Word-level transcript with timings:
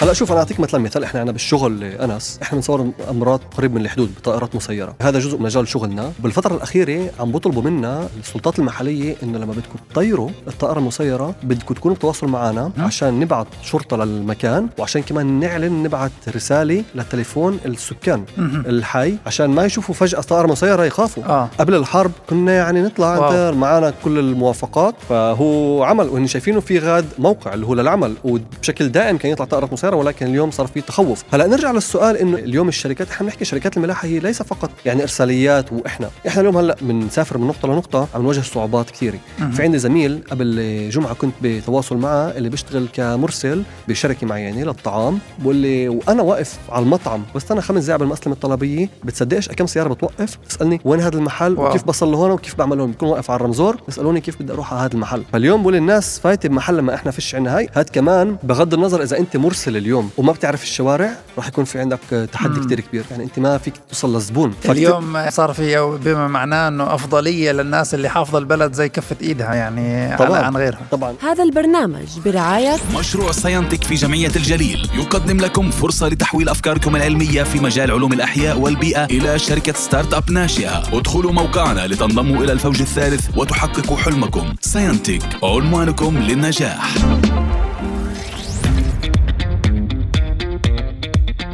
هلا 0.00 0.12
شوف 0.12 0.32
أنا 0.32 0.40
أعطيك 0.40 0.60
مثلا 0.60 0.80
مثال. 0.80 1.04
إحنا 1.04 1.20
عندنا 1.20 1.32
بالشغل 1.32 1.84
أنس 1.84 2.38
إحنا 2.42 2.56
بنصور 2.56 2.90
أمراض 3.10 3.40
قريب 3.56 3.74
من 3.74 3.80
الحدود 3.80 4.14
بطائرات 4.14 4.56
مسيرة. 4.56 4.94
هذا 5.02 5.18
جزء 5.18 5.36
من 5.36 5.42
مجال 5.42 5.68
شغلنا. 5.68 6.12
بالفترة 6.18 6.54
الأخيرة 6.54 7.10
عم 7.20 7.32
بيطلبوا 7.32 7.62
منا 7.62 8.08
السلطات 8.20 8.58
المحلية 8.58 9.16
إنه 9.22 9.38
لما 9.38 9.52
بدكم 9.52 9.78
تطيروا 9.92 10.30
الطائرة 10.46 10.78
المسيرة 10.78 11.34
بدكم 11.42 11.74
تكونوا 11.74 11.96
بتواصل 11.96 12.26
معنا 12.26 12.72
عشان 12.78 13.20
نبعث 13.20 13.46
شرطة 13.62 13.96
للمكان 13.96 14.68
وعشان 14.78 15.02
كمان 15.02 15.40
نعلن 15.40 15.82
نبعث 15.82 16.12
رسالة 16.36 16.84
لتليفون 16.94 17.58
السكان 17.66 18.24
الحي 18.66 19.16
عشان 19.26 19.46
ما 19.50 19.64
يشوفوا 19.64 19.94
فجأة 19.94 20.20
طائرة 20.20 20.46
مسيرة 20.46 20.84
يخافوا. 20.84 21.24
آه. 21.24 21.48
قبل 21.58 21.74
الحرب 21.74 22.12
كنا 22.30 22.52
يعني 22.52 22.82
نطلع 22.82 23.50
معنا 23.50 23.92
كل 24.04 24.18
الموافقات. 24.18 24.94
فهو 25.08 25.82
عمل 25.84 26.08
وهن 26.08 26.26
شايفينه 26.26 26.60
في 26.60 26.78
غاد 26.78 27.06
موقع 27.18 27.54
اللي 27.54 27.66
هو 27.66 27.74
للعمل 27.74 28.14
وبشكل 28.24 28.88
دائم 28.88 29.16
كان 29.16 29.32
يطلع 29.32 29.46
طائرات 29.46 29.72
مسيرة. 29.72 29.89
ولكن 29.96 30.26
اليوم 30.26 30.50
صار 30.50 30.66
في 30.66 30.80
تخوف. 30.80 31.24
هلا 31.32 31.46
نرجع 31.46 31.72
للسؤال 31.72 32.16
إنه 32.16 32.38
اليوم 32.38 32.68
الشركات 32.68 33.10
إحنا 33.10 33.26
بنحكي 33.26 33.44
شركات 33.44 33.76
الملاحة 33.76 34.08
هي 34.08 34.18
ليس 34.18 34.42
فقط 34.42 34.70
يعني 34.86 35.02
إرساليات 35.02 35.72
وإحنا. 35.72 36.10
إحنا 36.26 36.40
اليوم 36.40 36.56
هلا 36.56 36.76
بنسافر 36.82 37.38
من 37.38 37.46
نقطة 37.46 37.68
لنقطة 37.68 38.08
عم 38.14 38.22
نواجه 38.22 38.40
صعوبات 38.40 38.90
كثيرة. 38.90 39.18
في 39.52 39.62
عندي 39.62 39.78
زميل 39.78 40.20
قبل 40.30 40.88
جمعة 40.92 41.14
كنت 41.14 41.34
بتواصل 41.42 41.96
معه 41.96 42.30
اللي 42.30 42.48
بيشتغل 42.48 42.88
كمرسل 42.92 43.62
بشركة 43.88 44.26
معينة 44.26 44.62
للطعام 44.62 45.18
بقول 45.38 45.56
لي 45.56 45.88
وأنا 45.88 46.22
واقف 46.22 46.58
على 46.68 46.82
المطعم 46.82 47.22
بستنى 47.34 47.60
خمس 47.60 47.84
دقائق 47.84 48.00
بالمسلمه 48.00 48.34
الطلبية. 48.34 48.88
بتصدقش 49.04 49.48
كم 49.48 49.66
سيارة 49.66 49.94
بتوقف؟ 49.94 50.38
تسالني 50.48 50.80
وين 50.84 51.00
هذا 51.00 51.16
المحل؟ 51.16 51.52
واو. 51.52 51.68
وكيف 51.68 51.84
بصل 51.84 52.12
لهون؟ 52.12 52.30
وكيف 52.30 52.54
بعمل 52.54 52.80
هون؟ 52.80 52.90
بكون 52.90 53.08
واقف 53.08 53.30
على 53.30 53.36
الرمزور. 53.36 53.76
بيسألوني 53.86 54.20
كيف 54.20 54.42
بدي 54.42 54.52
أروح 54.52 54.72
على 54.72 54.82
هذا 54.82 54.94
المحل. 54.94 55.22
فاليوم 55.32 55.62
بقول 55.62 55.74
الناس 55.74 56.18
فايتة 56.18 56.48
بمحل 56.48 56.76
لما 56.76 56.94
إحنا 56.94 57.10
فيش 57.10 57.34
عنا 57.34 57.56
هاي. 57.56 57.68
هاد 57.74 57.90
كمان 57.92 58.36
بغض 58.42 58.74
النظر 58.74 59.02
إذا 59.02 59.18
أنت 59.18 59.36
مرسل 59.36 59.76
اليوم 59.80 60.10
وما 60.16 60.32
بتعرف 60.32 60.62
الشوارع 60.62 61.10
راح 61.36 61.48
يكون 61.48 61.64
في 61.64 61.78
عندك 61.78 61.98
تحدي 62.32 62.60
مم. 62.60 62.66
كتير 62.66 62.80
كبير. 62.80 63.04
يعني 63.10 63.24
أنت 63.24 63.38
ما 63.38 63.58
فيك 63.58 63.74
توصل 63.88 64.14
للزبون 64.14 64.54
اليوم 64.68 65.30
صار 65.30 65.52
في 65.52 65.98
بما 66.04 66.28
معناه 66.28 66.68
إنه 66.68 66.94
أفضلية 66.94 67.52
للناس 67.52 67.94
اللي 67.94 68.08
حافظة 68.08 68.38
البلد 68.38 68.72
زي 68.72 68.88
كفة 68.88 69.16
إيدها 69.22 69.54
يعني 69.54 70.16
طبعاً. 70.16 70.38
عن, 70.38 70.44
عن 70.44 70.56
غيرها. 70.56 70.80
طبعا. 70.90 71.14
هذا 71.22 71.44
البرنامج 71.44 72.06
برعاية 72.24 72.76
مشروع 72.98 73.32
ساينتك 73.32 73.84
في 73.84 73.94
جمعية 73.94 74.32
الجليل. 74.36 74.90
يقدم 74.94 75.36
لكم 75.36 75.70
فرصة 75.70 76.08
لتحويل 76.08 76.48
أفكاركم 76.48 76.96
العلمية 76.96 77.42
في 77.42 77.58
مجال 77.60 77.90
علوم 77.90 78.12
الأحياء 78.12 78.58
والبيئة 78.58 79.04
إلى 79.04 79.38
شركة 79.38 79.72
startup 79.72 80.30
ناشئة 80.30 80.82
ادخلوا 80.92 81.32
موقعنا 81.32 81.86
لتنضموا 81.86 82.44
إلى 82.44 82.52
الفوج 82.52 82.80
الثالث 82.80 83.28
وتحققوا 83.36 83.96
حلمكم. 83.96 84.54
ساينتك 84.60 85.22
عنوانكم 85.42 86.18
للنجاح. 86.18 86.94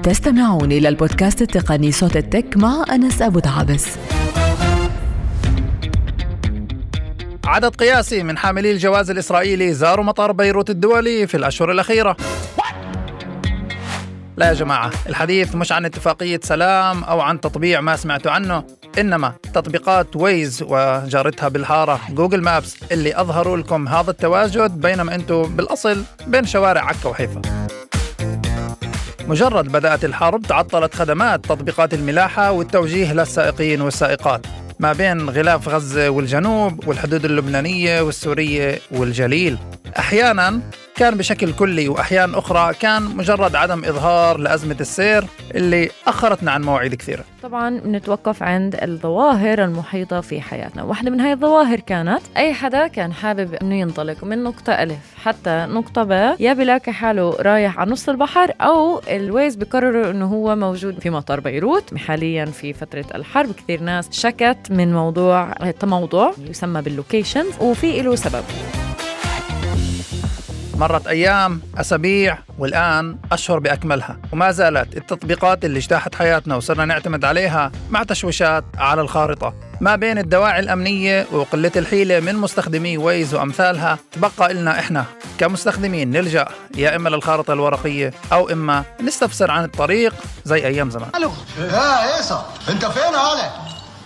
تستمعون 0.06 0.72
إلى 0.72 0.88
البودكاست 0.88 1.42
التقني 1.42 1.92
صوت 1.92 2.16
ال 2.16 2.24
tech 2.24 2.56
مع 2.56 2.84
أنس 2.92 3.22
أبو 3.22 3.38
دعابس 3.38 3.86
عدد 7.44 7.76
قياسي 7.76 8.22
من 8.22 8.38
حاملي 8.38 8.72
الجواز 8.72 9.10
الإسرائيلي 9.10 9.74
زاروا 9.74 10.04
مطار 10.04 10.32
بيروت 10.32 10.70
الدولي 10.70 11.26
في 11.26 11.36
الأشهر 11.36 11.70
الأخيرة. 11.70 12.16
لا 14.36 14.48
يا 14.48 14.52
جماعة 14.52 14.90
الحديث 15.08 15.54
مش 15.54 15.72
عن 15.72 15.84
اتفاقية 15.84 16.40
سلام 16.42 17.04
أو 17.04 17.20
عن 17.20 17.40
تطبيع 17.40 17.80
ما 17.80 17.96
سمعتوا 17.96 18.32
عنه 18.32 18.64
إنما 18.98 19.32
تطبيقات 19.54 20.16
Waze 20.16 20.62
وجارتها 20.62 21.48
بالحارة 21.48 22.00
Google 22.10 22.42
Maps 22.42 22.76
اللي 22.92 23.20
أظهروا 23.20 23.56
لكم 23.56 23.88
هذا 23.88 24.10
التواجد 24.10 24.80
بينما 24.80 25.14
أنتم 25.14 25.42
بالأصل 25.42 26.02
بين 26.26 26.46
شوارع 26.46 26.84
عكا 26.84 27.08
وحيفا. 27.08 27.42
مجرد 29.28 29.72
بدأت 29.72 30.04
الحرب 30.04 30.42
تعطلت 30.42 30.94
خدمات 30.94 31.44
تطبيقات 31.44 31.94
الملاحة 31.94 32.52
والتوجيه 32.52 33.12
للسائقين 33.12 33.80
والسائقات 33.80 34.46
ما 34.78 34.92
بين 34.92 35.30
غلاف 35.30 35.68
غزة 35.68 36.08
والجنوب 36.10 36.88
والحدود 36.88 37.24
اللبنانية 37.24 38.00
والسورية 38.00 38.78
والجليل. 38.90 39.58
أحيانا 39.98 40.60
كان 40.96 41.16
بشكل 41.16 41.52
كلي 41.52 41.88
وأحيان 41.88 42.34
أخرى 42.34 42.74
كان 42.74 43.02
مجرد 43.02 43.54
عدم 43.56 43.84
إظهار 43.84 44.38
لأزمة 44.38 44.76
السير 44.80 45.24
اللي 45.54 45.90
أخرتنا 46.06 46.50
عن 46.50 46.62
مواعيد 46.62 46.94
كثيرة. 46.94 47.24
طبعا 47.42 47.78
بنتوقف 47.78 48.42
عند 48.42 48.76
الظواهر 48.82 49.64
المحيطة 49.64 50.20
في 50.20 50.40
حياتنا. 50.40 50.82
واحدة 50.82 51.10
من 51.10 51.20
هاي 51.20 51.32
الظواهر 51.32 51.80
كانت 51.80 52.20
أي 52.36 52.54
حدا 52.54 52.86
كان 52.86 53.12
حابب 53.12 53.54
أنه 53.54 53.74
ينطلق 53.74 54.24
من 54.24 54.42
نقطة 54.42 54.72
ألف 54.72 55.14
حتى 55.24 55.66
نقطة 55.70 56.02
ب 56.02 56.36
يا 56.40 56.52
بلاقي 56.52 56.92
حاله 56.92 57.36
رايح 57.40 57.78
على 57.78 57.90
نص 57.90 58.08
البحر 58.08 58.52
أو 58.60 59.00
ال 59.08 59.17
Waze 59.17 59.54
بقرروا 59.56 60.10
أنه 60.10 60.26
هو 60.26 60.56
موجود 60.56 61.00
في 61.00 61.10
مطار 61.10 61.40
بيروت. 61.40 61.94
حاليا 61.94 62.44
في 62.44 62.72
فترة 62.72 63.06
الحرب 63.14 63.52
كثير 63.52 63.82
ناس 63.82 64.08
شكت 64.10 64.58
من 64.70 64.92
موضوع 64.92 65.52
التموضع 65.62 66.30
يسمى 66.50 66.82
بال 66.82 66.95
locations 66.95 67.52
وفي 67.60 68.02
له 68.02 68.14
سبب. 68.14 68.44
مرت 70.78 71.06
أيام 71.06 71.60
أسابيع 71.76 72.38
والآن 72.58 73.18
أشهر 73.32 73.58
بأكملها. 73.58 74.16
وما 74.32 74.50
زالت 74.50 74.96
التطبيقات 74.96 75.64
اللي 75.64 75.78
اجتاحت 75.78 76.14
حياتنا 76.14 76.56
وصرنا 76.56 76.84
نعتمد 76.84 77.24
عليها 77.24 77.72
مع 77.90 78.02
تشويشات 78.02 78.64
على 78.78 79.00
الخارطة. 79.00 79.54
ما 79.80 79.96
بين 79.96 80.18
الدواعي 80.18 80.60
الأمنية 80.60 81.26
وقلة 81.32 81.72
الحيلة 81.76 82.20
من 82.20 82.34
مستخدمي 82.34 82.98
Waze 82.98 83.34
وأمثالها 83.34 83.98
تبقى 84.12 84.54
لنا 84.54 84.78
إحنا. 84.78 85.04
كمستخدمين 85.38 86.10
نلجأ 86.10 86.48
يا 86.76 86.96
إما 86.96 87.08
للخارطة 87.08 87.52
الورقية 87.52 88.14
أو 88.32 88.48
إما 88.48 88.84
نستفسر 89.00 89.50
عن 89.50 89.64
الطريق 89.64 90.14
زي 90.44 90.66
أيام 90.66 90.90
زمان. 90.90 91.10
يا 91.58 91.78
عيسى. 91.78 92.42
أنت 92.68 92.84
فين 92.84 93.14
يا 93.14 93.32
ولد؟ 93.32 93.50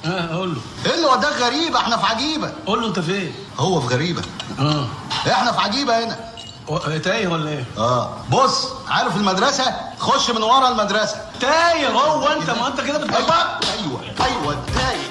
آه 0.05 0.37
قول 0.37 0.55
له. 0.55 0.61
إيه 0.87 0.95
اللي 0.95 1.07
وداك 1.07 1.33
غريبه 1.33 1.79
إحنا 1.79 1.97
في 1.97 2.07
عجيبة. 2.07 2.53
قول 2.67 2.81
له 2.81 2.89
أنت 2.89 2.99
فين؟ 2.99 3.33
هو 3.59 3.81
في 3.81 3.95
غريبة. 3.95 4.23
آه. 4.59 4.87
إحنا 5.33 5.53
في 5.53 5.61
عجيبة 5.61 6.05
هنا. 6.05 6.30
تايه 6.79 7.29
ولا 7.29 7.51
إيه؟ 7.51 7.65
آه. 7.79 8.11
بص 8.31 8.69
عارف 8.89 9.17
المدرسة؟ 9.17 9.65
خش 9.99 10.31
من 10.31 10.43
ورا 10.43 10.69
المدرسة. 10.69 11.17
تايه 11.41 11.89
هو 11.89 12.29
انت 12.29 12.51
ما 12.51 12.67
انت 12.67 12.81
كده 12.81 12.99
بتقول. 12.99 13.15
أيوه 13.23 14.01
أيوه 14.01 14.27
أيوه 14.27 14.57
تايه. 14.75 15.10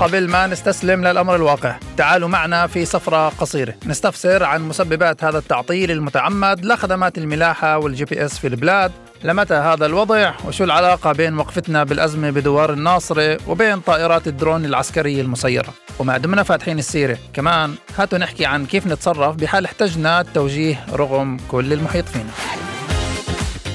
قبل 0.00 0.28
ما 0.28 0.46
نستسلم 0.46 1.06
للأمر 1.06 1.36
الواقع 1.36 1.76
تعالوا 1.96 2.28
معنا 2.28 2.66
في 2.66 2.84
سفرة 2.84 3.28
قصيرة. 3.28 3.74
نستفسر 3.86 4.44
عن 4.44 4.68
مسببات 4.68 5.24
هذا 5.24 5.38
التعطيل 5.38 5.90
المتعمد 5.90 6.64
لخدمات 6.64 7.18
الملاحة 7.18 7.78
وال 7.78 8.04
GPS 8.04 8.38
في 8.38 8.46
البلاد. 8.46 8.92
لمتى 9.24 9.54
هذا 9.54 9.86
الوضع؟ 9.86 10.32
وشو 10.46 10.64
العلاقة 10.64 11.12
بين 11.12 11.38
وقفتنا 11.38 11.84
بالأزمة 11.84 12.30
بدوار 12.30 12.72
الناصرة 12.72 13.38
وبين 13.48 13.80
طائرات 13.80 14.26
الدرون 14.26 14.64
العسكرية 14.64 15.22
المسيرة؟ 15.22 15.74
وما 15.98 16.18
دمنا 16.18 16.42
فاتحين 16.42 16.78
السيرة 16.78 17.18
كمان 17.32 17.74
هاتوا 17.98 18.18
نحكي 18.18 18.46
عن 18.46 18.66
كيف 18.66 18.86
نتصرف 18.86 19.36
بحال 19.36 19.64
احتجنا 19.64 20.20
التوجيه 20.20 20.84
رغم 20.92 21.36
كل 21.50 21.72
المحيط 21.72 22.08
فينا 22.08 22.30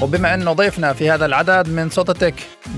وبما 0.02 0.34
إنه 0.34 0.53
ضيفنا 0.53 0.94
في 0.94 1.12
هذا 1.12 1.25
العدد 1.25 1.69
من 1.69 1.90
صوت 1.90 2.12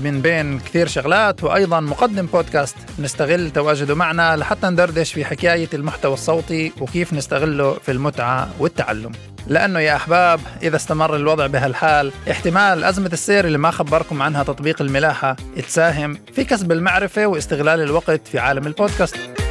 من 0.02 0.20
بين 0.20 0.58
كثير 0.58 0.86
شغلات 0.86 1.44
وأيضا 1.44 1.80
مقدم 1.80 2.26
بودكاست 2.26 2.76
نستغل 2.98 3.50
تواجده 3.50 3.94
معنا 3.94 4.36
لحتى 4.36 4.66
ندردش 4.66 5.12
في 5.12 5.24
حكاية 5.24 5.68
المحتوى 5.74 6.14
الصوتي 6.14 6.72
وكيف 6.80 7.12
نستغله 7.12 7.74
في 7.74 7.92
المتعة 7.92 8.50
والتعلم. 8.58 9.12
لأنه 9.46 9.80
يا 9.80 9.96
أحباب 9.96 10.40
إذا 10.62 10.76
استمر 10.76 11.16
الوضع 11.16 11.46
بهالحال 11.46 12.12
احتمال 12.30 12.84
أزمة 12.84 13.10
السير 13.12 13.44
اللي 13.44 13.58
ما 13.58 13.70
خبركم 13.70 14.22
عنها 14.22 14.42
تطبيق 14.42 14.82
الملاحة 14.82 15.36
تساهم 15.68 16.18
في 16.34 16.44
كسب 16.44 16.72
المعرفة 16.72 17.26
واستغلال 17.26 17.80
الوقت 17.80 18.28
في 18.28 18.38
عالم 18.38 18.66
البودكاست. 18.66 19.41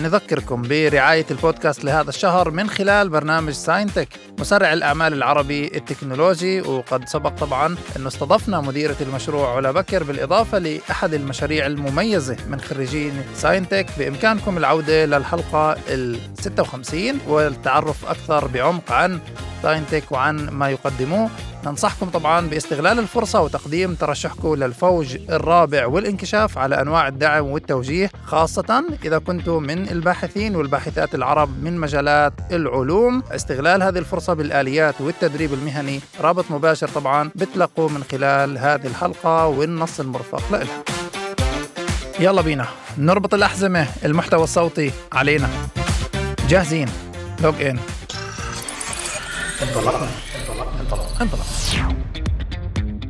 نذكركم 0.00 0.62
برعاية 0.62 1.26
البودكاست 1.30 1.84
لهذا 1.84 2.08
الشهر 2.08 2.50
من 2.50 2.70
خلال 2.70 3.08
برنامج 3.08 3.52
ساينتك 3.52 4.08
مسرع 4.40 4.72
الأعمال 4.72 5.12
العربي 5.12 5.66
التكنولوجي 5.66 6.60
وقد 6.60 7.08
سبق 7.08 7.30
طبعا 7.30 7.76
أنه 7.96 8.08
استضفنا 8.08 8.60
مديرة 8.60 8.96
المشروع 9.00 9.56
علا 9.56 9.70
بكر 9.70 10.02
بالإضافة 10.02 10.58
لأحد 10.58 11.14
المشاريع 11.14 11.66
المميزة 11.66 12.36
من 12.48 12.60
خريجين 12.60 13.12
ساينتك. 13.34 13.86
بإمكانكم 13.98 14.58
العودة 14.58 15.04
للحلقة 15.04 15.76
ال 15.88 16.18
56 16.40 17.18
والتعرف 17.28 18.06
أكثر 18.06 18.46
بعمق 18.46 18.92
عن 18.92 19.20
ساينتك 19.62 20.12
وعن 20.12 20.48
ما 20.50 20.70
يقدموه. 20.70 21.30
ننصحكم 21.66 22.08
طبعا 22.08 22.46
باستغلال 22.46 22.98
الفرصة 22.98 23.40
وتقديم 23.40 23.94
ترشحكم 23.94 24.54
للفوج 24.54 25.16
الرابع 25.30 25.86
والانكشاف 25.86 26.58
على 26.58 26.80
أنواع 26.80 27.08
الدعم 27.08 27.46
والتوجيه 27.46 28.10
خاصة 28.24 28.84
إذا 29.04 29.18
كنتم 29.18 29.62
من 29.62 29.88
الباحثين 29.88 30.56
والباحثات 30.56 31.14
العرب 31.14 31.64
من 31.64 31.78
مجالات 31.78 32.32
العلوم. 32.52 33.22
استغلال 33.30 33.82
هذه 33.82 33.98
الفرصة 33.98 34.34
بالآليات 34.34 35.00
والتدريب 35.00 35.52
المهني 35.54 36.00
رابط 36.20 36.44
مباشر 36.50 36.88
طبعا 36.88 37.30
بتلقوا 37.34 37.88
من 37.88 38.04
خلال 38.12 38.58
هذه 38.58 38.86
الحلقة 38.86 39.46
والنص 39.46 40.00
المرفق 40.00 40.42
لها 40.52 40.66
يلا 42.20 42.42
بينا 42.42 42.66
نربط 42.98 43.34
الأحزمة 43.34 43.86
المحتوى 44.04 44.44
الصوتي 44.44 44.90
علينا. 45.12 45.48
جاهزين؟ 46.48 46.88
لوج 47.42 47.62
إن 47.62 47.78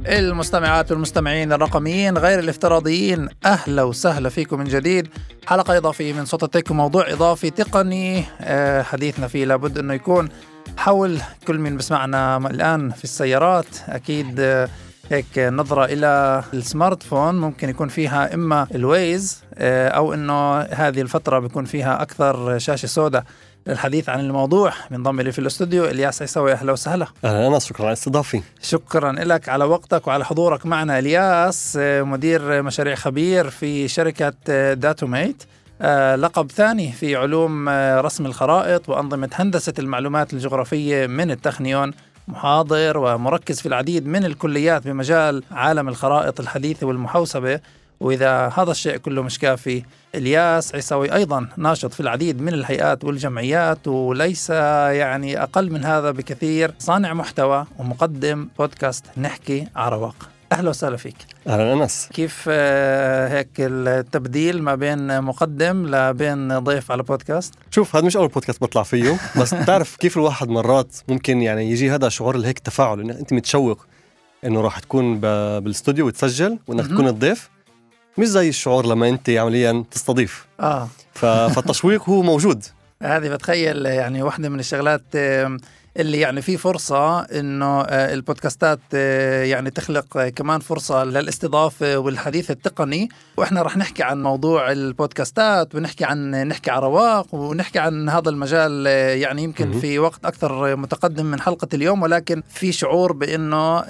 المستمعات 0.07 0.93
والمستمعين 0.93 1.53
الرقميين 1.53 2.19
غير 2.19 2.39
الافتراضيين 2.39 3.29
أهلا 3.45 3.83
وسهلا 3.83 4.29
فيكم 4.29 4.59
من 4.59 4.65
جديد. 4.65 5.09
حلقة 5.47 5.77
إضافية 5.77 6.13
من 6.13 6.25
صوت 6.25 6.43
التك 6.43 6.71
وموضوع 6.71 7.13
إضافي 7.13 7.51
تقني. 7.51 8.25
آه، 8.41 8.83
حديثنا 8.83 9.29
فيه 9.29 9.45
لابد 9.45 9.79
أنه 9.79 9.95
يكون 9.95 10.29
حول 10.77 11.21
كل 11.47 11.59
من 11.59 11.77
بسمعنا 11.77 12.37
الآن 12.37 12.91
في 12.91 13.05
السيارات. 13.05 13.67
أكيد 13.89 14.41
آه، 14.41 14.69
هيك 15.11 15.39
نظرة 15.39 15.85
إلى 15.85 16.43
ال 16.55 17.03
smartphone 17.03 17.35
ممكن 17.35 17.69
يكون 17.69 17.89
فيها 17.89 18.35
إما 18.35 18.67
ال 18.75 18.88
Waze 18.88 19.43
آه، 19.55 19.89
أو 19.89 20.15
إنه 20.15 20.61
هذه 20.61 21.01
الفترة 21.01 21.39
بيكون 21.39 21.65
فيها 21.65 22.03
أكثر 22.03 22.59
شاشة 22.59 22.87
سوداء. 22.87 23.25
للحديث 23.67 24.09
عن 24.09 24.21
الموضوع. 24.21 24.73
بنضم 24.91 25.21
لي 25.21 25.33
في 25.33 25.39
الاستوديو 25.39 25.85
إلياس 25.85 26.23
عيسوي 26.23 26.53
أهلا 26.53 26.73
وسهلا. 26.73 27.07
أهلا 27.25 27.47
انس 27.47 27.67
شكرا 27.67 27.85
على 27.85 27.93
استضافتي 27.93 28.43
شكرا 28.63 29.13
لك 29.13 29.49
على 29.49 29.65
وقتك 29.65 30.07
وعلى 30.07 30.25
حضورك 30.25 30.67
معنا. 30.67 30.99
إلياس 30.99 31.79
آه، 31.81 32.03
مدير 32.03 32.63
مشاريع 32.63 32.95
خبير 32.95 33.51
في 33.51 33.89
شركة 33.89 34.33
آه، 34.49 34.75
داتوميت. 34.75 35.43
آه، 35.83 36.17
لقب 36.17 36.51
ثاني 36.51 36.93
في 36.93 37.17
علوم 37.17 37.69
رسم 37.99 38.27
الخرائط 38.27 38.89
وأنظمة 38.89 39.31
هندسة 39.35 39.75
المعلومات 39.79 40.33
الجغرافية 40.33 41.07
من 41.07 41.31
التخنيون. 41.31 41.93
محاضر 42.29 42.99
ومركز 42.99 43.61
في 43.61 43.67
العديد 43.67 44.07
من 44.07 44.25
الكليات 44.25 44.85
بمجال 44.85 45.43
عالم 45.51 45.89
الخرائط 45.89 46.41
الحديثة 46.41 46.87
والمحوسبة. 46.87 47.61
وإذا 48.03 48.53
هذا 48.57 48.71
الشيء 48.71 48.97
كله 48.97 49.23
مش 49.23 49.39
كافي 49.39 49.83
إلياس 50.15 50.75
عيساوي 50.75 51.15
أيضا 51.15 51.49
ناشط 51.57 51.93
في 51.93 52.01
العديد 52.01 52.41
من 52.41 52.55
الهيئات 52.55 53.05
والجمعيات 53.05 53.89
وليس 53.89 54.51
يعني 54.51 55.43
أقل 55.43 55.73
من 55.73 55.85
هذا 55.85 56.11
بكثير. 56.11 56.75
صانع 56.79 57.15
محتوى 57.15 57.67
ومقدم 57.79 58.49
بودكاست 58.59 59.05
نحكي 59.17 59.67
عرواق 59.77 60.29
أهلا 60.53 60.71
وسهلا 60.71 60.97
فيك. 60.97 61.17
أهلا 61.47 61.73
انس 61.73 62.09
كيف 62.13 62.45
آه، 62.49 63.29
هيك 63.29 63.49
التبديل 63.59 64.63
ما 64.63 64.75
بين 64.75 65.23
مقدم 65.23 65.87
لبين 65.87 66.59
ضيف 66.59 66.93
على 66.93 67.03
بودكاست؟ 67.03 67.55
شوف 67.71 67.97
هذا 67.97 68.07
مش 68.07 68.17
أول 68.17 68.29
بودكاست 68.29 68.61
بطلع 68.61 68.83
فيه 68.83 69.17
بس 69.41 69.55
بتعرف 69.63 69.97
كيف 69.97 70.17
الواحد 70.17 70.49
مرات 70.49 70.97
ممكن 71.09 71.43
يعني 71.43 71.71
يجي 71.71 71.91
هذا 71.91 72.09
شعور 72.09 72.37
هيك 72.37 72.59
تفاعل 72.59 73.01
إنه 73.01 73.19
أنت 73.19 73.33
متشوق 73.33 73.87
إنه 74.45 74.61
راح 74.61 74.79
تكون 74.79 75.21
بالاستوديو 75.21 76.07
وتسجل 76.07 76.59
وإنك 76.67 76.87
تكون 76.87 77.09
الضيف. 77.09 77.51
مش 78.19 78.27
زي 78.27 78.49
الشعور 78.49 78.87
لما 78.87 79.09
أنت 79.09 79.31
عمليا 79.31 79.85
تستضيف. 79.91 80.47
آه. 80.61 80.89
فالتشويق 81.15 82.09
هو 82.09 82.23
موجود. 82.23 82.65
هذه 83.03 83.29
بتخيل 83.29 83.87
يعني 83.87 84.23
واحدة 84.23 84.49
من 84.49 84.59
الشغلات 84.59 85.03
اللي 85.97 86.21
يعني 86.21 86.43
في 86.43 86.57
فرصة 86.57 87.21
إنه 87.21 87.81
آه، 87.81 88.15
البودكاستات 88.15 88.79
آه، 88.95 89.45
يعني 89.45 89.71
تخلق 89.71 90.17
آه، 90.17 90.29
كمان 90.29 90.61
فرصة 90.61 91.05
للاستضافة 91.05 91.99
والحديث 91.99 92.51
التقني. 92.51 93.09
وإحنا 93.37 93.63
رح 93.63 93.77
نحكي 93.77 94.03
عن 94.03 94.23
موضوع 94.23 94.73
البودكاستات 94.73 95.75
ونحكي 95.75 96.05
عن 96.05 96.49
نحكي 96.49 96.71
على 96.71 96.87
رواق 96.87 97.35
ونحكي 97.35 97.79
عن 97.79 98.09
هذا 98.09 98.31
المجال 98.31 98.87
يعني 99.21 99.43
يمكن 99.43 99.73
في 99.81 99.99
وقت 99.99 100.25
أكثر 100.25 100.77
متقدم 100.77 101.27
من 101.27 101.41
حلقة 101.41 101.69
اليوم. 101.75 102.03
ولكن 102.03 102.43
في 102.49 102.73
شعور 102.73 103.13
بإنه 103.13 103.81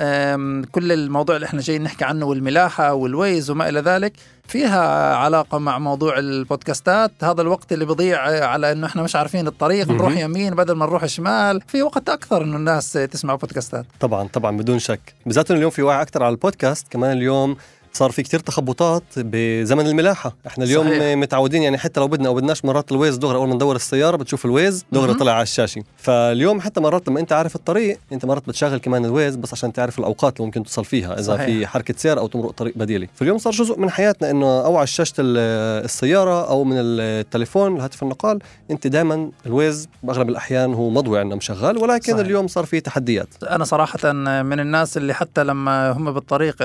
كل 0.65 0.93
الموضوع 0.93 1.37
اللي 1.37 1.47
إحنا 1.47 1.61
جايين 1.61 1.83
نحكي 1.83 2.05
عنه 2.05 2.27
والملاحة 2.27 2.95
وال 2.95 3.13
Waze 3.13 3.51
وما 3.51 3.69
إلى 3.69 3.81
ذلك 3.81 4.13
فيها 4.53 5.15
علاقة 5.17 5.59
مع 5.59 5.79
موضوع 5.79 6.19
البودكاستات. 6.19 7.13
هذا 7.23 7.43
الوقت 7.43 7.73
اللي 7.73 7.85
بيضيع 7.85 8.47
على 8.47 8.73
إنه 8.73 8.87
إحنا 8.87 9.03
مش 9.03 9.17
عارفين 9.17 9.47
الطريق 9.47 9.89
نروح 9.89 10.17
يمين 10.17 10.55
بدل 10.55 10.75
ما 10.75 10.87
نروح 10.87 11.07
شمال. 11.07 11.61
في 11.69 11.83
وقت 11.83 12.09
أكثر 12.09 12.43
إنه 12.43 12.57
الناس 12.57 12.93
تسمع 12.93 13.35
بودكاستات. 13.35 13.87
طبعا 14.01 14.29
طبعا 14.29 14.57
بدون 14.57 14.79
شك. 14.79 15.15
بالذات 15.27 15.51
اليوم 15.51 15.71
في 15.71 15.83
وعي 15.83 16.03
أكثر 16.03 16.23
على 16.23 16.33
البودكاست. 16.33 16.89
كمان 16.89 17.17
اليوم 17.17 17.57
صار 17.93 18.11
في 18.11 18.23
كتير 18.23 18.41
تخبطات 18.41 19.03
بزمن 19.17 19.87
الملاحة 19.87 20.37
إحنا 20.47 20.65
اليوم 20.65 20.89
صحيح. 20.89 21.17
متعودين 21.17 21.63
يعني 21.63 21.79
حتى 21.79 22.01
لو 22.01 22.09
بدنا 22.09 22.29
أو 22.29 22.35
بدناش 22.35 22.65
مرات 22.65 22.93
ال 22.93 22.98
Waze 22.98 23.17
دغري 23.17 23.37
أول 23.39 23.49
ما 23.49 23.55
ندور 23.55 23.77
السيارة 23.77 24.17
بتشوف 24.17 24.45
ال 24.45 24.53
Waze 24.53 24.85
دغري 24.93 25.15
طلع 25.15 25.33
على 25.33 25.43
الشاشة 25.43 25.83
فاليوم 25.97 26.61
حتى 26.61 26.81
مرات 26.81 27.09
لما 27.09 27.21
أنت 27.21 27.33
عارف 27.33 27.57
الطريق 27.57 27.99
أنت 28.13 28.25
مرات 28.25 28.49
بتشغل 28.49 28.79
كمان 28.79 29.05
ال 29.05 29.11
Waze 29.11 29.37
بس 29.37 29.53
عشان 29.53 29.73
تعرف 29.73 29.99
الأوقات 29.99 30.37
اللي 30.37 30.47
ممكن 30.47 30.63
توصل 30.63 30.85
فيها 30.85 31.15
إذا 31.15 31.23
صحيح. 31.37 31.47
في 31.47 31.67
حركة 31.67 31.95
سير 31.97 32.19
أو 32.19 32.27
تمرق 32.27 32.51
طريق 32.51 32.79
بديلي 32.79 33.09
فاليوم 33.15 33.39
صار 33.39 33.53
جزء 33.53 33.79
من 33.79 33.91
حياتنا 33.91 34.31
إنه 34.31 34.47
أو 34.65 34.77
على 34.77 34.87
شاشه 34.87 35.15
السيارة 35.21 36.49
أو 36.49 36.65
من 36.65 36.77
التليفون 36.79 37.77
الهاتف 37.77 38.03
النقال 38.03 38.39
أنت 38.71 38.87
دائما 38.87 39.31
ال 39.47 39.55
Waze 39.55 39.89
بأغلب 40.03 40.29
الأحيان 40.29 40.75
هو 40.75 40.91
مضوي 40.91 41.19
عندنا 41.19 41.37
مشغل 41.37 41.79
ولكن 41.79 42.13
صحيح. 42.13 42.27
اليوم 42.27 42.47
صار 42.47 42.65
في 42.65 42.81
تحديات 42.81 43.29
أنا 43.51 43.65
صراحة 43.65 44.13
من 44.43 44.61
الناس 44.61 44.97
اللي 44.97 45.15
حتى 45.15 45.45
لما 45.45 45.91
هم 45.91 46.13
بالطريق 46.13 46.57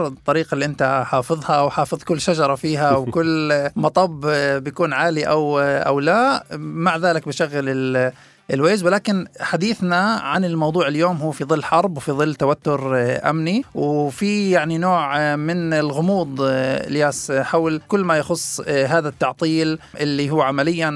للدار 0.00 0.06
الطريق 0.06 0.48
اللي 0.52 0.64
أنت 0.64 1.04
حافظها 1.06 1.62
وحافظ 1.62 2.02
كل 2.02 2.20
شجرة 2.20 2.54
فيها 2.54 2.96
وكل 2.96 3.70
مطب 3.76 4.26
بيكون 4.64 4.92
عالي 4.92 5.24
أو 5.24 5.60
أو 5.60 6.00
لا 6.00 6.44
مع 6.56 6.96
ذلك 6.96 7.28
بشغل 7.28 8.12
ال 8.50 8.56
Waze. 8.56 8.84
ولكن 8.84 9.26
حديثنا 9.40 10.14
عن 10.14 10.44
الموضوع 10.44 10.88
اليوم 10.88 11.16
هو 11.16 11.30
في 11.30 11.44
ظل 11.44 11.64
حرب 11.64 11.96
وفي 11.96 12.12
ظل 12.12 12.34
توتر 12.34 12.96
أمني 13.30 13.64
وفي 13.74 14.50
يعني 14.50 14.78
نوع 14.78 15.36
من 15.36 15.72
الغموض 15.72 16.36
إلياس 16.40 17.32
حول 17.32 17.80
كل 17.88 18.00
ما 18.00 18.18
يخص 18.18 18.60
هذا 18.68 19.08
التعطيل 19.08 19.78
اللي 20.00 20.30
هو 20.30 20.42
عمليا 20.42 20.90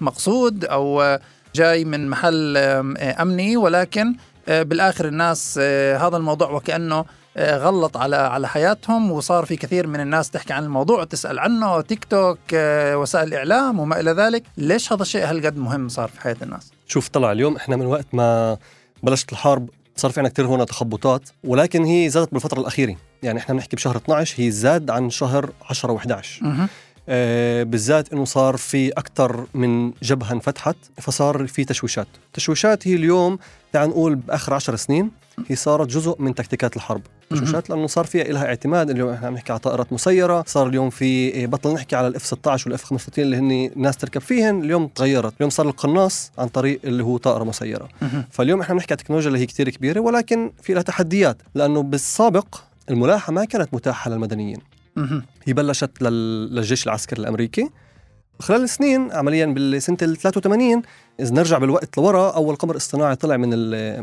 مقصود 0.00 0.64
أو 0.64 1.18
جاي 1.54 1.84
من 1.84 2.08
محل 2.08 2.56
أمني. 3.20 3.56
ولكن 3.56 4.14
بالآخر 4.48 5.08
الناس 5.08 5.58
هذا 5.98 6.16
الموضوع 6.16 6.50
وكأنه 6.50 7.04
غلط 7.38 7.96
على 7.96 8.16
على 8.16 8.48
حياتهم 8.48 9.10
وصار 9.10 9.44
في 9.44 9.56
كثير 9.56 9.86
من 9.86 10.00
الناس 10.00 10.30
تحكي 10.30 10.52
عن 10.52 10.64
الموضوع 10.64 11.00
وتسأل 11.00 11.38
عنه 11.38 11.80
تيك 11.80 12.04
توك 12.04 12.38
آه، 12.54 12.98
وسائل 12.98 13.28
الاعلام 13.28 13.80
وما 13.80 14.00
إلى 14.00 14.10
ذلك. 14.10 14.42
ليش 14.56 14.92
هذا 14.92 15.02
الشيء 15.02 15.30
هالقد 15.30 15.56
مهم 15.56 15.88
صار 15.88 16.08
في 16.08 16.20
حياة 16.20 16.36
الناس؟ 16.42 16.70
شوف 16.86 17.08
طلع 17.08 17.32
اليوم 17.32 17.56
إحنا 17.56 17.76
من 17.76 17.86
وقت 17.86 18.06
ما 18.12 18.56
بلشت 19.02 19.32
الحرب 19.32 19.70
صار 19.96 20.10
في 20.10 20.20
عنا 20.20 20.28
كثير 20.28 20.46
هون 20.46 20.66
تخبطات 20.66 21.22
ولكن 21.44 21.84
هي 21.84 22.10
زادت 22.10 22.32
بالفترة 22.32 22.60
الأخيرة. 22.60 22.96
يعني 23.22 23.38
إحنا 23.38 23.54
بنحكي 23.54 23.76
بشهر 23.76 23.96
12 23.96 24.42
هي 24.42 24.50
زاد 24.50 24.90
عن 24.90 25.10
شهر 25.10 25.50
10 25.70 25.98
و11 25.98 26.44
آه 27.08 27.62
بالذات 27.62 28.12
إنه 28.12 28.24
صار 28.24 28.56
في 28.56 28.88
أكثر 28.90 29.46
من 29.54 29.92
جبهة 30.02 30.32
انفتحت 30.32 30.76
فصار 31.00 31.46
في 31.46 31.64
تشويشات. 31.64 32.06
تشويشات 32.32 32.88
هي 32.88 32.94
اليوم 32.94 33.38
تعال 33.74 33.88
نقول 33.88 34.14
بآخر 34.14 34.54
10 34.54 34.76
سنين 34.76 35.10
هي 35.48 35.56
صارت 35.56 35.88
جزء 35.88 36.16
من 36.18 36.34
تكتيكات 36.34 36.76
الحرب. 36.76 37.02
تشويشات 37.30 37.70
لأنه 37.70 37.86
صار 37.86 38.04
فيها 38.04 38.24
لها 38.24 38.46
اعتماد 38.46 38.90
اليوم 38.90 39.10
إحنا 39.10 39.26
عم 39.26 39.34
نحكي 39.34 39.52
على 39.52 39.58
طائرات 39.58 39.92
مسيرة 39.92 40.44
صار 40.46 40.66
اليوم 40.66 40.90
في 40.90 41.04
إيه، 41.04 41.46
بطل 41.46 41.74
نحكي 41.74 41.96
على 41.96 42.08
الإف 42.08 42.26
16 42.26 42.68
والإف 42.68 42.84
35 42.84 43.24
اللي 43.24 43.36
هن 43.36 43.72
الناس 43.76 43.96
تركب 43.96 44.20
فيهن 44.20 44.62
اليوم 44.62 44.86
تغيرت. 44.86 45.32
اليوم 45.36 45.50
صار 45.50 45.68
القناص 45.68 46.32
عن 46.38 46.48
طريق 46.48 46.80
اللي 46.84 47.04
هو 47.04 47.16
طائرة 47.16 47.44
مسيرة. 47.44 47.88
فاليوم 48.30 48.60
إحنا 48.60 48.74
بنحكي 48.74 48.94
على 48.94 49.02
تكنولوجيا 49.02 49.28
اللي 49.28 49.38
هي 49.40 49.46
كثير 49.46 49.70
كبيرة 49.70 50.00
ولكن 50.00 50.52
في 50.62 50.74
لها 50.74 50.82
تحديات 50.82 51.36
لأنه 51.54 51.82
بالسابق 51.82 52.56
الملاحة 52.90 53.32
ما 53.32 53.44
كانت 53.44 53.74
متاحة 53.74 54.10
للمدنيين. 54.10 54.58
هي 55.44 55.52
بلشت 55.52 56.02
للجيش 56.02 56.86
العسكري 56.86 57.20
الأمريكي. 57.20 57.70
خلال 58.40 58.62
السنين 58.62 59.12
عمليا 59.12 59.46
بالسنة 59.46 59.96
ال 60.02 60.16
83 60.16 60.82
اذا 61.20 61.34
نرجع 61.34 61.58
بالوقت 61.58 61.98
لورا 61.98 62.30
أول 62.30 62.56
قمر 62.56 62.76
اصطناعي 62.76 63.16
طلع 63.16 63.36
من 63.36 63.48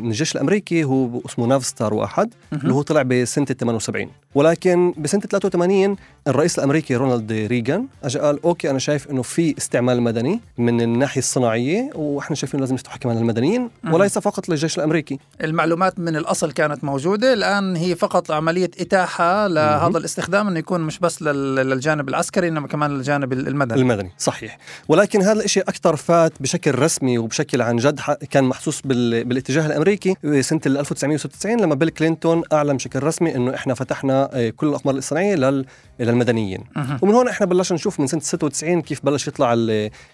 من 0.02 0.08
الجيش 0.08 0.36
الأمريكي 0.36 0.84
هو 0.84 1.22
اسمه 1.26 1.46
Navstar 1.46 1.94
واحد 1.94 2.34
اللي 2.54 2.74
هو 2.74 2.82
طلع 2.82 3.02
بسنة 3.02 3.46
78 3.46 4.10
ولكن 4.36 4.94
بسنة 4.98 5.22
83 5.22 5.96
الرئيس 6.28 6.60
الأمريكي 6.60 6.96
رونالد 6.96 7.32
ريغان 7.32 7.88
اجى 8.04 8.20
قال 8.20 8.44
okay 8.44 8.70
أنا 8.70 8.80
شايف 8.80 9.12
إنه 9.12 9.22
في 9.22 9.58
استعمال 9.58 10.02
مدني 10.02 10.40
من 10.58 10.82
الناحية 10.82 11.22
الصناعية 11.22 11.90
وإحنا 11.96 12.36
شايفين 12.36 12.60
لازم 12.60 12.74
نفتح 12.74 12.96
كمان 12.96 13.18
المدنيين 13.18 13.70
وليس 13.92 14.18
فقط 14.20 14.50
للجيش 14.50 14.78
الأمريكي. 14.78 15.20
المعلومات 15.44 16.00
من 16.00 16.16
الأصل 16.16 16.52
كانت 16.52 16.84
موجودة. 16.84 17.34
الآن 17.34 17.76
هي 17.76 17.96
فقط 17.96 18.32
عملية 18.32 18.72
إتاحة 18.80 19.48
لهذا 19.48 19.98
الاستخدام 19.98 20.48
إنه 20.48 20.60
يكون 20.60 20.82
مش 20.82 21.00
بس 21.00 21.22
للجانب 21.22 22.10
العسكري 22.10 22.48
إنما 22.48 22.68
كمان 22.68 22.92
للجانب 22.92 23.34
المدني. 23.34 23.82
المدني 23.82 24.12
صحيح. 24.18 24.58
ولكن 24.88 25.22
هذا 25.22 25.44
الشيء 25.44 25.64
أكثر 25.64 25.96
فات 25.96 26.34
بشكل 26.40 26.80
رسمي 26.80 27.01
رسمي 27.02 27.18
وبشكل 27.18 27.62
عن 27.62 27.78
جد 27.78 28.00
كان 28.30 28.44
محسوس 28.44 28.82
بالاتجاه 28.82 29.66
الأمريكي 29.66 30.16
سنة 30.42 30.62
1996 30.66 31.62
لما 31.62 31.76
بيل 31.76 31.90
كلينتون 31.90 32.44
أعلن 32.54 32.76
بشكل 32.78 33.04
رسمي 33.04 33.36
إنه 33.36 33.56
إحنا 33.56 33.74
فتحنا 33.74 34.30
آه، 34.34 34.50
كل 34.50 34.68
الأقمار 34.68 34.96
الصناعيه 34.96 35.64
للمدنيين 36.00 36.64
أه. 36.78 36.98
ومن 37.02 37.14
هون 37.14 37.28
إحنا 37.28 37.46
بلشنا 37.46 37.76
نشوف 37.76 38.00
من 38.00 38.08
سنة 38.08 38.22
96 38.22 38.82
كيف 38.82 39.06
بلش 39.06 39.28
يطلع 39.28 39.54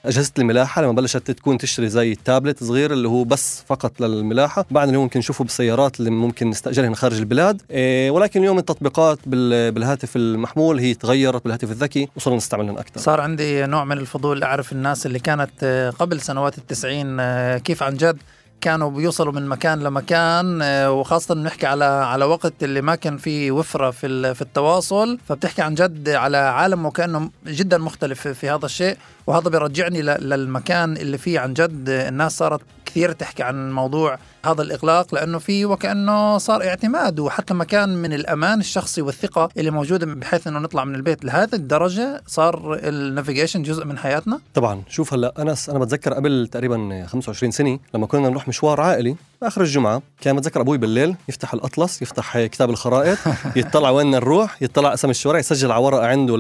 أجهزة 0.06 0.32
الملاحة 0.40 0.82
لما 0.82 0.92
بلشت 0.92 1.32
تكون 1.32 1.58
تشتري 1.58 1.90
زي 1.90 2.12
التابلت 2.12 2.64
صغير 2.64 2.94
اللي 2.94 3.08
هو 3.08 3.24
بس 3.24 3.64
فقط 3.68 4.02
للملاحة. 4.02 4.66
بعد 4.72 4.88
اللي 4.88 5.00
ممكن 5.00 5.20
نشوفه 5.20 5.44
بالسيارات 5.44 6.00
اللي 6.00 6.12
ممكن 6.12 6.50
نستأجرها 6.50 6.94
خارج 6.94 7.18
البلاد. 7.18 7.62
آه، 7.72 8.10
ولكن 8.10 8.40
اليوم 8.40 8.58
التطبيقات 8.58 9.20
بالهاتف 9.28 10.16
المحمول 10.16 10.80
هي 10.80 10.94
تغيرت 10.94 11.44
بالهاتف 11.44 11.72
الذكي 11.72 12.08
وصرنا 12.16 12.38
نستعملهم 12.38 12.78
أكثر. 12.78 13.02
صار 13.02 13.22
عندي 13.22 13.66
نوع 13.66 13.84
من 13.84 13.98
الفضول 13.98 14.44
أعرف 14.44 14.72
الناس 14.72 15.06
اللي 15.06 15.20
كانت 15.20 15.52
آه، 15.64 15.90
قبل 15.90 16.22
سنوات 16.22 16.58
ال 16.58 16.68
90 16.78 17.20
آه، 17.20 17.58
كيف 17.58 17.84
عن 17.84 17.96
جد 17.96 18.18
كانوا 18.62 18.90
بيوصلوا 18.92 19.34
من 19.34 19.48
مكان 19.48 19.80
لمكان 19.80 20.62
آه، 20.62 20.92
وخاصة 20.92 21.36
نحكي 21.36 21.66
على 21.66 21.86
على 21.86 22.26
وقت 22.26 22.64
اللي 22.64 22.82
ما 22.82 22.96
كان 22.96 23.18
فيه 23.18 23.52
وفرة 23.52 23.92
في 23.92 24.34
في 24.34 24.42
التواصل 24.42 25.20
فبتحكي 25.28 25.62
عن 25.62 25.76
جد 25.76 26.10
على 26.10 26.38
عالم 26.38 26.86
وكأنه 26.86 27.30
جدا 27.48 27.78
مختلف 27.78 28.28
في 28.28 28.50
هذا 28.50 28.66
الشيء 28.66 28.98
وهذا 29.28 29.50
بيرجعني 29.50 30.02
للمكان 30.02 30.98
اللي 30.98 31.18
فيه 31.18 31.40
عن 31.40 31.54
جد 31.54 31.90
الناس 31.90 32.38
صارت 32.38 32.62
كثير 32.98 33.12
تحكي 33.12 33.44
عن 33.44 33.72
موضوع 33.72 34.20
هذا 34.46 34.62
الإغلاق 34.62 35.16
لأنه 35.16 35.40
في 35.40 35.66
وكأنه 35.66 36.38
صار 36.38 36.64
اعتماد 36.64 37.20
وحتى 37.20 37.54
مكان 37.54 37.90
من 37.90 38.14
الأمان 38.14 38.60
الشخصي 38.60 39.02
والثقة 39.02 39.50
اللي 39.58 39.72
موجودة 39.72 40.06
بحيث 40.06 40.48
إنه 40.48 40.60
نطلع 40.60 40.86
من 40.86 40.96
البيت 40.96 41.26
لهذه 41.26 41.54
الدرجة 41.54 42.22
صار 42.28 42.80
النافيجيشن 42.84 43.64
جزء 43.64 43.86
من 43.86 43.98
حياتنا. 43.98 44.40
طبعا 44.54 44.82
شوف 44.90 45.14
هلأ 45.14 45.34
انس 45.40 45.70
أنا 45.70 45.80
بتذكر 45.80 46.14
قبل 46.14 46.50
تقريبا 46.52 47.06
25 47.06 47.52
سنة 47.52 47.80
لما 47.94 48.08
كنا 48.08 48.30
نروح 48.30 48.48
مشوار 48.48 48.82
عائلي 48.82 49.16
باخر 49.42 49.62
الجمعة 49.62 50.02
كان 50.22 50.36
بتذكر 50.36 50.62
أبوي 50.62 50.78
بالليل 50.78 51.16
يفتح 51.30 51.54
الأطلس 51.54 52.02
يفتح 52.02 52.46
كتاب 52.46 52.70
الخرائط 52.70 53.18
يطلع 53.56 53.90
وين 53.90 54.12
نروح 54.12 54.62
يطلع 54.62 54.94
اسم 54.94 55.10
الشوارع 55.10 55.40
يسجل 55.40 55.72
على 55.72 55.84
ورقة 55.84 56.08
عنده 56.08 56.34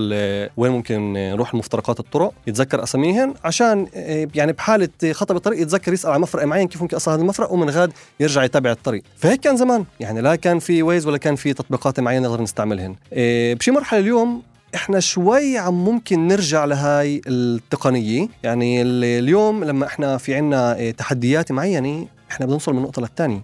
وين 0.57 0.71
ممكن 0.71 1.13
نروح 1.13 1.53
المفترقات 1.53 1.99
الطرق 1.99 2.33
يتذكر 2.47 2.83
أساميهن 2.83 3.33
عشان 3.43 3.87
آه، 3.95 4.27
يعني 4.35 4.51
بحالة 4.51 4.89
خطأ 5.11 5.33
بالطريق 5.33 5.61
يتذكر 5.61 5.93
يسأل 5.93 6.11
على 6.11 6.19
مفرق 6.19 6.43
معين 6.47 6.67
كيف 6.67 6.81
ممكن 6.81 6.95
أصل 6.95 7.11
هذا 7.11 7.21
المفرق 7.21 7.51
ومن 7.51 7.69
غاد 7.69 7.91
يرجع 8.19 8.43
يتابع 8.43 8.71
الطريق. 8.71 9.03
فهيك 9.17 9.39
كان 9.39 9.57
زمان. 9.57 9.85
يعني 9.99 10.21
لا 10.21 10.35
كان 10.35 10.59
في 10.59 10.83
ويز 10.83 11.07
ولا 11.07 11.17
كان 11.17 11.35
في 11.35 11.53
تطبيقات 11.53 11.99
معينة 11.99 12.27
نقدر 12.27 12.41
نستعملهن. 12.43 12.95
آه، 13.13 13.53
بشي 13.53 13.71
مرحلة 13.71 13.99
اليوم 13.99 14.41
إحنا 14.75 14.99
شوي 14.99 15.57
عم 15.57 15.85
ممكن 15.85 16.27
نرجع 16.27 16.65
لهاي 16.65 17.21
التقنية. 17.27 18.27
يعني 18.43 18.81
ال- 18.81 19.03
اليوم 19.23 19.63
لما 19.63 19.85
إحنا 19.85 20.17
في 20.17 20.35
عنا 20.35 20.91
تحديات 20.91 21.51
معينة 21.51 22.07
إحنا 22.31 22.45
بنوصل 22.45 22.73
من 22.73 22.81
نقطه 22.81 23.01
للثانية. 23.01 23.41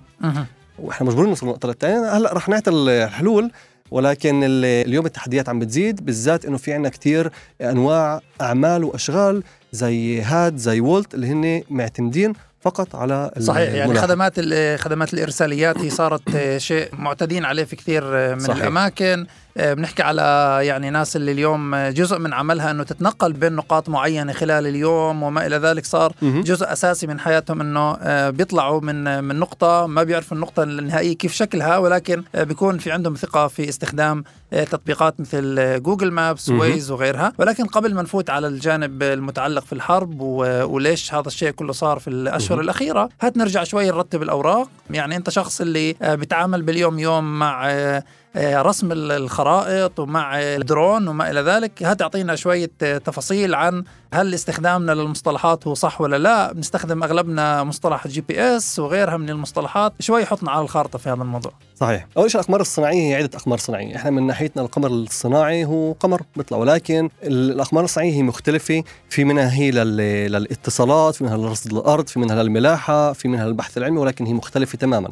وإحنا 0.79 1.07
مجبورين 1.07 1.29
نوصل 1.29 1.45
من 1.45 1.51
نقطه 1.51 1.67
للثانية. 1.67 2.17
هلأ 2.17 2.33
رح 2.33 2.50
نعطي 2.50 2.72
الحلول 2.72 3.51
ولكن 3.91 4.43
ال- 4.43 4.88
اليوم 4.88 5.05
التحديات 5.05 5.50
عم 5.50 5.60
بتزيد 5.60 6.05
بالذات 6.05 6.45
إنه 6.45 6.57
في 6.57 6.74
عنا 6.74 6.89
كتير 6.89 7.31
أنواع 7.62 8.22
أعمال 8.41 8.83
وأشغال 8.83 9.43
زي 9.72 10.22
هاد 10.22 10.57
زي 10.57 10.79
وولت 10.79 11.13
اللي 11.13 11.27
هن 11.27 11.62
معتمدين 11.69 12.33
فقط 12.63 12.96
على 12.96 13.32
صحيح 13.39 13.74
يعني. 13.74 13.96
خدمات 13.96 14.39
خدمات 14.79 15.13
الإرساليات 15.13 15.77
هي 15.77 15.89
صارت 15.89 16.36
آه، 16.36 16.58
شيء 16.58 16.89
معتادين 16.93 17.46
عليه 17.46 17.63
في 17.63 17.75
كثير 17.75 18.03
آه، 18.05 18.34
من 18.34 18.39
صحيح. 18.39 18.58
الأماكن 18.58 19.25
بنحكي 19.55 20.03
على 20.03 20.60
يعني 20.62 20.89
ناس 20.89 21.15
اللي 21.15 21.31
اليوم 21.31 21.74
آه، 21.75 21.89
جزء 21.89 22.19
من 22.19 22.33
عملها 22.33 22.72
إنه 22.72 22.83
تتنقل 22.83 23.33
بين 23.33 23.53
نقاط 23.53 23.89
معينة 23.89 24.33
خلال 24.33 24.67
اليوم 24.67 25.24
وما 25.24 25.45
إلى 25.45 25.57
ذلك 25.57 25.86
صار. 25.86 26.13
جزء 26.22 26.72
أساسي 26.72 27.07
من 27.07 27.19
حياتهم 27.19 27.62
إنه 27.62 27.98
آه، 28.01 28.29
بيطلعوا 28.29 28.81
من 28.81 29.24
من 29.24 29.39
نقطة 29.39 29.88
ما 29.88 30.03
بيعرفوا 30.03 30.38
النقطة 30.38 30.63
النهائية 30.63 31.13
كيف 31.17 31.33
شكلها 31.33 31.77
ولكن 31.77 32.24
آه، 32.36 32.43
بيكون 32.43 32.77
في 32.77 32.91
عندهم 32.91 33.13
ثقة 33.15 33.48
في 33.48 33.69
استخدام 33.69 34.24
آه، 34.53 34.63
تطبيقات 34.63 35.19
مثل 35.19 35.55
آه، 35.60 35.77
جوجل 35.77 36.12
مابس. 36.12 36.50
ويز 36.50 36.91
وغيرها 36.91 37.33
ولكن 37.38 37.65
قبل 37.65 37.93
ما 37.93 38.01
نفوت 38.01 38.29
على 38.29 38.48
الجانب 38.48 39.03
المتعلق 39.03 39.65
في 39.65 39.74
الحرب 39.74 40.22
وليش 40.22 41.13
هذا 41.13 41.27
الشيء 41.27 41.51
كله 41.51 41.74
صار 41.74 42.00
في 42.00 42.07
الأشهر. 42.10 42.62
الأخيرة 42.62 43.10
هات 43.22 43.38
نرجع 43.38 43.63
شوي 43.63 43.88
نرتب 43.88 44.24
الأوراق 44.24 44.69
يعني 44.89 45.15
انت 45.15 45.29
شخص 45.29 45.61
اللي 45.61 45.95
آه، 46.01 46.15
بتعامل 46.15 46.61
باليوم 46.61 46.99
يوم 46.99 47.39
مع 47.39 47.69
آه، 47.71 48.03
آه، 48.35 48.61
رسم 48.61 48.91
ال- 48.91 49.11
الخرائط 49.11 49.99
ومع 49.99 50.39
الدرون 50.39 51.07
وما 51.07 51.31
إلى 51.31 51.41
ذلك. 51.41 51.83
هات 51.83 52.01
اعطينا 52.01 52.35
شوية 52.35 52.71
تفاصيل 52.79 53.55
عن 53.55 53.83
هل 54.13 54.33
استخدامنا 54.33 54.91
للمصطلحات 54.91 55.67
هو 55.67 55.73
صح 55.73 56.01
ولا 56.01 56.15
لا؟ 56.17 56.53
بنستخدم 56.53 57.03
أغلبنا 57.03 57.63
مصطلح 57.63 58.05
ال 58.05 58.22
GPS 58.22 58.79
وغيرها 58.79 59.17
من 59.17 59.29
المصطلحات. 59.29 59.93
شوي 59.99 60.25
حطنا 60.25 60.51
على 60.51 60.61
الخارطة 60.61 60.99
في 60.99 61.09
هذا 61.09 61.21
الموضوع. 61.21 61.51
صحيح. 61.75 62.07
أول 62.17 62.31
شيء 62.31 62.41
الاقمار 62.41 62.61
الصناعية 62.61 63.09
هي 63.11 63.15
عدة 63.15 63.37
اقمار 63.37 63.57
صناعية. 63.59 63.95
إحنا 63.95 64.11
من 64.11 64.27
ناحيتنا 64.27 64.61
القمر 64.63 64.87
الصناعي 64.89 65.65
هو 65.65 65.91
قمر 65.91 66.21
بيطلع 66.35 66.57
ولكن 66.57 67.09
ال- 67.23 67.51
الاقمار 67.51 67.83
الصناعية 67.83 68.13
هي 68.13 68.23
مختلفة. 68.23 68.83
في 69.09 69.23
منها 69.23 69.53
هي 69.53 69.71
لل- 69.71 69.97
للاتصالات 70.31 71.15
في 71.15 71.23
منها 71.23 71.37
لرصد 71.37 71.73
الأرض 71.73 72.07
في 72.07 72.19
منها 72.19 72.43
للملاحة 72.43 73.13
في 73.13 73.27
منها 73.27 73.45
للبحث 73.47 73.77
العلمي 73.77 73.97
ولكن 73.99 74.25
هي 74.25 74.33
مختلفة. 74.33 74.73
تماما. 74.77 75.10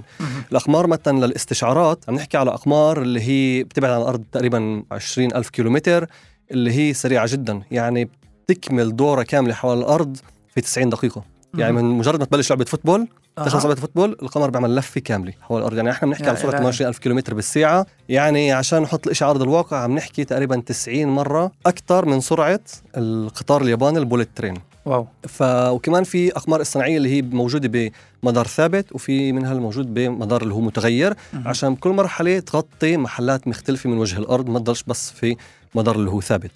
الأقمار 0.52 0.88
مثلا 0.88 1.26
للاستشعارات 1.26 2.06
عم 2.08 2.16
نحكي 2.16 2.38
على 2.38 2.52
أقمار 2.52 3.02
اللي 3.02 3.22
هي 3.22 3.64
بتبعد 3.64 3.92
عن 3.92 4.02
الأرض 4.02 4.24
تقريبا 4.32 4.84
20 4.92 5.36
ألف 5.36 5.50
كيلومتر 5.50 6.08
اللي 6.52 6.72
هي 6.72 6.94
سريعة 6.94 7.28
جدا. 7.32 7.62
يعني 7.72 8.10
بتكمل 8.50 8.96
دورة 8.96 9.24
كاملة 9.24 9.54
حول 9.54 9.78
الأرض 9.80 10.18
في 10.56 10.62
90 10.62 10.90
دقيقة. 10.90 11.24
يعني 11.54 11.74
من 11.74 11.84
مجرد 11.86 12.20
ما 12.20 12.26
تبلش 12.26 12.50
لعبة 12.50 12.66
football 12.66 13.08
تخلص 13.36 13.66
لعبه 13.66 13.82
football 13.82 14.18
القمر 14.22 14.50
بيعمل 14.50 14.76
لفة 14.76 15.02
كاملة 15.02 15.34
حول 15.42 15.60
الأرض. 15.60 15.78
يعني 15.78 15.92
إحنا 15.92 16.08
بنحكي 16.08 16.28
على 16.28 16.38
سرعه 16.38 16.50
إلهي. 16.50 16.58
28 16.58 16.90
ألف 16.90 16.98
كيلومتر 16.98 17.34
بالساعة. 17.34 17.86
يعني 18.10 18.52
عشان 18.52 18.82
نحط 18.82 19.06
الإشي 19.06 19.24
على 19.26 19.32
أرض 19.32 19.42
الواقع 19.42 19.78
عم 19.78 19.96
نحكي 19.96 20.26
تقريبا 20.26 20.62
90 20.66 21.08
مرة 21.08 21.52
أكثر 21.66 22.06
من 22.06 22.20
سرعة 22.20 22.60
القطار 22.98 23.62
الياباني 23.62 24.00
ال 24.00 24.04
bullet 24.04 24.30
train. 24.36 24.58
wow 24.86 25.08
ف 25.28 25.44
وكمان 25.44 26.04
في 26.04 26.32
أقمار 26.32 26.62
اصطناعية 26.62 26.98
اللي 26.98 27.10
هي 27.10 27.22
موجودة 27.22 27.92
بمدار 28.24 28.48
ثابت 28.48 28.92
وفي 28.92 29.32
منها 29.32 29.54
الموجود 29.54 29.94
بمدار 29.94 30.42
اللي 30.42 30.54
هو 30.54 30.62
متغير. 30.62 31.14
عشان 31.46 31.76
بكل 31.76 31.90
مرحلة 31.90 32.40
تغطي 32.40 32.98
محلات 32.98 33.48
مختلفة 33.48 33.90
من 33.90 33.98
وجه 33.98 34.18
الأرض 34.18 34.50
ما 34.50 34.60
تضلش 34.60 34.84
بس 34.88 35.12
في 35.12 35.36
مدار 35.76 35.96
اللي 35.96 36.10
هو 36.12 36.22
ثابت. 36.22 36.52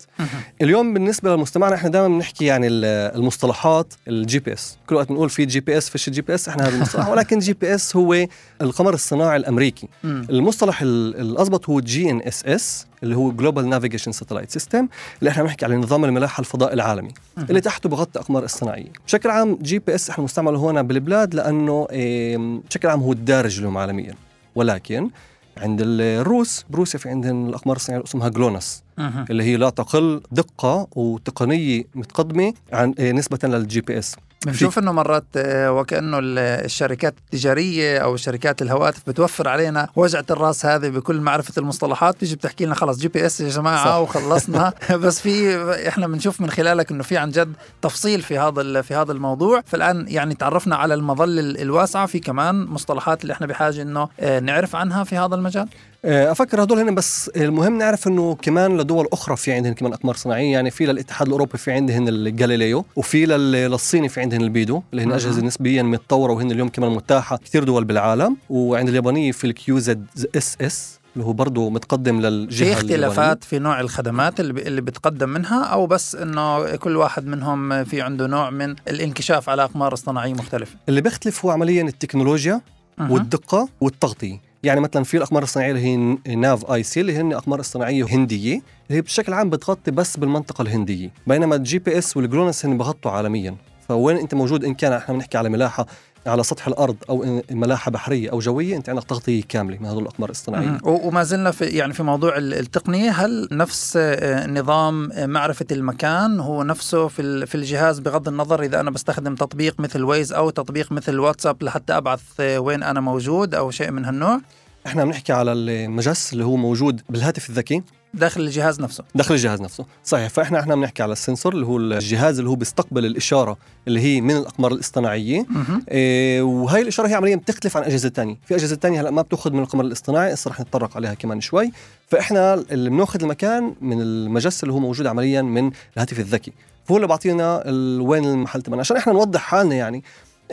اليوم 0.61 0.93
بالنسبة 0.93 1.35
لمستمعنا 1.35 1.75
إحنا 1.75 1.89
دائما 1.89 2.07
بنحكي 2.07 2.45
يعني 2.45 2.67
ال- 2.67 2.85
المصطلحات 3.15 3.93
ال 4.07 4.39
GPS 4.39 4.77
كل 4.87 4.95
وقت 4.95 5.09
بنقول 5.09 5.29
في 5.29 5.45
جي 5.45 5.59
بي 5.59 5.77
اس 5.77 5.89
فيش 5.89 6.09
جي 6.09 6.21
بي 6.21 6.35
اس 6.35 6.49
إحنا 6.49 6.67
هذا 6.67 6.75
المصطلح 6.75 7.07
ولكن 7.11 7.39
GPS 7.39 7.95
هو 7.95 8.25
القمر 8.61 8.93
الصناعي 8.93 9.37
الأمريكي. 9.37 9.87
المصطلح 10.03 10.81
ال- 10.81 11.19
الأضبط 11.21 11.69
هو 11.69 11.79
GNSS 11.79 12.87
اللي 13.03 13.15
هو 13.15 13.31
global 13.31 13.69
navigation 13.69 14.11
satellite 14.11 14.51
system 14.51 14.87
اللي 15.19 15.29
إحنا 15.29 15.43
بنحكي 15.43 15.65
على 15.65 15.75
نظام 15.75 16.05
الملاحة 16.05 16.41
الفضاء 16.41 16.73
العالمي. 16.73 17.11
اللي 17.37 17.61
تحته 17.61 17.89
بغطي 17.89 18.19
أقمار 18.19 18.43
الصناعية 18.43 18.91
بشكل 19.07 19.29
عام 19.29 19.57
GPS 19.61 20.09
إحنا 20.09 20.23
مستعمله 20.23 20.57
هون 20.59 20.81
بالبلاد 20.83 21.33
لأنه 21.35 21.87
إيه، 21.91 22.37
بشكل 22.69 22.87
عام 22.87 23.01
هو 23.01 23.11
الدارج 23.11 23.57
اليوم 23.57 23.77
عالميا 23.77 24.13
ولكن 24.55 25.09
عند 25.57 25.81
الروس 25.85 26.65
بروسيا 26.69 26.99
في 26.99 27.09
عندهم 27.09 27.49
الأقمار 27.49 27.75
الصناعية 27.75 28.03
اسمها 28.03 28.29
GLONASS. 28.29 28.83
اللي 28.99 29.43
هي 29.43 29.55
لا 29.57 29.69
تقل 29.69 30.21
دقة 30.31 30.87
وتقنية 30.95 31.83
متقدمة 31.95 32.53
عن 32.73 32.93
إيه، 32.99 33.11
نسبة 33.11 33.39
لل 33.43 33.81
GPS. 33.81 34.15
بنشوف 34.45 34.79
إنه 34.79 34.91
مرات 34.91 35.23
آه، 35.35 35.71
وكأنه 35.71 36.19
ال- 36.19 36.37
الشركات 36.65 37.15
التجارية 37.25 37.97
أو 37.99 38.15
شركات 38.15 38.61
الهواتف 38.61 39.01
بتوفر 39.09 39.47
علينا 39.47 39.87
وجعة 39.95 40.25
الرأس 40.31 40.65
هذه 40.65 40.87
بكل 40.89 41.21
معرفة 41.21 41.53
المصطلحات. 41.57 42.15
بتيجي 42.15 42.35
بتحكي 42.35 42.65
لنا 42.65 42.75
خلص 42.75 42.97
GPS 42.99 43.41
يا 43.41 43.49
جماعة 43.49 43.85
صح. 43.85 43.95
وخلصنا. 43.95 44.73
بس 45.03 45.19
في 45.21 45.57
إحنا 45.87 46.07
بنشوف 46.07 46.41
من 46.41 46.49
خلالك 46.49 46.91
إنه 46.91 47.03
في 47.03 47.17
عن 47.17 47.29
جد 47.29 47.53
تفصيل 47.81 48.21
في 48.21 48.37
هذا 48.39 48.81
في 48.81 48.95
هذا 48.95 49.11
الموضوع. 49.11 49.61
فالآن 49.65 50.05
يعني 50.07 50.35
تعرفنا 50.35 50.75
على 50.75 50.93
المظلة 50.93 51.41
ال- 51.41 51.61
الواسعة. 51.61 52.05
في 52.05 52.19
كمان 52.19 52.65
مصطلحات 52.65 53.21
اللي 53.21 53.33
إحنا 53.33 53.47
بحاجة 53.47 53.81
إنه 53.81 54.07
آه، 54.19 54.39
نعرف 54.39 54.75
عنها 54.75 55.03
في 55.03 55.17
هذا 55.17 55.35
المجال. 55.35 55.61
آه، 55.63 55.67
أفكر 56.05 56.63
هدول 56.63 56.79
هن 56.79 56.95
بس 56.95 57.29
المهم 57.35 57.77
نعرف 57.77 58.07
إنه 58.07 58.35
كمان 58.35 58.77
لدول 58.77 59.07
أخرى 59.13 59.35
في 59.37 59.51
عندهم 59.53 59.73
كمان 59.73 59.93
أقمار 59.93 60.15
صناعية 60.15 60.51
يعني 60.51 60.71
في 60.71 60.85
للاتحاد 60.85 61.27
الأوروبي 61.27 61.57
في 61.57 61.71
عندهم 61.71 62.07
الجاليليو 62.07 62.85
وفي 62.95 63.25
لل- 63.25 63.51
للصيني 63.51 64.09
في 64.09 64.21
عندهم 64.21 64.41
ال 64.41 64.47
BeiDou 64.47 64.81
اللي 64.93 65.03
هن. 65.03 65.11
أجهزة 65.11 65.41
نسبيا 65.41 65.83
متطورة 65.83 66.33
وهن 66.33 66.51
اليوم 66.51 66.69
كمان 66.69 66.91
متاحة 66.91 67.37
كثير 67.37 67.63
دول 67.63 67.83
بالعالم 67.85 68.37
وعند 68.49 68.89
اليابانية 68.89 69.31
في 69.31 69.47
ال 69.47 69.79
QZSS 69.79 70.99
اللي 71.15 71.25
هو 71.27 71.33
برضه 71.33 71.69
متقدم 71.69 72.21
للجهة 72.21 72.65
في. 72.65 72.73
اختلافات 72.73 73.43
في 73.43 73.59
نوع 73.59 73.79
الخدمات 73.79 74.39
اللي, 74.39 74.61
اللي 74.61 74.81
بتقدم 74.81 75.29
منها 75.29 75.63
أو 75.63 75.87
بس 75.87 76.15
إنه 76.15 76.75
كل 76.75 76.95
واحد 76.97 77.25
منهم 77.25 77.83
في 77.83 78.01
عنده 78.01 78.27
نوع 78.27 78.49
من 78.49 78.75
الانكشاف 78.87 79.49
على 79.49 79.63
أقمار 79.63 79.93
اصطناعيه 79.93 80.33
مختلفة 80.33 80.75
اللي 80.89 81.01
بيختلف 81.01 81.45
هو 81.45 81.51
عمليا 81.51 81.83
التكنولوجيا. 81.83 82.61
والدقة 82.99 83.69
والتغطية 83.81 84.37
يعني 84.65 84.79
مثلا 84.79 85.03
في 85.03 85.17
الأقمار 85.17 85.43
الصناعية 85.43 85.71
اللي 85.71 86.17
هي 86.27 86.35
NavIC 86.35 87.01
اللي 87.01 87.17
هن 87.17 87.33
أقمار 87.33 87.59
اصطناعيه 87.59 88.05
هندية 88.09 88.53
اللي 88.53 88.97
هي 88.97 89.01
بشكل 89.01 89.33
عام 89.33 89.49
بتغطي 89.49 89.91
بس 89.91 90.17
بالمنطقة 90.17 90.61
الهندية 90.61 91.11
بينما 91.27 91.55
ال 91.55 91.79
GPS 91.79 91.97
وال 91.97 92.17
GLONASS 92.17 92.65
هن 92.65 92.77
بغطوا 92.77 93.11
عالميا. 93.11 93.55
فوين 93.87 94.17
أنت 94.17 94.33
موجود؟ 94.35 94.65
إن 94.65 94.73
كان 94.73 94.93
إحنا 94.93 95.15
بنحكي 95.15 95.37
على 95.37 95.49
ملاحة 95.49 95.85
على 96.27 96.43
سطح 96.43 96.67
الأرض 96.67 96.95
أو 97.09 97.41
ملاحة 97.51 97.91
بحرية 97.91 98.31
أو 98.31 98.39
جوية 98.39 98.75
أنت 98.77 98.89
عندك 98.89 99.03
تغطية 99.03 99.43
كاملة 99.49 99.77
من 99.79 99.85
هذول 99.85 100.01
الأقمار 100.01 100.29
الاصطناعيه 100.29 100.77
وما 100.83 101.23
زلنا 101.23 101.51
في 101.51 101.65
يعني 101.65 101.93
في 101.93 102.03
موضوع 102.03 102.37
ال- 102.37 102.53
التقنية 102.53 103.11
هل 103.11 103.47
نفس 103.51 103.93
آه، 103.97 104.47
نظام 104.47 105.11
آه، 105.11 105.25
معرفة 105.25 105.65
المكان 105.71 106.39
هو 106.39 106.63
نفسه 106.63 107.07
في 107.07 107.45
في 107.45 107.55
الجهاز 107.55 107.99
بغض 107.99 108.27
النظر 108.27 108.61
إذا 108.63 108.79
أنا 108.79 108.91
بستخدم 108.91 109.35
تطبيق 109.35 109.79
مثل 109.79 110.03
ويز 110.03 110.33
أو 110.33 110.49
تطبيق 110.49 110.91
مثل 110.91 111.19
واتساب 111.19 111.63
لحتى 111.63 111.97
أبعث 111.97 112.21
آه، 112.39 112.59
وين 112.59 112.83
أنا 112.83 112.99
موجود 113.01 113.55
أو 113.55 113.71
شيء 113.71 113.91
من 113.91 114.05
هالنوع؟ 114.05 114.39
إحنا 114.87 115.05
بنحكي 115.05 115.33
على 115.33 115.53
المجس 115.53 116.33
اللي 116.33 116.45
هو 116.45 116.55
موجود 116.55 117.01
بالهاتف 117.09 117.49
الذكي. 117.49 117.81
داخل 118.15 118.41
الجهاز 118.41 118.81
نفسه. 118.81 119.03
داخل 119.15 119.33
الجهاز 119.35 119.61
نفسه. 119.61 119.85
صحيح 120.03 120.29
فإحنا 120.29 120.59
إحنا 120.59 120.75
بنحكي 120.75 121.03
على 121.03 121.11
السنسور 121.11 121.53
اللي 121.53 121.65
هو 121.65 121.77
الجهاز 121.77 122.37
اللي 122.39 122.49
هو 122.49 122.55
بيستقبل 122.55 123.05
الإشارة 123.05 123.57
اللي 123.87 123.99
هي 123.99 124.21
من 124.21 124.37
الأقمار 124.37 124.71
الاصطناعية. 124.71 125.45
إيه 125.91 126.41
وهي 126.41 126.81
الإشارة 126.81 127.07
هي 127.07 127.13
عمليا 127.13 127.35
بتختلف 127.35 127.77
عن 127.77 127.83
أجهزة 127.83 128.09
ثانية 128.09 128.37
في 128.45 128.55
أجهزة 128.55 128.75
ثانية 128.75 129.01
هلأ 129.01 129.11
ما 129.11 129.21
بتأخذ 129.21 129.51
من 129.53 129.59
القمر 129.59 129.83
الاصطناعي 129.85 130.33
هسه 130.33 130.49
رح 130.51 130.59
نتطرق 130.59 130.97
عليها 130.97 131.13
كمان 131.13 131.41
شوي. 131.41 131.71
فإحنا 132.07 132.53
اللي 132.53 132.89
بنأخذ 132.89 133.21
المكان 133.21 133.75
من 133.81 134.01
المجس 134.01 134.63
اللي 134.63 134.73
هو 134.73 134.79
موجود 134.79 135.07
عمليا 135.07 135.41
من 135.41 135.71
الهاتف 135.95 136.19
الذكي. 136.19 136.53
فهو 136.85 136.95
اللي 136.97 137.07
بعطينا 137.07 137.61
ال- 137.69 138.01
وين 138.01 138.25
المحل 138.25 138.61
تبعنا. 138.61 138.79
عشان 138.81 138.97
إحنا 138.97 139.13
نوضح 139.13 139.39
حالنا 139.41 139.75
يعني 139.75 140.03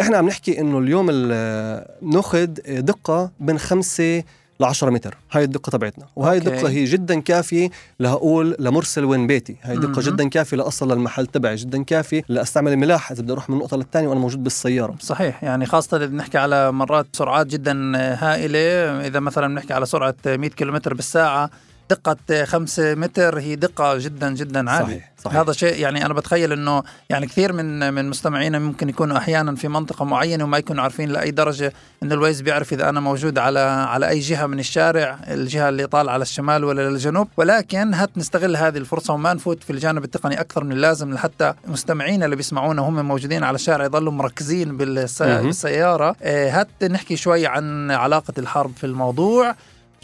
إحنا 0.00 0.16
عم 0.16 0.26
نحكي 0.26 0.60
إنه 0.60 0.78
اليوم 0.78 1.06
ال- 1.10 1.84
نأخذ 2.02 2.46
دقة 2.68 3.30
بين 3.40 3.58
خمسة 3.58 4.22
ل 4.60 4.64
10 4.64 4.90
متر. 4.90 5.16
هاي 5.32 5.44
الدقة 5.44 5.70
تبعتنا. 5.70 6.06
وهاي 6.16 6.38
أوكي. 6.38 6.48
الدقة 6.48 6.68
هي 6.68 6.84
جدا 6.84 7.20
كافية 7.20 7.70
لاقول 7.98 8.56
لمرسل 8.58 9.04
وين 9.04 9.26
بيتي. 9.26 9.56
هاي 9.62 9.76
دقه 9.76 9.88
مهم. 9.88 10.00
جدا 10.00 10.28
كافية 10.28 10.56
لأصل 10.56 10.92
للمحل 10.92 11.26
تبعي 11.26 11.56
جدا 11.56 11.82
كافية 11.82 12.22
لأستعمل 12.28 12.72
الملاحة 12.72 13.12
إذا 13.12 13.22
بدي 13.22 13.32
أروح 13.32 13.50
من 13.50 13.58
نقطه 13.58 13.76
للثانية 13.76 14.08
وأنا 14.08 14.20
موجود 14.20 14.42
بالسيارة. 14.42 14.94
صحيح. 15.00 15.44
يعني 15.44 15.66
خاصة 15.66 15.96
إذا 15.96 16.06
بنحكي 16.06 16.38
على 16.38 16.72
مرات 16.72 17.06
سرعات 17.12 17.46
جدا 17.46 17.92
هائلة 17.96 18.58
إذا 19.06 19.20
مثلا 19.20 19.46
بنحكي 19.46 19.72
على 19.72 19.86
سرعة 19.86 20.14
100 20.26 20.50
كيلومتر 20.50 20.94
بالساعة 20.94 21.50
دقة 21.96 22.44
5 22.44 22.94
متر 22.94 23.38
هي 23.38 23.56
دقة 23.56 23.98
جدا 23.98 24.34
جدا 24.34 24.70
عالية. 24.70 24.84
صحيح 24.86 25.12
صحيح. 25.24 25.36
هذا 25.40 25.52
شيء 25.52 25.78
يعني 25.80 26.06
أنا 26.06 26.14
بتخيل 26.14 26.52
إنه 26.52 26.82
يعني 27.10 27.26
كثير 27.26 27.52
من 27.52 27.92
من 27.94 28.08
مستمعينا 28.10 28.58
ممكن 28.58 28.88
يكونوا 28.88 29.16
أحيانا 29.18 29.54
في 29.56 29.68
منطقة 29.68 30.04
معينة 30.04 30.44
وما 30.44 30.58
يكونوا 30.58 30.82
عارفين 30.82 31.08
لأي 31.10 31.30
درجة 31.30 31.72
إن 32.02 32.12
الويز 32.12 32.40
بيعرف 32.40 32.72
إذا 32.72 32.88
أنا 32.88 33.00
موجود 33.00 33.38
على 33.38 33.60
على 33.60 34.08
أي 34.08 34.18
جهة 34.18 34.46
من 34.46 34.58
الشارع 34.58 35.18
الجهة 35.28 35.68
اللي 35.68 35.86
طالعة 35.86 36.12
على 36.12 36.22
الشمال 36.22 36.64
ولا 36.64 36.90
للجنوب. 36.90 37.28
ولكن 37.36 37.94
هات 37.94 38.10
نستغل 38.18 38.56
هذه 38.56 38.76
الفرصة 38.78 39.14
وما 39.14 39.34
نفوت 39.34 39.64
في 39.64 39.70
الجانب 39.70 40.04
التقني 40.04 40.40
أكثر 40.40 40.64
من 40.64 40.72
اللازم 40.72 41.14
لحتى 41.14 41.54
مستمعينا 41.66 42.24
اللي 42.24 42.36
بيسمعونا 42.36 42.82
هم 42.82 43.04
موجودين 43.08 43.44
على 43.44 43.54
الشارع 43.54 43.84
يضلوا 43.84 44.12
مركزين 44.12 44.76
بالس- 44.76 45.22
مهم. 45.22 45.46
بالسيارة. 45.46 46.16
آه، 46.22 46.50
هات 46.50 46.84
نحكي 46.84 47.16
شوي 47.16 47.46
عن 47.46 47.90
علاقة 47.90 48.34
الحرب 48.38 48.72
في 48.76 48.84
الموضوع. 48.86 49.54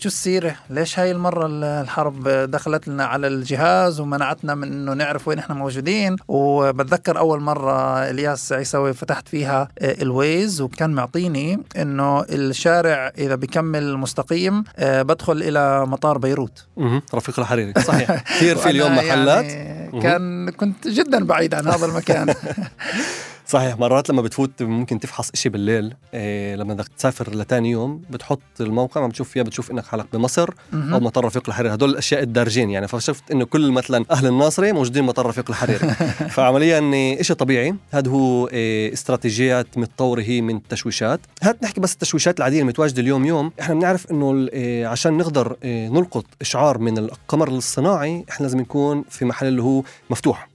شو 0.00 0.09
السيرة؟ 0.09 0.55
ليش 0.71 0.99
هاي 0.99 1.11
المرة 1.11 1.47
ال- 1.47 1.64
الحرب 1.64 2.28
دخلت 2.28 2.88
لنا 2.88 3.05
على 3.05 3.26
الجهاز 3.26 4.00
ومنعتنا 4.00 4.55
من 4.55 4.73
إنه 4.73 4.93
نعرف 4.95 5.28
وين 5.28 5.38
إحنا 5.38 5.55
موجودين؟ 5.55 6.17
وبتذكر 6.28 7.19
أول 7.19 7.40
مرة 7.40 7.99
إلياس 8.11 8.52
عيسوي 8.52 8.93
فتحت 8.95 9.28
فيها 9.28 9.69
آه، 9.78 10.02
ال 10.02 10.14
Waze 10.14 10.61
وكان 10.61 10.90
معطيني 10.90 11.62
إنه 11.76 12.21
الشارع 12.23 13.12
إذا 13.19 13.35
بكمل 13.35 13.97
مستقيم 13.97 14.64
آه، 14.76 15.02
بدخل 15.02 15.43
إلى 15.43 15.87
مطار 15.87 16.19
بيروت. 16.19 16.67
رفيق 17.14 17.40
الحريري. 17.40 17.73
صحيح. 17.88 18.23
كثير 18.23 18.57
في 18.57 18.71
اليوم 18.71 18.97
محلات. 18.97 19.45
يعني 19.45 20.00
كان 20.02 20.50
كنت 20.50 20.88
جدا 20.88 21.25
بعيد 21.25 21.55
عن 21.55 21.67
هذا 21.69 21.87
المكان. 21.87 22.35
صحيح 23.49 23.78
مرات 23.78 24.11
لما 24.11 24.23
بتفوت 24.23 24.62
ممكن 24.62 25.00
تفحص 25.00 25.31
إشي 25.31 25.49
بالليل 25.49 25.95
إيه 26.14 26.57
لما 26.57 26.75
بدك 26.75 26.88
تسافر 26.88 27.35
لتاني 27.35 27.71
يوم 27.71 28.02
بتحط 28.11 28.40
الموقع 28.61 29.00
ما 29.00 29.07
بتشوف 29.07 29.28
فيها 29.28 29.43
بتشوف 29.43 29.71
إنك 29.71 29.87
حالك 29.87 30.07
بمصر 30.12 30.50
مهم. 30.73 30.95
أو 30.95 31.00
مطار 31.00 31.25
رفيق 31.25 31.43
الحريري 31.49 31.75
هدول 31.75 31.90
الأشياء 31.90 32.23
الدارجين 32.23 32.71
يعني 32.71 32.88
فشفت 32.88 33.31
إنه 33.31 33.45
كل 33.45 33.73
مثلا 33.73 34.05
أهل 34.11 34.26
الناصرة 34.26 34.73
موجودين 34.73 35.05
مطار 35.05 35.26
رفيق 35.26 35.50
الحريري 35.50 35.88
فعمليا 36.35 36.81
إشي 37.21 37.35
طبيعي. 37.35 37.75
هذا 37.90 38.11
هو 38.11 38.47
إيه 38.47 38.93
استراتيجيات 38.93 39.78
متطورة 39.78 40.23
هي 40.23 40.40
من 40.40 40.57
التشويشات. 40.57 41.21
هات 41.43 41.62
نحكي 41.62 41.81
بس 41.81 41.93
التشويشات 41.93 42.38
العادية 42.38 42.61
المتواجدة 42.61 43.02
اليوم 43.02 43.25
يوم 43.25 43.52
إحنا 43.61 43.75
بنعرف 43.75 44.11
إنه 44.11 44.49
إيه 44.52 44.87
عشان 44.87 45.17
نقدر 45.17 45.57
إيه 45.64 45.88
نلقط 45.88 46.25
إشعار 46.40 46.78
من 46.78 46.99
القمر 46.99 47.49
الصناعي 47.49 48.25
إحنا 48.31 48.47
لازم 48.47 48.61
نكون 48.61 49.05
في 49.11 49.25
محل 49.25 49.47
اللي 49.47 49.62
هو 49.62 49.83
مفتوح. 50.11 50.49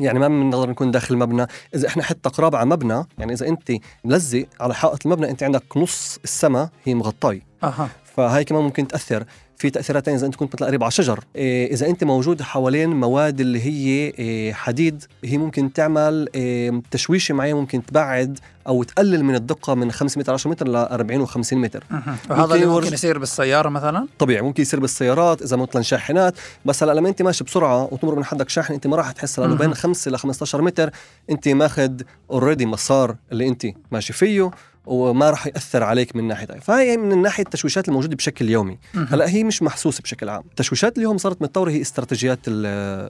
يعني 0.00 0.18
ما 0.18 0.28
بنقدر 0.28 0.70
نكون 0.70 0.90
داخل 0.90 1.14
المبنى 1.14 1.46
إذا 1.74 1.88
إحنا 1.88 2.02
حتى 2.02 2.28
قراب 2.28 2.54
على 2.56 2.66
مبنى 2.66 3.04
يعني 3.18 3.32
إذا 3.32 3.48
انت 3.48 3.72
ملزق 4.04 4.46
على 4.60 4.74
حائط 4.74 5.06
المبنى 5.06 5.30
انت 5.30 5.42
عندك 5.42 5.76
نص 5.76 6.18
السماء 6.24 6.68
هي 6.84 6.94
مغطاي. 6.94 7.42
أها. 7.64 7.88
فهاي 8.04 8.44
كمان 8.44 8.62
ممكن 8.62 8.88
تأثر. 8.88 9.24
في 9.58 9.70
تاثيرات 9.70 10.04
ثانية 10.04 10.18
إذا 10.18 10.26
أنت 10.26 10.34
كنت 10.34 10.54
مثلا 10.54 10.68
قريب 10.68 10.82
على 10.82 10.90
شجر. 10.90 11.24
إيه 11.36 11.72
إذا 11.72 11.86
أنت 11.86 12.04
موجود 12.04 12.42
حوالين 12.42 12.90
مواد 12.90 13.40
اللي 13.40 13.62
هي 13.62 14.12
إيه 14.18 14.52
حديد 14.52 15.04
هي 15.24 15.38
ممكن 15.38 15.72
تعمل 15.72 16.28
إيه 16.34 16.82
تشويشة 16.90 17.34
معين 17.34 17.56
ممكن 17.56 17.86
تبعد 17.86 18.38
أو 18.66 18.82
تقلل 18.82 19.24
من 19.24 19.34
الدقة 19.34 19.74
من 19.74 19.92
5 19.92 20.18
متر 20.18 20.32
10 20.32 20.50
متر 20.50 20.68
ل 20.68 20.76
40 20.76 21.26
و50 21.26 21.52
متر. 21.52 21.84
وهذا 22.30 22.54
اللي 22.54 22.66
ممكن 22.66 22.92
يصير 22.92 23.18
بالسيارة 23.18 23.68
مثلا؟ 23.68 24.06
طبيعي 24.18 24.42
ممكن 24.42 24.62
يصير 24.62 24.80
بالسيارات 24.80 25.42
إذا 25.42 25.56
مثلا 25.56 25.82
شاحنات. 25.82 26.34
بس 26.64 26.82
هلا 26.82 26.92
لما 26.92 27.08
أنت 27.08 27.22
ماشي 27.22 27.44
بسرعة 27.44 27.88
وتمر 27.92 28.14
من 28.14 28.24
حدك 28.24 28.48
شاحن 28.48 28.74
أنت 28.74 28.86
ما 28.86 28.96
راح 28.96 29.12
تحس 29.12 29.38
لأنه. 29.38 29.54
بين 29.54 29.74
5 29.74 30.10
ل 30.10 30.18
15 30.18 30.62
متر 30.62 30.90
أنت 31.30 31.48
ماخذ 31.48 31.92
اوريدي 32.30 32.66
مسار 32.66 33.16
اللي 33.32 33.48
أنت 33.48 33.66
ماشي 33.90 34.12
فيه. 34.12 34.50
وما 34.88 35.30
راح 35.30 35.46
يأثر 35.46 35.82
عليك 35.82 36.16
من 36.16 36.28
ناحية 36.28 36.46
فهي 36.46 36.96
من 36.96 37.22
ناحية 37.22 37.44
التشويشات 37.44 37.88
الموجودة 37.88 38.16
بشكل 38.16 38.48
يومي. 38.48 38.78
هلأ 38.94 39.28
هي 39.28 39.44
مش 39.44 39.62
محسوسة 39.62 40.02
بشكل 40.02 40.28
عام. 40.28 40.42
التشويشات 40.50 40.98
اليوم 40.98 41.18
صارت 41.18 41.42
متطورة 41.42 41.70
هي 41.70 41.80
استراتيجيات 41.80 42.38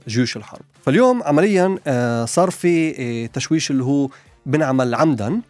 جيوش 0.07 0.37
الحرب. 0.37 0.61
فاليوم 0.85 1.23
عمليا 1.23 1.77
آه، 1.87 2.25
صار 2.25 2.49
في 2.49 2.95
آه، 2.99 3.25
تشويش 3.33 3.71
اللي 3.71 3.83
هو 3.83 4.09
بنعمل 4.45 4.95
عمدا. 4.95 5.41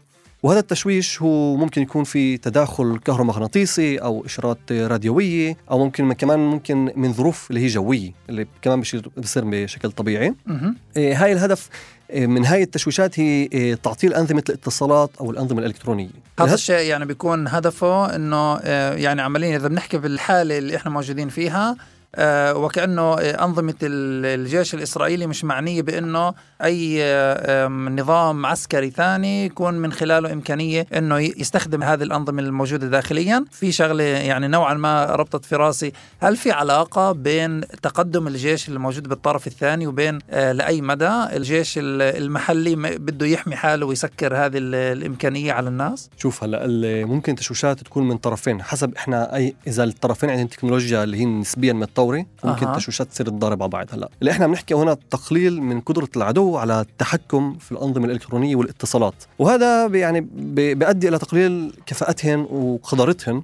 وهذا 0.44 0.60
التشويش 0.60 1.22
هو 1.22 1.56
ممكن 1.56 1.82
يكون 1.82 2.04
في 2.04 2.38
تداخل 2.38 3.00
كهرومغناطيسي 3.06 3.98
أو 3.98 4.26
إشارات 4.26 4.72
راديوية 4.72 5.58
أو 5.72 5.86
ممكن 5.86 6.14
كمان 6.14 6.40
ممكن 6.40 6.92
من 6.96 7.14
ظروف 7.14 7.50
اللي 7.50 7.62
هي 7.62 7.68
جوية 7.68 8.12
اللي 8.30 8.48
كمان 8.62 8.80
بيصير 9.18 9.44
بشكل 9.46 9.92
طبيعي. 9.92 10.36
إيه، 10.98 11.24
هاي 11.24 11.34
الهدف 11.34 11.70
إيه، 12.10 12.28
من 12.28 12.46
هاي 12.46 12.64
التشويشات 12.64 13.20
هي 13.20 13.50
إيه، 13.54 13.76
تعطيل 13.76 14.14
أنظمة 14.14 14.44
الاتصالات 14.50 15.10
أو 15.22 15.32
الأنظمة 15.32 15.60
الإلكترونية 15.60 16.10
هذا 16.40 16.54
الشيء 16.54 16.90
يعني 16.90 17.06
بيكون 17.06 17.48
هدفه 17.48 18.16
إنه 18.16 18.60
آه، 18.64 18.94
يعني 18.94 19.22
عمليا 19.22 19.58
إذا 19.58 19.68
بنحكي 19.68 19.98
بالحالة 19.98 20.58
اللي 20.58 20.76
إحنا 20.76 20.92
موجودين 20.92 21.30
فيها 21.30 21.78
آه، 22.16 22.56
وكأنه 22.58 23.14
أنظمة 23.20 23.74
ال- 23.84 24.40
الجيش 24.40 24.74
الإسرائيلي 24.74 25.28
مش 25.28 25.44
معنية 25.44 25.82
بأنه 25.82 26.34
أي 26.64 26.98
آه، 27.04 27.68
نظام 27.68 28.46
عسكري 28.46 28.90
ثاني 28.90 29.46
يكون 29.46 29.74
من 29.74 29.92
خلاله 29.92 30.34
إمكانية 30.34 30.86
أنه 30.98 31.20
ي- 31.20 31.34
يستخدم 31.38 31.84
هذه 31.84 32.04
الأنظمة 32.04 32.42
الموجودة 32.42 32.88
داخليا. 32.88 33.46
في 33.52 33.72
شغلة 33.72 34.04
يعني 34.04 34.48
نوعا 34.48 34.74
ما 34.74 35.06
ربطت 35.06 35.46
في 35.46 35.56
راسي. 35.56 35.92
هل 36.20 36.38
في 36.38 36.52
علاقة 36.52 37.12
بين 37.12 37.62
تقدم 37.62 38.28
الجيش 38.28 38.70
الموجود 38.70 39.08
بالطرف 39.08 39.48
الثاني 39.48 39.88
وبين 39.88 40.20
آه، 40.30 40.52
لأي 40.52 40.82
مدى 40.82 41.10
الجيش 41.36 41.78
ال- 41.78 42.02
المحلي 42.24 42.76
بده 42.76 43.26
يحمي 43.26 43.56
حاله 43.56 43.86
ويسكر 43.86 44.36
هذه 44.36 44.58
ال- 44.58 44.76
الإمكانية 44.98 45.54
على 45.54 45.70
الناس؟ 45.70 46.10
شوف 46.18 46.44
هلا 46.44 46.68
ممكن 47.06 47.36
تشويشات 47.36 47.80
تكون 47.80 48.08
من 48.08 48.18
طرفين 48.18 48.62
حسب 48.62 48.94
إحنا 48.98 49.36
اي 49.36 49.56
إذا 49.68 49.84
الطرفين 49.84 50.30
عندهم 50.30 50.48
تكنولوجيا 50.48 51.04
اللي 51.04 51.18
هي 51.18 51.26
نسبيا 51.26 51.74
متطوره 52.00 52.26
ممكن 52.44 52.66
أها. 52.66 52.74
التشويشات 52.74 53.08
تصير 53.08 53.30
تضارب 53.30 53.62
على 53.64 53.70
بعض 53.70 53.88
هلا. 53.94 54.10
اللي 54.20 54.32
إحنا 54.32 54.48
بنحكي 54.48 54.74
هنا 54.74 54.98
تقليل 55.10 55.62
من 55.62 55.82
قدرة 55.82 56.10
العدو 56.16 56.58
على 56.58 56.82
التحكم 56.82 57.58
في 57.60 57.72
الأنظمة 57.72 58.06
الإلكترونية 58.06 58.56
والاتصالات. 58.56 59.14
وهذا 59.40 59.86
يعني 59.86 60.22
بي- 60.22 60.76
بيؤدي 60.76 61.10
إلى 61.10 61.18
تقليل 61.20 61.74
كفاءتهن 61.86 62.40
وقدرتهن 62.52 63.44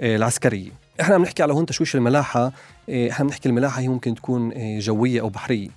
آه، 0.00 0.16
العسكرية. 0.16 0.70
إحنا 1.00 1.14
عم 1.14 1.22
نحكي 1.22 1.42
على 1.42 1.52
هون 1.52 1.66
تشويش 1.66 1.94
الملاحة 1.96 2.52
آه، 2.90 3.10
إحنا 3.10 3.26
بنحكي 3.26 3.48
الملاحة 3.48 3.80
هي 3.80 3.88
ممكن 3.88 4.14
تكون 4.14 4.52
آه، 4.52 4.78
جوية 4.78 5.20
أو 5.20 5.28
بحرية. 5.28 5.68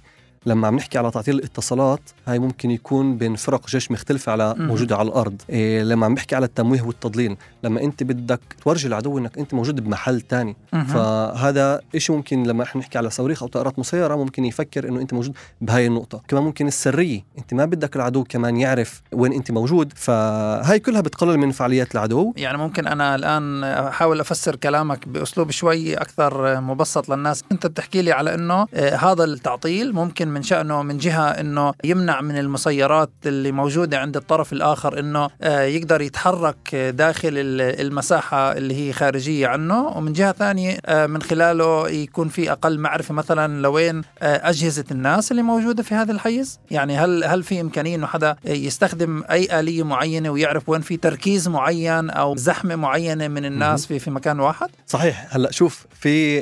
لما 0.45 0.67
عم 0.67 0.75
نحكي 0.75 0.97
على 0.97 1.11
تعطيل 1.11 1.35
الاتصالات 1.35 1.99
هاي 2.27 2.39
ممكن 2.39 2.71
يكون 2.71 3.17
بين 3.17 3.35
فرق 3.35 3.67
جيش 3.67 3.91
مختلفة 3.91 4.31
على. 4.31 4.55
موجودة 4.57 4.97
على 4.97 5.07
الأرض. 5.07 5.41
إيه 5.49 5.83
لما 5.83 6.05
عم 6.05 6.13
نحكي 6.13 6.35
على 6.35 6.45
التمويه 6.45 6.81
والتضليل 6.81 7.37
لما 7.63 7.81
أنت 7.81 8.03
بدك 8.03 8.39
تورجي 8.63 8.87
العدو 8.87 9.17
أنك 9.17 9.37
أنت 9.37 9.53
موجود 9.53 9.83
بمحل 9.83 10.21
تاني. 10.21 10.55
فهذا 10.71 11.81
إشي 11.95 12.11
ممكن 12.13 12.43
لما 12.43 12.63
إحنا 12.63 12.81
نحكي 12.81 12.97
على 12.97 13.09
صواريخ 13.09 13.43
أو 13.43 13.49
طائرات 13.49 13.79
مسيرة 13.79 14.15
ممكن 14.15 14.45
يفكر 14.45 14.89
أنه 14.89 15.01
أنت 15.01 15.13
موجود 15.13 15.35
بهاي 15.61 15.87
النقطة. 15.87 16.21
كمان 16.27 16.43
ممكن 16.43 16.67
السرية 16.67 17.21
أنت 17.37 17.53
ما 17.53 17.65
بدك 17.65 17.95
العدو 17.95 18.23
كمان 18.23 18.57
يعرف 18.57 19.01
وين 19.11 19.33
أنت 19.33 19.51
موجود. 19.51 19.93
فهاي 19.95 20.79
كلها 20.79 21.01
بتقلل 21.01 21.37
من 21.37 21.51
فعاليات 21.51 21.95
العدو. 21.95 22.33
يعني 22.37 22.57
ممكن 22.57 22.87
أنا 22.87 23.15
الآن 23.15 23.63
أحاول 23.63 24.19
أفسر 24.19 24.55
كلامك 24.55 25.07
بأسلوب 25.07 25.51
شوي 25.51 25.93
أكثر 25.93 26.61
مبسط 26.61 27.09
للناس. 27.09 27.43
أنت 27.51 27.67
بتحكي 27.67 28.01
لي 28.01 28.11
على 28.11 28.33
إنه 28.33 28.67
آه، 28.73 28.95
هذا 28.95 29.23
التعطيل 29.23 29.93
ممكن 29.93 30.28
من 30.29 30.43
شأنه 30.43 30.83
من 30.83 30.97
جهة 30.97 31.27
أنه 31.29 31.73
يمنع 31.83 32.21
من 32.21 32.37
المسيرات 32.37 33.11
اللي 33.25 33.51
موجودة 33.51 33.99
عند 33.99 34.17
الطرف 34.17 34.53
الآخر 34.53 34.99
أنه 34.99 35.29
آه، 35.41 35.61
يقدر 35.61 36.01
يتحرك 36.01 36.75
داخل 36.75 37.29
ال- 37.29 37.81
المساحة 37.87 38.51
اللي 38.51 38.75
هي 38.89 38.93
خارجية 38.93 39.47
عنه 39.47 39.87
ومن 39.87 40.13
جهة 40.13 40.31
ثانية 40.31 40.77
آه، 40.85 41.05
من 41.07 41.21
خلاله 41.21 41.89
يكون 41.89 42.29
في 42.29 42.51
أقل 42.51 42.79
معرفة 42.79 43.13
مثلا 43.13 43.61
لوين 43.61 44.01
آه، 44.21 44.49
أجهزة 44.49 44.85
الناس 44.91 45.31
اللي 45.31 45.41
موجودة 45.41 45.83
في 45.83 45.95
هذا 45.95 46.11
الحيز؟ 46.11 46.59
يعني 46.71 46.97
هل 46.97 47.23
هل 47.23 47.43
في 47.43 47.61
إمكانية 47.61 47.95
أنه 47.95 48.07
حدا 48.07 48.35
يستخدم 48.45 49.23
أي 49.31 49.59
آلية 49.59 49.83
معينة 49.83 50.29
ويعرف 50.29 50.69
وين 50.69 50.81
في 50.81 50.97
تركيز 50.97 51.47
معين 51.47 52.09
أو 52.09 52.35
زحمة 52.35 52.75
معينة 52.75 53.27
من 53.27 53.45
الناس 53.45 53.85
في 53.85 53.99
في 53.99 54.11
مكان 54.11 54.39
واحد؟ 54.39 54.69
صحيح. 54.87 55.27
هلأ 55.35 55.51
شوف 55.51 55.85
في 55.99 56.39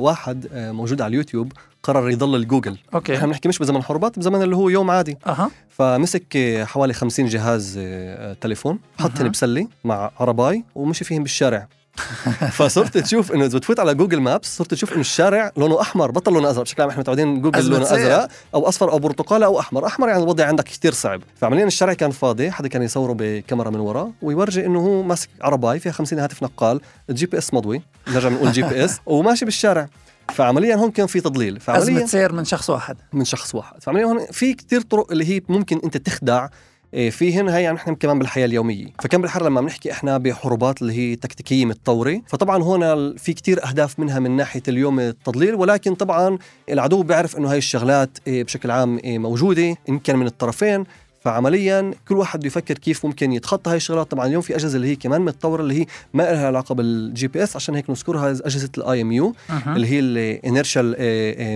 واحد 0.00 0.48
موجود 0.52 1.00
على 1.02 1.10
اليوتيوب 1.10 1.52
قرر 1.82 2.10
يضلل 2.10 2.48
جوجل 2.48 2.78
أوكي. 2.94 3.16
إحنا 3.16 3.26
بنحكي 3.26 3.48
مش 3.48 3.58
بزمن 3.58 3.82
حروبات 3.82 4.18
بزمن 4.18 4.42
اللي 4.42 4.56
هو 4.56 4.68
يوم 4.68 4.90
عادي. 4.90 5.18
أها. 5.26 5.50
فمسك 5.68 6.60
حوالي 6.66 6.92
50 6.92 7.26
جهاز 7.26 7.74
آه، 7.78 8.36
تليفون 8.40 8.78
حطهم. 9.00 9.28
بسلة 9.28 9.68
مع 9.84 10.10
عرباي 10.20 10.64
ومشي 10.74 11.04
فيهم 11.04 11.22
بالشارع. 11.22 11.68
فصرت 12.58 12.98
تشوف 12.98 13.32
إنه 13.32 13.44
إذا 13.44 13.58
بتفوت 13.58 13.80
على 13.80 13.94
Google 13.94 14.20
Maps 14.20 14.56
صرت 14.56 14.70
تشوف 14.70 14.92
إنه 14.92 15.00
الشارع 15.00 15.52
لونه 15.56 15.80
أحمر 15.80 16.10
بطل 16.10 16.32
لونه 16.32 16.50
أزرق. 16.50 16.62
بشكل 16.64 16.82
عام 16.82 16.90
إحنا 16.90 17.00
متعودين 17.00 17.40
جوجل 17.42 17.70
لونه. 17.70 17.82
أزرق 17.82 18.28
أو 18.54 18.68
أصفر 18.68 18.92
أو 18.92 18.98
برتقالي 18.98 19.44
أو 19.44 19.60
أحمر. 19.60 19.86
أحمر 19.86 20.08
يعني 20.08 20.22
الوضع 20.22 20.46
عندك 20.46 20.64
كثير 20.64 20.92
صعب. 20.92 21.20
فعمليا 21.36 21.64
الشارع 21.64 21.92
كان 21.92 22.10
فاضي 22.10 22.50
حدا 22.50 22.68
كان 22.68 22.82
يصوره 22.82 23.14
بكاميرا 23.18 23.70
من 23.70 23.80
ورا 23.80 24.12
ويورجي 24.22 24.66
إنه 24.66 24.78
هو 24.80 25.02
ماسك 25.02 25.28
عرباي 25.42 25.78
فيها 25.80 25.92
50 25.92 26.18
هاتف 26.18 26.42
نقال 26.42 26.80
ال 27.10 27.26
GPS 27.26 27.54
مضوي 27.54 27.82
نرجع 28.08 28.28
بنقول 28.28 28.52
GPS 28.52 29.00
وماشي 29.06 29.44
بالشارع. 29.44 29.88
فعمليا 30.30 30.76
هون 30.76 30.90
كان 30.90 31.06
في 31.06 31.20
تضليل. 31.20 31.60
فعمليا 31.60 31.82
أزمة 31.82 32.06
سير 32.06 32.32
من 32.32 32.44
شخص 32.44 32.70
واحد. 32.70 32.96
من 33.12 33.24
شخص 33.24 33.54
واحد. 33.54 33.82
فعمليا 33.82 34.04
هون 34.04 34.26
في 34.26 34.54
كتير 34.54 34.80
طرق 34.80 35.12
اللي 35.12 35.24
هي 35.24 35.40
ممكن 35.48 35.80
أنت 35.84 35.96
تخدع 35.96 36.48
إيه، 36.94 37.10
فيهن 37.10 37.48
هي 37.48 37.62
يعني 37.62 37.76
نحن 37.76 37.94
كمان 37.94 38.18
بالحياة 38.18 38.46
اليومية. 38.46 38.86
فكان 39.02 39.20
بالحرب 39.20 39.44
لما 39.44 39.60
بنحكي 39.60 39.92
إحنا 39.92 40.18
بحروبات 40.18 40.82
اللي 40.82 40.92
هي 40.92 41.16
تكتيكية 41.16 41.64
متطورة 41.64 42.22
فطبعا 42.26 42.62
هون 42.62 43.16
في 43.16 43.32
كتير 43.32 43.66
أهداف 43.68 43.98
منها 43.98 44.18
من 44.18 44.36
ناحية 44.36 44.62
اليوم 44.68 45.00
التضليل 45.00 45.54
ولكن 45.54 45.94
طبعا 45.94 46.38
العدو 46.68 47.02
بيعرف 47.02 47.36
إنه 47.36 47.50
هاي 47.50 47.58
الشغلات 47.58 48.18
إيه، 48.26 48.44
بشكل 48.44 48.70
عام 48.70 48.98
إيه، 48.98 49.18
موجودة 49.18 49.76
إن 49.88 49.98
كان 49.98 50.16
من 50.16 50.26
الطرفين. 50.26 50.84
فعمليا 51.24 51.94
كل 52.08 52.14
واحد 52.14 52.38
بده 52.38 52.46
يفكر 52.46 52.78
كيف 52.78 53.06
ممكن 53.06 53.32
يتخطى 53.32 53.70
هاي 53.70 53.76
الشغلات. 53.76 54.10
طبعا 54.10 54.26
اليوم 54.26 54.42
في 54.42 54.56
أجهزة 54.56 54.76
اللي 54.76 54.88
هي 54.88 54.96
كمان 54.96 55.20
متطورة 55.20 55.62
اللي 55.62 55.80
هي 55.80 55.86
ما 56.14 56.22
لها 56.22 56.46
علاقة 56.46 56.74
بال 56.74 57.28
GPS. 57.28 57.56
عشان 57.56 57.74
هيك 57.74 57.90
نذكرها 57.90 58.30
أجهزة 58.30 58.70
ال 58.78 59.02
IMU. 59.02 59.34
اللي 59.66 59.86
هي 59.86 60.00
ال 60.00 60.11
inertial 60.11 60.96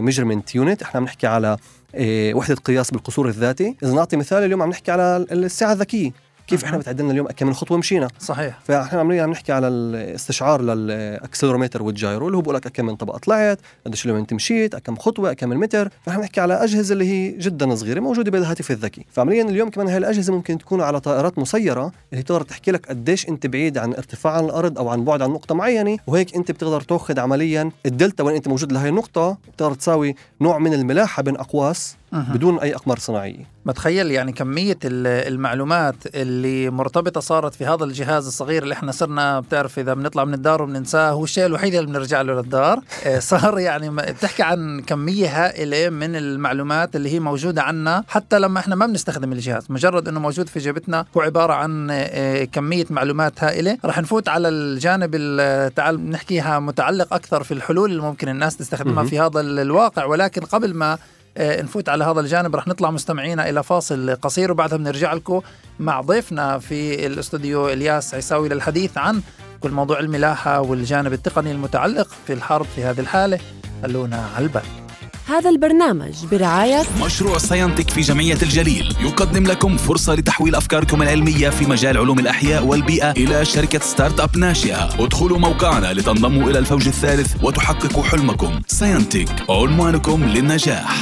measurement 0.03 0.55
unit 0.55 0.83
إحنا 0.83 1.01
عم 1.01 1.05
نحكي 1.05 1.27
على 1.27 1.57
آه، 1.95 2.35
وحدة 2.35 2.55
قياس 2.55 2.91
بالقصور 2.91 3.29
الذاتي. 3.29 3.77
إذا 3.83 3.93
نعطي 3.93 4.17
مثال 4.17 4.45
اليوم 4.45 4.63
عم 4.63 4.71
نحكي 4.71 4.91
على 4.91 5.27
الساعة 5.33 5.73
الذكية. 5.73 6.26
كيف 6.47 6.65
إحنا 6.65 6.79
بتعد 6.79 7.01
لنا 7.01 7.13
اليوم 7.13 7.27
كم 7.27 7.47
من 7.47 7.55
خطوة 7.55 7.79
مشينا 7.79 8.09
صحيح. 8.19 8.59
فإحنا 8.65 9.01
عمليا 9.01 9.23
عم 9.23 9.31
نحكي 9.31 9.53
على 9.53 9.69
الاستشعار 9.69 10.63
لل 10.63 10.79
accelerometer 10.79 11.83
وال 11.83 11.97
gyro 11.97 12.27
اللي 12.27 12.37
هو 12.37 12.41
بقول 12.41 12.55
لك 12.55 12.69
كم 12.69 12.87
من 12.87 12.97
طبقة 12.97 13.19
طلعت 13.19 13.59
قديش 13.87 14.05
اليوم 14.05 14.19
أنت 14.19 14.33
مشيت 14.33 14.77
كم 14.77 14.97
خطوة 14.97 15.33
كم 15.33 15.49
من 15.49 15.57
متر 15.57 15.91
فإحنا 16.03 16.21
بنحكي 16.21 16.41
على 16.41 16.55
أجهزة 16.55 16.93
اللي 16.93 17.09
هي 17.09 17.39
جدا 17.39 17.75
صغيرة 17.75 18.01
موجودة 18.01 18.31
بالهاتف 18.31 18.71
الذكي. 18.71 19.07
فعمليا 19.11 19.43
اليوم 19.43 19.71
كمان 19.71 19.89
هاي 19.89 19.97
الأجهزة 19.97 20.33
ممكن 20.33 20.59
تكون 20.59 20.81
على 20.81 21.01
طائرات 21.01 21.39
مسيرة 21.39 21.93
اللي 22.13 22.23
تقدر 22.23 22.43
تحكي 22.43 22.71
لك 22.71 22.89
قديش 22.89 23.29
أنت 23.29 23.47
بعيد 23.47 23.79
عن 23.79 23.95
ارتفاع 23.95 24.33
عن 24.33 24.45
الأرض 24.45 24.79
أو 24.79 24.89
عن 24.89 25.05
بعد 25.05 25.23
عن 25.23 25.31
نقطة 25.31 25.55
معينة. 25.55 25.99
وهيك 26.07 26.37
أنت 26.37 26.51
بتقدر 26.51 26.81
تأخذ 26.81 27.21
عمليا 27.21 27.71
الدلتا 27.87 28.25
وين 28.25 28.37
أنت 28.37 28.49
موجود 28.49 28.73
لهي 28.73 28.89
النقطة. 28.89 29.39
بتقدر 29.55 29.75
تساوي 29.75 30.15
نوع 30.41 30.59
من 30.59 30.75
الملاحة 30.75 31.23
بين 31.23 31.37
أقواس. 31.37 31.97
بدون 32.13 32.59
أي 32.59 32.75
أقمار 32.75 32.99
صناعية. 32.99 33.57
بتخيل 33.67 34.11
يعني 34.11 34.33
كمية 34.33 34.79
ال- 34.85 35.33
المعلومات 35.33 35.95
اللي 36.15 36.71
مرتبطة 36.71 37.21
صارت 37.21 37.55
في 37.55 37.67
هذا 37.67 37.85
الجهاز 37.85 38.27
الصغير 38.27 38.63
اللي 38.63 38.75
إحنا 38.75 38.93
صرنا 38.93 39.41
بتعرف 39.41 39.79
إذا 39.79 39.95
بنطلع 39.95 40.25
من 40.25 40.35
الدار 40.35 40.63
وبننساه 40.63 41.11
هو 41.11 41.25
الشيء 41.25 41.47
الوحيد 41.47 41.75
اللي 41.75 41.87
بنرجع 41.87 42.21
له 42.23 42.35
للدار. 42.35 42.81
آه، 43.07 43.19
صار 43.19 43.59
يعني 43.59 43.91
بتحكي 43.91 44.43
عن 44.43 44.81
كمية 44.81 45.45
هائلة 45.45 45.89
من 45.91 46.17
المعلومات 46.17 46.97
اللي 46.97 47.13
هي 47.15 47.21
موجودة 47.21 47.63
عنا 47.63 48.05
حتى 48.09 48.39
لما 48.39 48.61
إحنا 48.61 48.75
ما 48.75 48.87
بنستخدم 48.87 49.33
الجهاز. 49.33 49.67
مجرد 49.69 50.09
إنه 50.09 50.21
موجود 50.21 50.49
في 50.49 50.59
جيبتنا 50.59 51.05
هو 51.17 51.21
عبارة 51.21 51.53
عن 51.53 51.89
آه، 51.91 52.45
كمية 52.45 52.87
معلومات 52.91 53.45
هائلة. 53.45 53.79
رح 53.85 53.99
نفوت 53.99 54.29
على 54.29 54.49
الجانب 54.49 55.11
ال- 55.15 55.75
تعال 55.75 56.11
نحكيها 56.11 56.59
متعلق 56.59 57.15
أكثر 57.15 57.43
في 57.43 57.55
الحلول 57.55 57.91
اللي 57.91 58.03
ممكن 58.03 58.29
الناس 58.29 58.57
تستخدمها. 58.57 59.05
في 59.05 59.21
هذا 59.21 59.41
ال- 59.41 59.59
الواقع. 59.59 60.05
ولكن 60.05 60.41
قبل 60.43 60.75
ما 60.75 60.99
نفوت 61.39 61.89
على 61.89 62.05
هذا 62.05 62.21
الجانب. 62.21 62.57
رح 62.57 62.69
نطلع 62.69 62.91
مستمعينا 62.91 63.49
إلى 63.49 63.63
فاصل 63.63 64.17
قصير 64.17 64.53
وبعدها 64.53 64.79
بنرجع 64.79 65.13
لكم 65.13 65.41
مع 65.81 66.01
ضيفنا 66.01 66.59
في 66.59 67.07
الاستوديو 67.07 67.69
إلياس 67.69 68.15
عيساوي 68.15 68.49
للحديث 68.49 68.99
عن 68.99 69.21
كل 69.61 69.71
موضوع 69.71 69.99
الملاحة 69.99 70.61
والجانب 70.61 71.13
التقني 71.13 71.53
المتعلق 71.53 72.09
في 72.27 72.33
الحرب 72.33 72.67
في 72.77 72.85
هذه 72.85 73.01
الحالة 73.01 73.39
خلونا 73.83 74.29
على 74.37 74.45
البال 74.45 74.86
هذا 75.29 75.51
البرنامج 75.51 76.27
برعاية 76.31 76.83
مشروع 77.05 77.39
ساينتك 77.39 77.91
في 77.91 78.01
جمعية 78.01 78.39
الجليل. 78.43 78.97
يقدم 79.01 79.45
لكم 79.45 79.77
فرصة 79.77 80.15
لتحويل 80.15 80.55
أفكاركم 80.55 81.03
العلمية 81.03 81.49
في 81.49 81.67
مجال 81.67 81.99
علوم 81.99 82.19
الأحياء 82.19 82.65
والبيئة 82.65 83.11
إلى 83.11 83.45
شركة 83.45 83.79
start-up 83.79 84.37
ناشئة. 84.37 85.05
ادخلوا 85.05 85.39
موقعنا 85.39 85.93
لتنضموا 85.93 86.51
إلى 86.51 86.59
الفوج 86.59 86.87
الثالث 86.87 87.35
وتحققوا 87.43 88.03
حلمكم. 88.03 88.61
ساينتك 88.67 89.29
عنوانكم 89.49 90.25
للنجاح. 90.25 91.01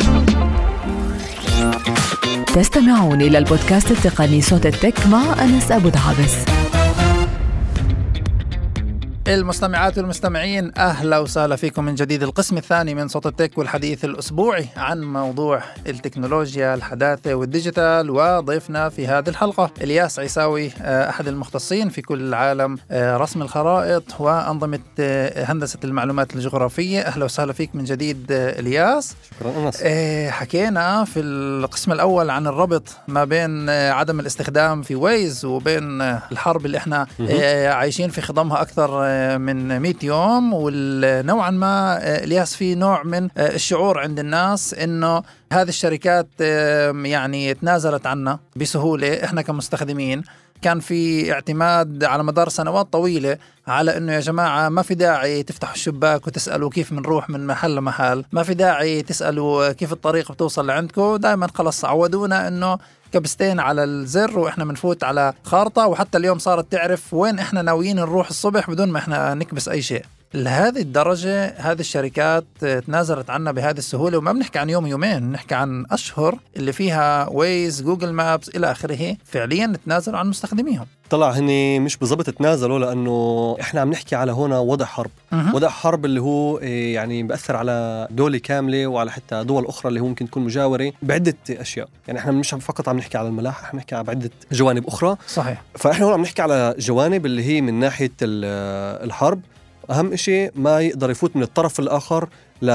تستمعون 2.54 3.22
إلى 3.22 3.38
البودكاست 3.38 3.90
التقني 3.90 4.42
صوت 4.42 4.66
التك 4.66 5.06
مع 5.06 5.42
أنس 5.42 5.70
أبو 5.72 5.88
دعابس 5.88 6.34
المستمعات 9.28 9.98
والمستمعين 9.98 10.72
أهلا 10.78 11.18
وسهلا 11.18 11.56
فيكم 11.56 11.84
من 11.84 11.94
جديد. 11.94 12.22
القسم 12.22 12.56
الثاني 12.56 12.94
من 12.94 13.08
صوت 13.08 13.26
التك 13.26 13.58
والحديث 13.58 14.04
الأسبوعي 14.04 14.66
عن 14.76 15.00
موضوع 15.00 15.62
التكنولوجيا 15.87 16.74
الحداثة 16.74 17.34
والديجيتال 17.34 18.10
وضيفنا 18.10 18.88
في 18.88 19.06
هذه 19.06 19.28
الحلقة 19.28 19.70
إلياس 19.82 20.18
عيساوي 20.18 20.70
آه، 20.82 21.08
أحد 21.10 21.28
المختصين 21.28 21.88
في 21.88 22.02
كل 22.02 22.20
العالم 22.20 22.78
آه، 22.90 23.16
رسم 23.16 23.42
الخرائط 23.42 24.02
وأنظمة 24.20 24.78
آه، 25.00 25.44
هندسة 25.44 25.78
المعلومات 25.84 26.34
الجغرافية. 26.37 27.00
أهلا 27.00 27.24
وسهلا 27.24 27.52
فيك 27.52 27.74
من 27.74 27.84
جديد 27.84 28.26
إلياس. 28.30 29.14
شكرا 29.40 29.66
أنس. 29.66 29.82
حكينا 30.32 31.04
في 31.04 31.20
القسم 31.20 31.92
الأول 31.92 32.30
عن 32.30 32.46
الربط 32.46 32.88
ما 33.08 33.24
بين 33.24 33.70
عدم 33.70 34.20
الاستخدام 34.20 34.82
في 34.82 34.94
ويز 34.94 35.44
وبين 35.44 36.00
الحرب 36.02 36.66
اللي 36.66 36.78
إحنا 36.78 37.06
عايشين 37.74 38.10
في 38.10 38.20
خضمها 38.20 38.62
أكثر 38.62 39.04
آه، 39.04 39.13
من 39.38 39.81
100 39.81 39.94
يوم 40.03 40.50
ونوعا 40.55 41.50
ما 41.50 41.98
آه، 42.03 42.24
إلياس 42.24 42.57
في 42.57 42.74
نوع 42.74 43.03
من 43.03 43.29
آه، 43.37 43.55
الشعور 43.55 43.98
عند 43.98 44.18
الناس 44.18 44.74
إنه 44.74 45.22
هذه 45.53 45.68
الشركات 45.68 46.29
يعني 47.05 47.55
تنازلت 47.55 48.07
عنا 48.07 48.38
بسهولة 48.57 49.24
إحنا 49.24 49.42
كمستخدمين. 49.42 50.22
كان 50.62 50.81
في 50.81 51.33
اعتماد 51.33 52.05
على 52.05 52.24
مدار 52.24 52.48
سنوات 52.48 52.92
طويلة 52.92 53.38
على 53.66 53.96
إنه 53.96 54.12
يا 54.12 54.20
جماعة 54.20 54.68
ما 54.68 54.83
في 54.83 54.94
داعي 54.94 55.42
تفتحوا 55.42 55.74
الشباك 55.74 56.27
وتسألوا 56.27 56.70
كيف 56.70 56.94
بنروح 56.94 57.31
من 57.31 57.46
محل 57.46 57.77
لمحل. 57.77 58.24
ما 58.33 58.42
في 58.42 58.55
داعي 58.55 59.03
تسألوا 59.03 59.72
كيف 59.72 59.92
الطريق 59.92 60.33
بتوصل 60.33 60.66
لعندكم. 60.66 61.16
دائما 61.16 61.48
خلص 61.55 61.85
عودونا 61.85 62.48
إنه 62.48 62.79
كبستين 63.14 63.61
على 63.61 63.85
الزر 63.85 64.38
وإحنا 64.38 64.64
بنفوت 64.64 65.05
على 65.05 65.33
خارطة 65.44 65.87
وحتى 65.87 66.18
اليوم 66.18 66.38
صارت 66.38 66.72
تعرف 66.72 67.14
وين 67.14 67.38
إحنا 67.38 67.62
ناويين 67.62 67.96
نروح 67.96 68.29
الصبح 68.29 68.70
بدون 68.70 68.88
ما 68.88 68.98
إحنا 68.98 69.35
نكبس 69.35 69.68
أي 69.68 69.83
شيء. 69.83 70.05
لهذه 70.35 70.81
الدرجة 70.81 71.47
هذه 71.57 71.81
الشركات 71.81 72.44
تنازلت 72.87 73.31
عنا 73.31 73.53
بهذه 73.53 73.79
السهولة 73.79 74.18
وما 74.18 74.33
بنحكي 74.33 74.59
عن 74.59 74.70
يوم 74.70 74.87
يومين 74.87 75.20
بنحكي 75.31 75.55
عن 75.55 75.87
أشهر 75.90 76.38
اللي 76.57 76.73
فيها 76.73 77.29
Waze 77.29 77.83
Google 77.83 78.12
Maps 78.12 78.48
إلى 78.49 78.70
آخره 78.70 79.16
فعليا 79.25 79.73
تنازلوا 79.87 80.18
عن 80.18 80.29
مستخدميهم. 80.29 80.87
طلع 81.11 81.31
هني 81.31 81.81
مش 81.81 81.97
بالضبط 81.97 82.31
تنازلوا 82.31 82.79
لأنه 82.79 83.57
إحنا 83.61 83.81
عم 83.81 83.90
نحكي 83.90 84.16
على 84.16 84.33
هنا 84.33 84.59
وضع 84.59 84.85
حرب. 84.85 85.11
مهم. 85.33 85.55
وضع 85.55 85.68
حرب 85.68 86.05
اللي 86.05 86.20
هو 86.20 86.59
إيه، 86.59 86.94
يعني 86.94 87.23
بأثر 87.23 87.57
على 87.57 88.09
دولة 88.11 88.38
كاملة 88.38 88.87
وعلى 88.87 89.12
حتى 89.12 89.44
دول 89.44 89.66
أخرى 89.66 89.88
اللي 89.88 90.01
هو 90.01 90.07
ممكن 90.07 90.31
تكون 90.31 90.44
مجاورة 90.44 90.92
بعدة 91.03 91.35
أشياء. 91.51 91.88
يعني 92.07 92.18
إحنا 92.18 92.33
مش 92.33 92.51
فقط 92.51 92.88
عم 92.88 92.97
نحكي 92.97 93.18
على 93.18 93.29
الملاحة 93.29 93.61
إحنا 93.64 93.73
بنحكي 93.73 93.94
على 93.94 94.05
بعدة 94.05 94.31
جوانب 94.53 94.87
أخرى. 94.87 95.16
صحيح. 95.29 95.62
فإحنا 95.75 96.05
هون 96.07 96.12
عم 96.12 96.23
نحكي 96.23 96.42
على 96.42 96.75
جوانب 96.79 97.27
اللي 97.27 97.44
هي 97.44 97.61
من 97.61 97.75
ناحية 97.75 98.12
ال- 98.23 99.05
الحرب. 99.05 99.40
أهم 99.90 100.16
شيء 100.16 100.51
ما 100.57 100.81
يقدر 100.81 101.11
يفوت 101.11 101.37
من 101.37 101.42
الطرف 101.42 101.81
الآخر 101.81 102.29
ل 102.62 102.70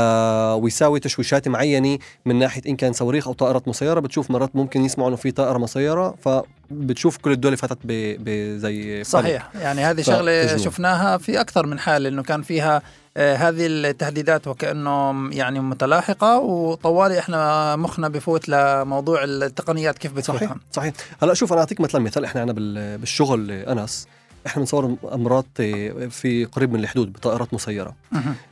ويساوي 0.53 0.99
تشويشات 0.99 1.47
معينة 1.47 1.97
من 2.25 2.39
ناحية 2.39 2.61
إن 2.67 2.75
كان 2.75 2.93
صواريخ 2.93 3.27
أو 3.27 3.33
طائرة 3.33 3.63
مسيرة. 3.67 3.99
بتشوف 3.99 4.31
مرات 4.31 4.55
ممكن 4.55 4.85
يسمعوا 4.85 5.09
إنه 5.09 5.17
في 5.17 5.31
طائرة 5.31 5.57
مسيرة 5.57 6.15
ف 6.25 6.29
بتشوف 6.71 7.17
كل 7.17 7.31
الدول 7.31 7.57
فاتت 7.57 7.77
بزي 7.83 9.03
صحيح. 9.03 9.49
يعني 9.55 9.81
هذه 9.81 10.01
شغلة. 10.01 10.57
شفناها 10.57 11.17
في 11.17 11.41
أكثر 11.41 11.65
من 11.65 11.79
حال 11.79 12.05
إنه 12.05 12.23
كان 12.23 12.41
فيها 12.41 12.81
آه، 13.17 13.35
هذه 13.35 13.65
التهديدات 13.67 14.47
وكأنه 14.47 15.29
يعني 15.31 15.59
متلاحقة 15.59 16.39
وطوالي 16.39 17.19
إحنا 17.19 17.75
مخنا 17.75 18.07
بفوت 18.07 18.49
لموضوع 18.49 19.23
التقنيات 19.23 19.97
كيف 19.97 20.11
صحيح 20.11 20.19
بتفوتها. 20.41 20.55
صحيح. 20.71 20.93
هلا 21.23 21.33
شوف 21.33 21.51
أنا 21.53 21.61
أعطيك 21.61 21.81
مثلا 21.81 22.01
مثال 22.01 22.25
إحنا 22.25 22.41
عنا 22.41 22.53
بال- 22.53 22.97
بالشغل 22.97 23.51
أنس. 23.51 24.07
إحنا 24.47 24.59
بنصور 24.59 24.95
أمراض 25.13 25.45
آه، 25.59 26.07
في 26.07 26.45
قريب 26.45 26.73
من 26.73 26.79
الحدود 26.79 27.13
بطائرات 27.13 27.53
مسيرة. 27.53 27.95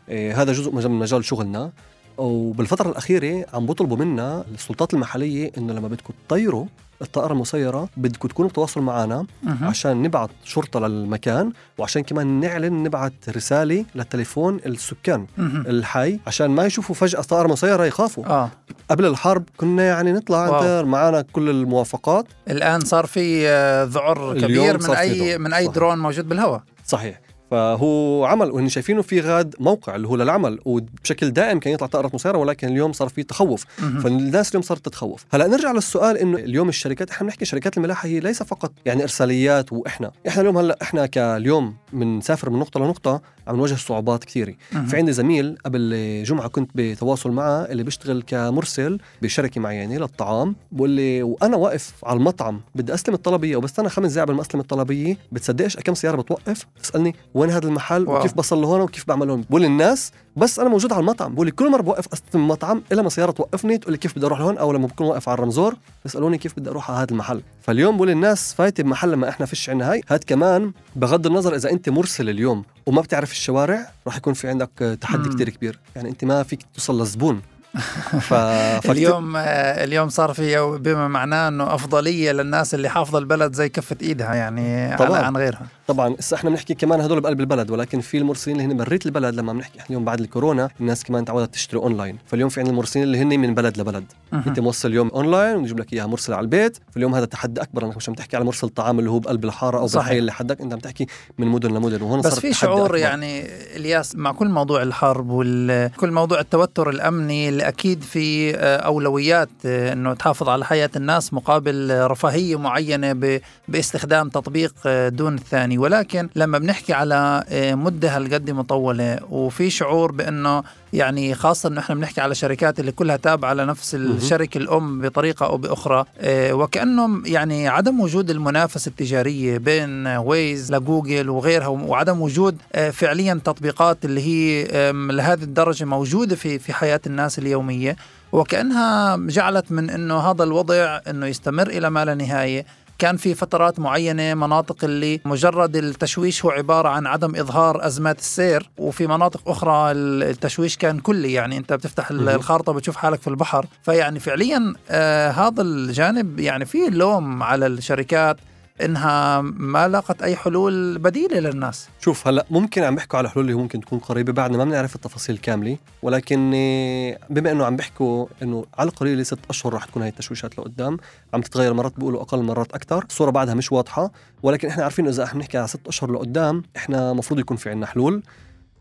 آه، 0.10 0.34
هذا 0.34 0.54
جزء 0.54 0.72
من 0.72 0.92
مجال 0.92 1.26
شغلنا 1.26 1.72
وبالفترة 2.18 2.90
الأخيرة 2.90 3.46
عم 3.54 3.66
بيطلبوا 3.66 3.98
منا 3.98 4.46
السلطات 4.54 4.94
المحلية 4.94 5.52
إنه 5.58 5.74
لما 5.74 5.88
بدكم 5.88 6.14
تطيروا 6.28 6.66
الطائرة 7.02 7.34
المسيرة 7.34 7.90
بدكم 7.98 8.28
تكونوا 8.28 8.50
بتواصلوا 8.50 8.86
معنا 8.86 9.26
مهم. 9.44 9.68
عشان 9.68 10.02
نبعت 10.02 10.30
شرطة 10.44 10.80
للمكان 10.80 11.52
وعشان 11.78 12.04
كمان 12.04 12.40
نعلن 12.40 12.84
نبعت 12.84 13.14
رسالة 13.30 13.86
للتليفون 13.96 14.60
السكان 14.66 15.26
مهم. 15.38 15.62
الحي 15.68 16.20
عشان 16.28 16.48
ما 16.48 16.66
يشوفوا 16.66 16.96
فجأة 16.96 17.22
طائرة 17.22 17.48
مسيرة 17.48 17.86
يخافوا 17.86 18.26
آه 18.26 18.52
قبل 18.90 19.06
الحرب 19.06 19.44
كنا 19.58 19.84
يعني 19.84 20.12
نطلع 20.12 20.82
معنا 20.82 21.22
كل 21.22 21.50
الموافقات 21.50 22.26
الآن 22.50 22.80
صار 22.80 23.06
في 23.06 23.48
آه، 23.50 23.84
ذعر 23.84 24.40
كبير 24.40 24.74
من 24.74 24.80
ذعر. 24.80 25.40
من 25.40 25.54
أي 25.54 25.66
صح. 25.66 25.72
درون 25.74 25.98
موجود 26.00 26.30
بالهواء 26.30 26.62
صحيح 26.86 27.27
فهو 27.52 28.26
عمل 28.26 28.52
وهن 28.52 28.70
شايفينه 28.70 29.02
في 29.02 29.20
غاد 29.22 29.56
موقع 29.60 29.96
اللي 29.96 30.08
هو 30.08 30.16
للعمل 30.16 30.60
وبشكل 30.66 31.32
دائم 31.32 31.60
كان 31.60 31.74
يطلع 31.74 31.88
طائرة 31.88 32.12
مسيرة 32.14 32.38
ولكن 32.38 32.68
اليوم 32.68 32.94
صار 32.94 33.10
في 33.10 33.24
تخوف. 33.24 33.66
فالناس 34.04 34.50
اليوم 34.50 34.62
صارت 34.62 34.86
تتخوف. 34.86 35.26
هلا 35.34 35.48
نرجع 35.48 35.72
للسؤال 35.72 36.18
إنه 36.18 36.38
اليوم 36.38 36.70
الشركات 36.70 37.10
إحنا 37.10 37.28
بنحكي 37.28 37.46
شركات 37.46 37.78
الملاحة 37.78 38.08
هي 38.08 38.20
ليس 38.20 38.44
فقط 38.44 38.72
يعني 38.86 39.04
إرساليات 39.04 39.74
وإحنا. 39.74 40.12
إحنا 40.28 40.42
اليوم 40.42 40.58
هلا 40.58 40.78
إحنا 40.82 41.06
كاليوم 41.06 41.76
بنسافر 41.94 42.50
من 42.50 42.60
نقطة 42.60 42.80
لنقطة 42.80 43.22
عم 43.48 43.56
نواجه 43.56 43.74
صعوبات 43.74 44.24
كثيرة. 44.24 44.54
في 44.88 44.98
عندي 44.98 45.14
زميل 45.14 45.58
قبل 45.66 46.24
جمعة 46.26 46.48
كنت 46.48 46.72
بتواصل 46.76 47.32
معه 47.32 47.62
اللي 47.62 47.84
بيشتغل 47.84 48.24
كمرسل 48.28 49.00
بشركة 49.22 49.62
معينة 49.62 49.98
للطعام 49.98 50.56
بقول 50.72 50.90
لي 50.90 51.24
وأنا 51.24 51.58
واقف 51.58 51.94
على 52.04 52.18
المطعم 52.18 52.62
بدي 52.76 52.94
أستلم 52.94 53.16
الطلبية 53.16 53.56
وبستنى 53.56 53.90
خمس 53.90 54.12
دقائق 54.12 54.26
قبل 54.28 54.36
ما 54.36 54.42
أستلم 54.42 54.62
الطلبية 54.62 55.18
بتصدقش 55.32 55.78
كم 55.78 55.94
سيارة 55.94 56.22
بتوقف؟ 56.22 56.66
تسالني 56.84 57.16
وين 57.38 57.50
هذا 57.50 57.68
المحل 57.68 58.08
واو. 58.08 58.20
وكيف 58.20 58.34
بصل 58.34 58.62
لهون 58.62 58.82
وكيف 58.82 59.08
بعمل 59.08 59.30
هون. 59.30 59.46
بقول 59.50 59.66
الناس 59.66 60.12
بس 60.36 60.60
أنا 60.60 60.70
موجود 60.70 60.94
على 60.94 61.00
المطعم. 61.00 61.36
بقول 61.36 61.50
كل 61.50 61.72
مرة 61.72 61.82
بوقف 61.82 62.08
أستلم 62.14 62.42
المطعم 62.42 62.84
إلا 62.92 63.02
ما 63.02 63.10
سيارة 63.10 63.32
توقفني 63.32 63.78
تقول 63.78 63.92
لي 63.92 63.98
كيف 63.98 64.16
بدي 64.16 64.26
أروح 64.26 64.40
لهون 64.40 64.58
أو 64.58 64.72
لما 64.72 64.88
بكون 64.88 65.08
واقف 65.08 65.30
على 65.30 65.36
ال 65.38 65.44
רמזור 65.44 65.76
يسالوني 66.06 66.38
كيف 66.38 66.60
بدي 66.60 66.70
أروح 66.70 66.92
على 66.92 67.00
هذا 67.00 67.12
المحل. 67.12 67.42
فاليوم 67.62 67.96
بقول 67.96 68.10
الناس 68.10 68.54
فايتة 68.54 68.84
بمحل 68.84 69.12
لما 69.12 69.30
إحنا 69.30 69.46
فيش 69.46 69.70
عنا 69.70 69.92
هاي. 69.92 70.02
هاد 70.10 70.24
كمان 70.28 70.72
بغض 70.96 71.28
النظر 71.28 71.56
إذا 71.56 71.72
أنت 71.72 71.90
مرسل 71.90 72.30
اليوم 72.30 72.64
وما 72.86 73.02
بتعرف 73.02 73.32
الشوارع 73.32 73.92
راح 74.08 74.18
يكون 74.18 74.34
في 74.34 74.48
عندك 74.48 74.98
تحدي 75.02 75.30
مم. 75.30 75.36
كتير 75.36 75.50
كبير. 75.50 75.80
يعني 75.96 76.10
أنت 76.10 76.24
ما 76.24 76.44
فيك 76.44 76.60
توصل 76.74 77.00
للزبون. 77.00 77.42
ف... 78.28 78.34
اليوم 78.34 79.36
آه، 79.36 79.84
اليوم 79.84 80.10
صار 80.10 80.34
في 80.34 80.78
بما 80.78 81.08
معناه 81.08 81.48
إنه 81.48 81.76
أفضلية 81.76 82.32
للناس 82.32 82.74
اللي 82.74 82.90
حافظة 82.90 83.18
البلد 83.18 83.54
زي 83.54 83.70
كفة 83.70 83.98
إيدها 84.02 84.36
يعني 84.36 84.82
عن, 84.82 84.98
طبعاً. 84.98 85.22
عن 85.22 85.38
غيرها. 85.38 85.68
طبعا 85.88 86.16
هسه 86.20 86.36
إحنا 86.36 86.50
بنحكي 86.50 86.74
كمان 86.74 87.02
هدول 87.02 87.22
بقلب 87.22 87.40
البلد 87.40 87.72
ولكن 87.72 88.00
في 88.00 88.18
المرسلين 88.18 88.62
اللي 88.62 88.74
هن 88.74 88.78
بريت 88.78 89.06
البلد 89.06 89.36
لما 89.36 89.54
بنحكي 89.54 89.80
إحنا 89.80 89.88
اليوم 89.90 90.06
بعد 90.06 90.20
الكورونا 90.20 90.70
الناس 90.80 91.04
كمان 91.04 91.26
تعودت 91.26 91.54
تشتري 91.54 91.80
أونلاين 91.80 92.18
فاليوم 92.26 92.50
في 92.50 92.60
عندنا 92.60 92.74
المرسلين 92.74 93.04
اللي 93.04 93.18
هن 93.18 93.40
من 93.40 93.54
بلد 93.54 93.78
لبلد 93.78 94.04
مهم. 94.32 94.44
انت 94.48 94.60
موصل 94.60 94.90
اليوم 94.90 95.08
أونلاين 95.08 95.56
ونجيب 95.56 95.80
لك 95.80 95.94
إياها 95.94 96.08
مرسل 96.08 96.34
على 96.34 96.44
البيت 96.44 96.78
فاليوم 96.92 97.16
هذا 97.16 97.26
تحدي 97.26 97.62
أكبر 97.62 97.86
إنك 97.86 97.98
مش 97.98 98.10
عم 98.10 98.16
تحكي 98.16 98.36
على 98.36 98.46
مرسل 98.46 98.70
طعام 98.70 99.00
اللي 99.00 99.10
هو 99.10 99.20
بقلب 99.20 99.46
الحارة 99.46 99.80
أو 99.80 99.88
صحيح. 99.88 100.04
بالحي 100.04 100.20
اللي 100.20 100.32
حدك 100.32 100.62
أنت 100.62 100.74
عم 100.74 100.80
تحكي 100.80 101.06
من 101.38 101.48
مدن 101.48 101.70
لمدن 101.74 102.02
وهون 102.02 102.22
بس 102.22 102.32
صار 102.34 102.42
في 102.42 102.54
شعور 102.54 102.86
أكبر. 102.86 102.96
يعني 102.96 103.46
إلياس 103.76 104.16
مع 104.16 104.32
كل 104.32 104.50
موضوع 104.50 104.82
الحرب 104.82 105.28
وكل 105.30 106.12
موضوع 106.12 106.40
التوتر 106.40 106.90
الأمني 106.90 107.50
اللي 107.50 107.68
أكيد 107.68 108.02
في 108.02 108.56
آه، 108.56 108.78
أولويات 108.78 109.50
آه، 109.66 109.94
إنه 109.94 110.14
تحافظ 110.14 110.50
على 110.50 110.66
حياة 110.66 110.90
الناس 110.96 111.34
مقابل 111.34 112.08
رفاهية 112.12 112.60
معينة 112.60 113.40
باستخدام 113.68 114.30
تطبيق 114.30 114.74
آه، 114.86 115.10
دون 115.10 115.36
الثاني 115.36 115.77
ولكن 115.78 116.30
لما 116.36 116.58
بنحكي 116.58 116.94
على 116.94 117.44
آه، 117.50 117.76
مدة 117.76 118.18
هالقد 118.18 118.52
مطولة 118.52 119.20
وفي 119.30 119.70
شعور 119.70 120.12
بأنه 120.12 120.64
يعني 120.94 121.36
خاصة 121.36 121.70
إنه 121.70 121.80
إحنا 121.80 121.96
بنحكي 121.96 122.22
على 122.22 122.36
شركات 122.36 122.80
اللي 122.80 122.92
كلها 122.92 123.18
تابعة 123.18 123.54
لنفس 123.54 123.96
الشركة 123.96 124.58
الأم 124.58 125.02
بطريقة 125.02 125.46
أو 125.46 125.58
بأخرى 125.58 126.06
آه، 126.20 126.54
وكانه 126.54 127.22
يعني 127.26 127.68
عدم 127.68 128.00
وجود 128.00 128.30
المنافسة 128.30 128.90
التجارية 128.90 129.58
بين 129.58 130.08
Waze 130.08 130.74
ل 130.74 130.82
Google 130.82 131.30
وغيرها 131.30 131.68
وعدم 131.68 132.22
وجود 132.22 132.58
آه، 132.74 132.90
فعليا 132.90 133.42
تطبيقات 133.46 134.06
اللي 134.06 134.22
هي 134.22 134.68
لهذه 134.92 135.44
الدرجة 135.44 135.86
موجودة 135.86 136.36
في 136.36 136.60
في 136.60 136.74
حياة 136.74 137.02
الناس 137.08 137.40
اليومية 137.40 137.96
وكأنها 138.32 139.18
جعلت 139.18 139.72
من 139.72 139.90
إنه 139.90 140.20
هذا 140.20 140.44
الوضع 140.44 141.00
إنه 141.10 141.26
يستمر 141.26 141.68
إلى 141.68 141.90
ما 141.90 142.06
لا 142.06 142.16
نهاية. 142.16 142.66
كان 143.00 143.18
في 143.18 143.36
فترات 143.36 143.80
معينة 143.80 144.34
مناطق 144.34 144.84
اللي 144.84 145.22
مجرد 145.26 145.76
التشويش 145.76 146.46
هو 146.46 146.52
عبارة 146.52 146.90
عن 146.90 147.08
عدم 147.08 147.36
إظهار 147.36 147.86
أزمات 147.88 148.20
السير 148.20 148.70
وفي 148.78 149.08
مناطق 149.08 149.50
أخرى 149.50 149.92
التشويش 149.92 150.78
كان 150.78 151.00
كلي 151.00 151.34
يعني 151.34 151.58
أنت 151.58 151.74
بتفتح 151.74 152.12
مهم. 152.12 152.30
الخارطة 152.30 152.74
بتشوف 152.74 152.96
حالك 152.96 153.22
في 153.22 153.28
البحر 153.28 153.66
فيعني 153.84 154.20
فعليا 154.20 154.74
آه 154.90 155.30
هذا 155.32 155.62
الجانب 155.62 156.40
يعني 156.40 156.66
في 156.66 156.78
لوم 156.90 157.44
على 157.44 157.68
الشركات 157.68 158.38
إنها 158.82 159.42
ما 159.42 159.88
لاقت 159.88 160.22
أي 160.22 160.36
حلول 160.36 160.98
بديلة 160.98 161.40
للناس. 161.40 161.90
شوف 162.02 162.28
هلأ 162.28 162.46
ممكن 162.50 162.84
عم 162.84 162.96
بيحكوا 162.96 163.18
على 163.18 163.30
حلول 163.30 163.46
اللي 163.46 163.58
ممكن 163.58 163.82
تكون 163.82 164.00
قريبة 164.00 164.34
بعدنا 164.34 164.58
ما 164.58 164.66
بنعرف 164.66 164.96
التفاصيل 164.96 165.36
الكامله 165.36 165.78
ولكن 166.02 166.52
آه، 166.56 167.18
بما 167.30 167.52
إنه 167.52 167.66
عم 167.66 167.76
بيحكوا 167.76 168.26
إنه 168.42 168.66
على 168.78 168.90
القليله 168.90 169.24
ست 169.24 169.40
أشهر 169.50 169.74
رح 169.74 169.86
تكون 169.86 170.02
هاي 170.02 170.10
التشويشات 170.10 170.60
لقدام 170.60 170.98
عم 171.34 171.42
تتغير 171.42 171.74
مرات 171.74 171.94
بيقولوا 171.98 172.22
أقل 172.22 172.44
مرات 172.44 172.74
أكثر. 172.74 173.06
الصورة 173.10 173.32
بعدها 173.32 173.54
مش 173.54 173.72
واضحة. 173.72 174.12
ولكن 174.44 174.68
إحنا 174.68 174.84
عارفين 174.84 175.08
إذا 175.08 175.24
إحنا 175.24 175.40
بنحكي 175.40 175.58
على 175.58 175.68
ست 175.68 175.88
أشهر 175.88 176.12
لقدام 176.12 176.64
إحنا 176.78 177.12
المفروض 177.12 177.40
يكون 177.40 177.58
في 177.58 177.70
عندنا 177.70 177.86
حلول. 177.86 178.24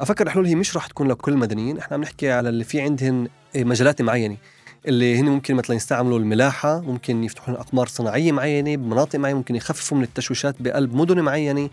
أفكر 0.00 0.26
الحلول 0.26 0.46
هي 0.46 0.54
مش 0.54 0.76
رح 0.76 0.86
تكون 0.86 1.08
لكل 1.08 1.32
المدنيين. 1.32 1.78
إحنا 1.78 1.94
عم 1.94 2.00
نحكي 2.00 2.32
على 2.32 2.48
اللي 2.48 2.64
في 2.64 2.80
عندهم 2.80 3.28
آه، 3.56 3.64
مجالات 3.64 4.02
معينة. 4.02 4.36
اللي 4.86 5.20
هن 5.20 5.24
ممكن 5.24 5.54
مثلا 5.54 5.76
يستعملوا 5.76 6.18
الملاحة 6.18 6.80
ممكن 6.80 7.24
يفتحوا 7.24 7.60
أقمار 7.60 7.86
صناعية 7.86 8.32
معينة 8.32 8.76
بمناطق 8.76 9.18
معينة 9.18 9.38
ممكن 9.38 9.56
يخففوا 9.56 9.98
من 9.98 10.04
التشويشات 10.04 10.54
بقلب 10.60 10.94
مدن 10.94 11.20
معينة. 11.20 11.68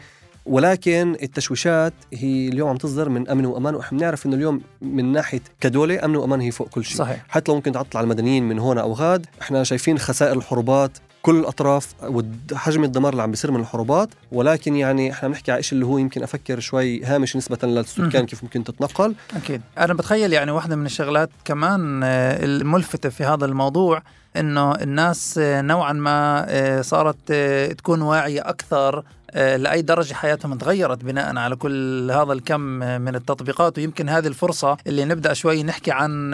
ولكن 0.45 1.15
التشويشات 1.23 1.93
هي 2.13 2.47
اليوم 2.47 2.69
عم 2.69 2.77
تصدر 2.77 3.09
من 3.09 3.29
أمن 3.29 3.45
وأمان 3.45 3.75
وإحنا 3.75 3.97
بنعرف 3.97 4.25
إنه 4.25 4.35
اليوم 4.35 4.61
من 4.81 5.11
ناحية 5.11 5.41
كدولة 5.59 6.05
أمن 6.05 6.15
وأمان 6.15 6.41
هي 6.41 6.51
فوق 6.51 6.69
كل 6.69 6.85
شيء. 6.85 6.97
صحيح. 6.97 7.25
حتى 7.29 7.51
لو 7.51 7.55
ممكن 7.55 7.71
تعطل 7.71 7.97
على 7.97 8.03
المدنيين 8.05 8.43
من 8.43 8.59
هون 8.59 8.77
أو 8.77 8.93
غاد 8.93 9.25
إحنا 9.41 9.63
شايفين 9.63 9.97
خسائر 9.99 10.37
الحروبات 10.37 10.97
كل 11.23 11.35
الأطراف 11.35 11.93
وحجم 12.03 12.83
الدمار 12.83 13.11
اللي 13.11 13.23
عم 13.23 13.31
بيصير 13.31 13.51
من 13.51 13.59
الحروبات 13.59 14.09
ولكن 14.31 14.75
يعني 14.75 15.11
إحنا 15.11 15.29
بنحكي 15.29 15.51
على 15.51 15.63
شيء 15.63 15.73
اللي 15.73 15.85
هو 15.85 15.97
يمكن 15.97 16.23
أفكر 16.23 16.59
شوي 16.59 17.03
هامش 17.03 17.35
نسبة 17.35 17.57
للسكان. 17.67 18.25
كيف 18.25 18.43
ممكن 18.43 18.63
تتنقل 18.63 19.15
أكيد 19.35 19.61
أنا 19.77 19.93
بتخيل 19.93 20.33
يعني 20.33 20.51
واحدة 20.51 20.75
من 20.75 20.85
الشغلات 20.85 21.29
كمان 21.45 22.03
آه، 22.03 22.45
الملفتة 22.45 23.09
في 23.09 23.23
هذا 23.23 23.45
الموضوع 23.45 24.01
إنه 24.37 24.71
الناس 24.71 25.37
آه، 25.37 25.61
نوعا 25.61 25.93
ما 25.93 26.45
آه، 26.49 26.81
صارت 26.81 27.31
تكون 27.77 28.01
واعية 28.01 28.49
أكثر 28.49 29.03
لأي 29.33 29.81
درجة 29.81 30.13
حياتهم 30.13 30.57
تغيرت 30.57 31.03
بناء 31.03 31.37
على 31.37 31.55
كل 31.55 32.11
هذا 32.11 32.33
الكم 32.33 32.83
آه، 32.83 32.97
من 32.97 33.15
التطبيقات. 33.15 33.77
ويمكن 33.77 34.09
هذه 34.09 34.27
الفرصة 34.27 34.77
اللي 34.87 35.05
نبدأ 35.05 35.33
شوي 35.33 35.63
نحكي 35.63 35.91
عن 35.91 36.33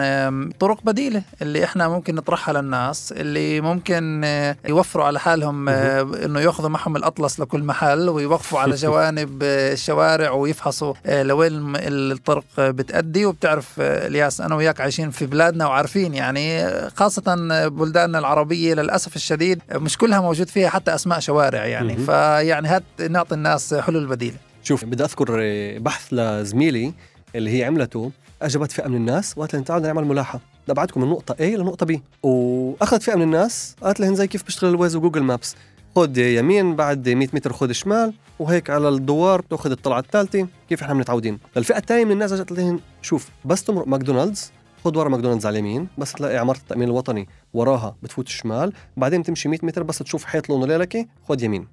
طرق 0.60 0.78
بديلة 0.84 1.22
اللي 1.42 1.64
إحنا 1.64 1.88
ممكن 1.88 2.14
نطرحها 2.14 2.54
للناس 2.54 3.12
اللي 3.16 3.60
ممكن 3.60 4.22
آه، 4.24 4.56
يوفروا 4.68 5.04
على 5.04 5.20
حالهم 5.20 5.68
آه، 5.68 6.00
إنه 6.24 6.40
يأخذوا 6.40 6.68
معهم 6.68 6.96
الأطلس 6.96 7.40
لكل 7.40 7.62
محل 7.62 8.08
ويوقفوا 8.08 8.58
على 8.60 8.74
جوانب 8.84 9.38
آه، 9.42 9.72
الشوارع 9.72 10.30
ويفحصوا 10.30 10.94
آه، 11.06 11.22
لوين 11.22 11.72
الطرق 11.76 12.44
آه، 12.58 12.70
بتأدي. 12.70 13.26
وبتعرف 13.26 13.66
آه، 13.80 14.06
إلياس 14.06 14.40
أنا 14.40 14.54
وياك 14.54 14.80
عايشين 14.80 15.10
في 15.10 15.26
بلادنا 15.26 15.66
وعارفين 15.66 16.14
يعني 16.14 16.60
آه، 16.64 16.88
خاصة 16.96 17.48
آه، 17.52 17.68
بلداننا 17.68 18.18
العربية 18.18 18.74
للأسف 18.74 19.16
الشديد 19.16 19.60
آه، 19.70 19.78
مش 19.78 19.98
كلها 19.98 20.20
موجود 20.20 20.48
فيها 20.48 20.68
حتى 20.68 20.94
أسماء 20.94 21.18
شوارع 21.20 21.64
يعني. 21.66 21.96
فيعني 21.96 22.68
هات 22.68 22.82
نعطي 23.10 23.34
الناس 23.34 23.74
حلول 23.74 24.06
بديلة. 24.06 24.36
شوف 24.62 24.84
بدي 24.84 25.04
أذكر 25.04 25.38
آه، 25.40 25.78
بحث 25.78 26.12
لزميلتي 26.12 26.92
اللي 27.34 27.58
هي 27.58 27.64
عملته 27.64 28.10
جابت 28.42 28.72
فئة 28.72 28.88
من 28.88 28.96
الناس 28.96 29.38
وقالت 29.38 29.54
لهم 29.54 29.62
تعالوا 29.64 29.86
نعمل 29.86 30.04
ملاحة. 30.04 30.40
أبعتكم 30.68 31.00
من 31.00 31.08
نقطة 31.08 31.34
A 31.34 31.42
لنقطة 31.42 31.86
B. 31.86 31.98
وأخذت 32.22 33.02
فئة 33.02 33.14
من 33.14 33.22
الناس 33.22 33.76
قالت 33.82 34.00
لهم 34.00 34.14
زي 34.14 34.26
كيف 34.26 34.44
بيشتغل 34.44 34.70
ال 34.70 34.75
Waze 34.75 34.96
و 34.96 35.00
Google 35.00 35.22
Maps. 35.22 35.56
خد 35.96 36.16
يمين 36.16 36.76
بعد 36.76 37.08
100 37.08 37.28
متر 37.32 37.52
خد 37.52 37.72
شمال 37.72 38.12
وهيك 38.38 38.70
على 38.70 38.88
الدوار 38.88 39.40
بتأخذ 39.40 39.70
الطلعة 39.70 39.98
الثالثة 39.98 40.46
كيف 40.68 40.82
إحنا 40.82 40.94
متعودين 40.94 41.38
للفئة 41.56 41.78
الثانية 41.78 42.04
من 42.04 42.12
الناس 42.12 42.32
أجت 42.32 42.52
لهم 42.52 42.80
شوف 43.02 43.28
بس 43.44 43.64
تمرق 43.64 43.88
ماكدونالدز 43.88 44.52
خد 44.84 44.96
ورا 44.96 45.08
ماكدونالدز 45.08 45.46
على 45.46 45.58
اليمين 45.58 45.88
بس 45.98 46.12
تلاقي 46.12 46.36
عمارة 46.36 46.58
التأمين 46.58 46.88
الوطني 46.88 47.28
وراها 47.54 47.96
بتفوت 48.02 48.28
شمال 48.28 48.72
بعدين 48.96 49.22
تمشي 49.22 49.48
100 49.48 49.58
متر 49.62 49.82
بس 49.82 49.98
تشوف 49.98 50.24
حيط 50.24 50.48
لونه 50.48 50.66
ليلكي 50.66 51.08
خد 51.28 51.42
يمين. 51.42 51.66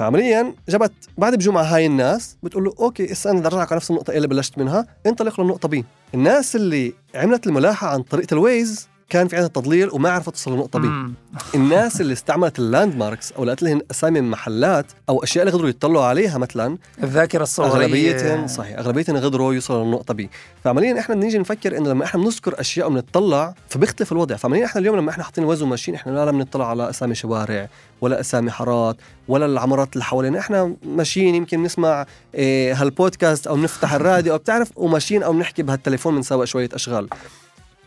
فعمليا 0.00 0.54
أجت 0.68 0.92
بعد 1.18 1.34
بجمعة 1.34 1.62
هاي 1.62 1.86
الناس 1.86 2.36
بتقول 2.42 2.64
له 2.64 2.74
أوكي 2.80 3.12
هسه 3.12 3.30
أنا 3.30 3.38
بدي 3.38 3.48
ارجعك 3.48 3.72
على 3.72 3.76
نفس 3.76 3.90
النقطة 3.90 4.10
اللي 4.10 4.28
بلشت 4.28 4.58
منها 4.58 4.86
انطلق 5.06 5.40
للنقطة 5.40 5.68
B. 5.68 5.84
الناس 6.14 6.56
اللي 6.56 6.92
عملت 7.14 7.46
الملاحة 7.46 7.88
عن 7.88 8.02
طريقة 8.02 8.34
ال 8.34 8.45
Waze 8.45 8.88
كان 9.10 9.28
في 9.28 9.36
عندها 9.36 9.48
تضليل 9.48 9.90
وما 9.92 10.10
عرفت 10.10 10.30
توصل 10.30 10.52
للنقطة 10.52 10.78
B. 10.78 10.88
الناس 11.54 12.00
اللي 12.00 12.12
استعملت 12.12 12.58
ال 12.58 12.96
landmarks 12.96 13.32
أو 13.32 13.44
لقت 13.44 13.62
لهم 13.62 13.80
أسامي 13.90 14.20
من 14.20 14.30
محلات 14.30 14.86
أو 15.08 15.22
أشياء 15.22 15.46
اللي 15.46 15.54
قدروا 15.54 15.70
يطلعوا 15.70 16.04
عليها 16.04 16.38
مثلا 16.38 16.78
الذاكرة 17.02 17.42
الصورية. 17.42 17.70
أغلبيتهم 17.70 18.46
صحيح 18.46 18.78
أغلبيتهم 18.78 19.16
قدروا 19.16 19.54
يوصلوا 19.54 19.84
للنقطة 19.84 20.14
B. 20.14 20.30
فعمليا 20.64 21.00
إحنا 21.00 21.14
بنيجي 21.14 21.38
نفكر 21.38 21.76
إنه 21.76 21.88
لما 21.90 22.04
إحنا 22.04 22.22
بنذكر 22.22 22.60
أشياء 22.60 22.86
وبنطلع 22.86 23.54
فبيختلف 23.68 24.12
الوضع. 24.12 24.36
فعمليا 24.36 24.64
إحنا 24.64 24.80
اليوم 24.80 24.96
لما 24.96 25.10
إحنا 25.10 25.24
حاطين 25.24 25.44
Waze 25.44 25.66
وماشيين 25.66 25.94
إحنا 25.94 26.12
لا 26.12 26.30
بنطلع 26.30 26.70
على 26.70 26.90
أسامي 26.90 27.14
شوارع 27.14 27.68
ولا 28.00 28.20
أسامي 28.20 28.50
حارات 28.50 28.96
ولا 29.28 29.46
العمارات 29.46 29.92
اللي 29.92 30.04
حوالينا. 30.04 30.38
إحنا 30.38 30.74
ماشيين 30.84 31.34
يمكن 31.34 31.62
نسمع 31.62 32.06
إيه 32.34 32.82
هالبودكاست 32.82 33.46
أو 33.46 33.56
نفتح 33.56 33.92
الراديو 33.92 34.32
أو 34.32 34.38
بتعرف 34.38 34.70
وماشيين 34.76 35.22
أو 35.22 35.32
بنحكي 35.32 35.62
بهالتليفون 35.62 36.14
بنسوق 36.14 36.44
شوية 36.44 36.68
أشغال. 36.74 37.08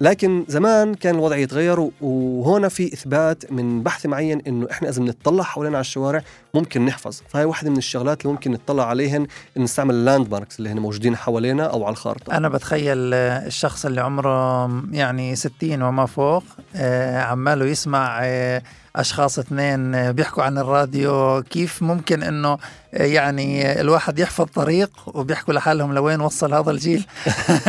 لكن 0.04 0.46
زمان 0.48 0.94
كان 0.94 1.16
الوضع 1.16 1.36
يتغير 1.36 1.90
وهنا 2.02 2.70
في 2.70 2.94
إثبات 2.94 3.52
من 3.52 3.84
بحث 3.84 4.06
معين 4.06 4.42
إنه 4.48 4.68
إحنا 4.72 4.90
إذا 4.90 5.02
بنطلع 5.02 5.44
حوالينا 5.44 5.78
على 5.78 5.82
الشوارع 5.82 6.22
ممكن 6.54 6.86
نحفظ. 6.86 7.22
فهي 7.30 7.46
واحدة 7.46 7.70
من 7.70 7.78
الشغلات 7.78 8.22
اللي 8.22 8.34
ممكن 8.34 8.52
نطلع 8.52 8.86
عليهن 8.86 9.28
إن 9.58 9.64
نستعمل 9.64 9.96
ال 9.96 10.32
landmarks 10.32 10.60
اللي 10.60 10.70
هن 10.70 10.80
موجودين 10.80 11.16
حوالينا 11.16 11.64
أو 11.64 11.86
على 11.86 11.92
الخارطة. 11.94 12.38
أنا 12.38 12.50
بتخيل 12.50 13.14
آه، 13.14 13.48
الشخص 13.48 13.86
اللي 13.86 14.02
عمره 14.02 14.66
يعني 14.92 15.36
60 15.36 15.82
وما 15.82 16.06
فوق 16.06 16.44
آه، 16.76 17.22
عماله 17.22 17.66
يسمع 17.66 18.22
أشخاص 18.96 19.40
اثنين 19.40 19.96
آه، 19.96 20.12
بيحكوا 20.12 20.44
عن 20.44 20.58
الراديو 20.58 21.44
كيف 21.50 21.84
ممكن 21.84 22.24
إنه 22.24 22.58
آه، 22.94 23.04
يعني 23.04 23.66
آه، 23.68 23.82
الواحد 23.82 24.20
يحفظ 24.20 24.46
طريق 24.46 24.90
وبيحكوا 25.08 25.54
لحالهم 25.54 25.94
لوين 25.94 26.22
وصل 26.22 26.54
هذا 26.54 26.72
الجيل. 26.72 27.06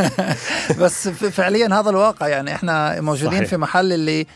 بس 0.81 1.09
فعليا 1.09 1.81
هذا 1.81 1.91
الواقع. 1.91 2.29
يعني 2.29 2.55
إحنا 2.55 3.01
موجودين 3.01 3.39
صحيح. 3.39 3.49
في 3.49 3.57
محل 3.57 3.93
اللي 3.93 4.27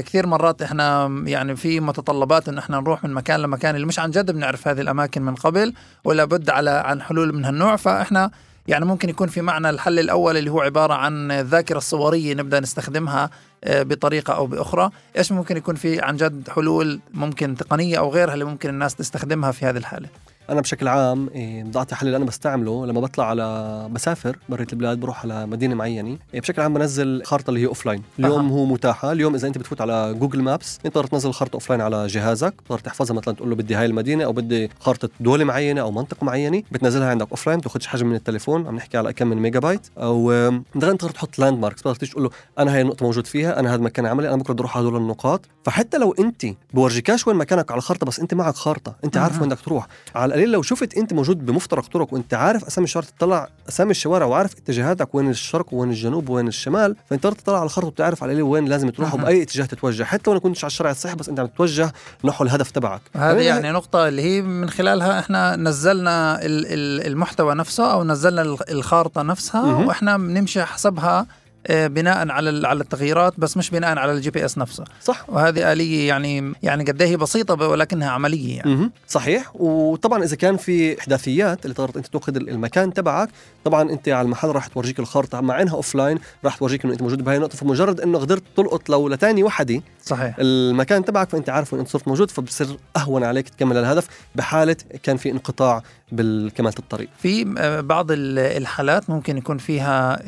كثير 0.00 0.26
مرات 0.26 0.62
إحنا 0.62 1.06
يعني 1.26 1.56
في 1.56 1.80
متطلبات 1.80 2.48
إنه 2.48 2.58
إحنا 2.60 2.80
نروح 2.80 3.04
من 3.04 3.14
مكان 3.14 3.40
لمكان 3.40 3.74
اللي 3.74 3.86
مش 3.86 3.98
عن 3.98 4.10
جد 4.10 4.30
بنعرف 4.30 4.68
هذه 4.68 4.80
الأماكن 4.80 5.22
من 5.22 5.34
قبل 5.34 5.74
ولا 6.04 6.24
بد 6.24 6.50
على 6.50 6.70
عن 6.70 7.02
حلول 7.02 7.34
من 7.34 7.44
هالنوع. 7.44 7.76
فإحنا 7.76 8.30
يعني 8.68 8.84
ممكن 8.84 9.08
يكون 9.08 9.28
في 9.28 9.40
معنا 9.40 9.70
الحل 9.70 9.98
الأول 9.98 10.36
اللي 10.36 10.50
هو 10.50 10.60
عبارة 10.60 10.94
عن 10.94 11.30
الذاكرة 11.30 11.78
الصورية 11.78 12.34
نبدأ 12.34 12.60
نستخدمها 12.60 13.30
آه، 13.64 13.82
بطريقة 13.82 14.34
أو 14.34 14.46
بأخرى، 14.46 14.90
إيش 15.16 15.32
ممكن 15.32 15.56
يكون 15.56 15.74
في 15.74 16.00
عن 16.00 16.16
جد 16.16 16.48
حلول 16.48 17.00
ممكن 17.14 17.54
تقنية 17.54 17.98
أو 17.98 18.10
غيرها 18.10 18.34
اللي 18.34 18.44
ممكن 18.44 18.68
الناس 18.68 18.94
تستخدمها 18.94 19.52
في 19.52 19.66
هذه 19.66 19.76
الحالة؟ 19.76 20.08
أنا 20.50 20.60
بشكل 20.60 20.88
عام 20.88 21.28
إيه، 21.34 21.64
بدي 21.64 21.78
أعطي 21.78 21.94
حل 21.94 22.06
اللي 22.06 22.16
أنا 22.16 22.24
بستعمله 22.24 22.86
لما 22.86 23.00
بطلع 23.00 23.24
على 23.30 23.88
بسافر 23.92 24.38
برة 24.48 24.66
البلاد 24.72 25.00
بروح 25.00 25.22
على 25.22 25.46
مدينة 25.46 25.74
معينة. 25.74 26.18
إيه، 26.34 26.40
بشكل 26.40 26.62
عام 26.62 26.74
بنزل 26.74 27.22
خارطة 27.24 27.50
اللي 27.50 27.60
هي 27.60 27.66
offline 27.66 28.02
اليوم 28.18 28.46
أها. 28.46 28.52
هو 28.52 28.64
متاحة. 28.64 29.12
اليوم 29.12 29.34
إذا 29.34 29.48
أنت 29.48 29.58
بتفوت 29.58 29.80
على 29.80 30.14
Google 30.14 30.42
Maps 30.42 30.78
أنت 30.86 30.94
تقدر 30.94 31.06
تنزل 31.06 31.28
الخارطه 31.28 31.54
offline 31.54 31.80
على 31.80 32.06
جهازك. 32.06 32.54
تقدر 32.68 32.78
تحفظها 32.78 33.16
مثلا 33.16 33.34
تقول 33.34 33.50
له 33.50 33.56
بدي 33.56 33.74
هاي 33.74 33.86
المدينة 33.86 34.24
أو 34.24 34.32
بدي 34.32 34.70
خارطة 34.80 35.08
دولة 35.20 35.44
معينة 35.44 35.80
أو 35.80 35.90
منطقة 35.90 36.24
معينة 36.24 36.62
بتنزلها 36.72 37.10
عندك 37.10 37.30
offline 37.30 37.58
بتاخذش 37.58 37.86
حجم 37.86 38.06
من 38.06 38.14
التليفون 38.14 38.66
عم 38.66 38.76
نحكي 38.76 38.98
على 38.98 39.12
كم 39.12 39.26
من 39.28 39.36
ميجا 39.36 39.58
بايت 39.58 39.86
أو 39.98 40.32
تقدر 40.80 41.10
تحط 41.10 41.38
landmarks 41.38 41.80
بتقدر 41.80 41.96
تيجي 41.96 42.12
تقول 42.12 42.24
له 42.24 42.30
أنا 42.58 42.74
هاي 42.74 42.80
النقطة 42.80 43.04
موجود 43.06 43.26
فيها 43.26 43.60
أنا 43.60 43.74
هذا 43.74 43.82
مكان 43.82 44.06
عملي 44.06 44.28
أنا 44.28 44.36
بكرة 44.36 44.52
بدي 44.52 44.60
أروح 44.60 44.76
هدول 44.76 44.96
النقاط. 44.96 45.40
فحتى 45.64 45.98
لو 45.98 46.12
أنت 46.18 46.46
بورجيكاش 46.74 47.26
وين 47.26 47.36
مكانك 47.36 47.70
على 47.70 47.78
الخارطة 47.78 48.06
بس 48.06 48.20
أنت 48.20 48.34
معك 48.34 48.54
خارطة 48.54 48.94
أنت 49.04 49.16
عارف. 49.16 49.40
وين 49.40 49.48
بدك 49.48 49.60
تروح. 49.60 49.86
على 50.14 50.37
القليل 50.38 50.52
لو 50.52 50.62
شفت 50.62 50.94
انت 50.94 51.12
موجود 51.12 51.46
بمفترق 51.46 51.86
طرق 51.86 52.14
وانت 52.14 52.34
عارف 52.34 52.64
اسامي 52.64 52.84
الشوارع 52.84 53.08
تطلع 53.18 53.48
اسامي 53.68 53.90
الشوارع 53.90 54.26
وعارف 54.26 54.52
اتجاهاتك 54.52 55.14
وين 55.14 55.30
الشرق 55.30 55.74
وين 55.74 55.90
الجنوب 55.90 56.28
وين 56.28 56.48
الشمال 56.48 56.96
فانت 57.10 57.26
تطلع 57.26 57.56
على 57.56 57.64
الخريطه 57.66 57.88
وبتعرف 57.88 58.22
على 58.22 58.42
وين 58.42 58.64
لازم 58.64 58.90
تروح. 58.90 59.14
وبأي 59.14 59.42
اتجاه 59.42 59.64
تتوجه 59.64 60.04
حتى 60.04 60.30
لو 60.30 60.34
ما 60.34 60.40
كنتش 60.40 60.64
على 60.64 60.70
الشارع 60.70 60.90
الصحيح 60.90 61.14
بس 61.14 61.28
انت 61.28 61.40
عم 61.40 61.46
تتوجه 61.46 61.92
نحو 62.24 62.44
الهدف 62.44 62.70
تبعك 62.70 63.00
هذه 63.16 63.40
يعني 63.40 63.70
نقطة 63.70 64.08
اللي 64.08 64.22
هي 64.22 64.42
من 64.42 64.70
خلالها 64.70 65.18
إحنا 65.18 65.56
نزلنا 65.56 66.44
ال- 66.46 66.66
ال- 66.66 67.06
المحتوى 67.06 67.54
نفسه 67.54 67.92
أو 67.92 68.04
نزلنا 68.04 68.42
ال- 68.42 68.70
الخارطة 68.70 69.22
نفسها. 69.22 69.62
وإحنا 69.86 70.16
بنمشي 70.16 70.64
حسبها 70.64 71.26
بناء 71.70 72.30
على 72.30 72.68
على 72.68 72.80
التغييرات 72.82 73.34
بس 73.40 73.56
مش 73.56 73.70
بناء 73.70 73.98
على 73.98 74.12
ال 74.12 74.30
GPS 74.30 74.58
نفسه. 74.58 74.84
صح. 75.02 75.24
وهذه 75.30 75.72
آلية 75.72 76.08
يعني 76.08 76.52
يعني 76.62 76.84
قد 76.84 77.02
إيه 77.02 77.08
هي 77.08 77.16
بسيطة 77.16 77.54
ب- 77.54 77.60
ولكنها 77.60 78.10
عملية 78.10 78.56
يعني. 78.56 78.74
مهم. 78.74 78.92
صحيح. 79.08 79.50
وطبعا 79.56 80.24
إذا 80.24 80.36
كان 80.36 80.56
في 80.56 81.00
إحداثيات 81.00 81.64
اللي 81.64 81.74
تقدر 81.74 81.96
أنت 81.96 82.06
تأخذ 82.06 82.36
المكان 82.36 82.92
تبعك 82.92 83.28
طبعا 83.64 83.82
أنت 83.90 84.08
على 84.08 84.24
المحل 84.26 84.48
راح 84.48 84.66
تورجيك 84.66 84.98
الخارطه 84.98 85.40
مع 85.40 85.62
إنها 85.62 85.74
offline 85.74 86.18
راح 86.44 86.56
تورجيك 86.56 86.84
إنه 86.84 86.92
أنت 86.92 87.02
موجود 87.02 87.24
بهاي 87.24 87.36
النقطة. 87.36 87.56
فمجرد 87.56 88.00
إنه 88.00 88.18
قدرت 88.18 88.42
تلقط 88.56 88.90
لو 88.90 89.08
لثانية 89.08 89.42
وحدة 89.42 89.82
صحيح. 90.04 90.36
المكان 90.38 91.04
تبعك 91.04 91.30
فأنت 91.30 91.48
عارف 91.50 91.72
وين 91.72 91.80
انت 91.80 91.90
صرت 91.90 92.08
موجود 92.08 92.30
فبصير 92.30 92.76
أهون 92.96 93.24
عليك 93.24 93.48
تكمل 93.48 93.76
الهدف 93.76 94.06
بحالة 94.34 94.76
كان 95.02 95.16
في 95.16 95.30
انقطاع 95.30 95.82
بالكمالة 96.12 96.74
الطريق. 96.78 97.08
في 97.18 97.54
آه، 97.58 97.80
بعض 97.80 98.10
ال- 98.10 98.38
الحالات 98.38 99.10
ممكن 99.10 99.38
يكون 99.38 99.58
فيها 99.58 100.18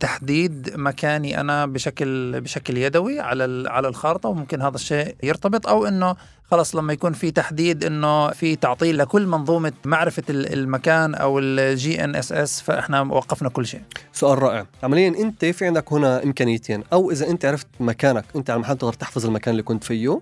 تحديد 0.00 0.72
مكاني 0.76 1.40
أنا 1.40 1.66
بشكل 1.66 2.40
بشكل 2.40 2.76
يدوي 2.78 3.20
على 3.20 3.64
على 3.70 3.88
الخارطة 3.88 4.28
وممكن 4.28 4.62
هذا 4.62 4.74
الشيء 4.74 5.14
يرتبط 5.22 5.66
أو 5.68 5.86
إنه 5.86 6.16
خلص 6.50 6.76
لما 6.76 6.92
يكون 6.92 7.12
في 7.12 7.30
تحديد 7.30 7.84
إنه 7.84 8.30
في 8.30 8.56
تعطيل 8.56 8.98
لكل 8.98 9.26
منظومة 9.26 9.72
معرفة 9.84 10.22
ال- 10.30 10.52
المكان 10.52 11.14
أو 11.14 11.38
ال 11.38 12.04
GNSS 12.04 12.60
فإحنا 12.60 13.00
وقفنا 13.00 13.48
كل 13.48 13.66
شيء. 13.66 13.80
سؤال 14.12 14.42
رائع. 14.42 14.66
عمليا 14.82 15.08
أنت 15.08 15.44
في 15.44 15.66
عندك 15.66 15.92
هنا 15.92 16.22
إمكانيتين 16.24 16.82
أو 16.92 17.10
إذا 17.10 17.28
أنت 17.30 17.44
عرفت 17.44 17.66
مكانك 17.80 18.24
أنت 18.36 18.50
على 18.50 18.56
المحل 18.56 18.76
تقدر 18.78 18.92
تحفظ 18.92 19.26
المكان 19.26 19.52
اللي 19.52 19.62
كنت 19.62 19.84
فيه 19.84 20.20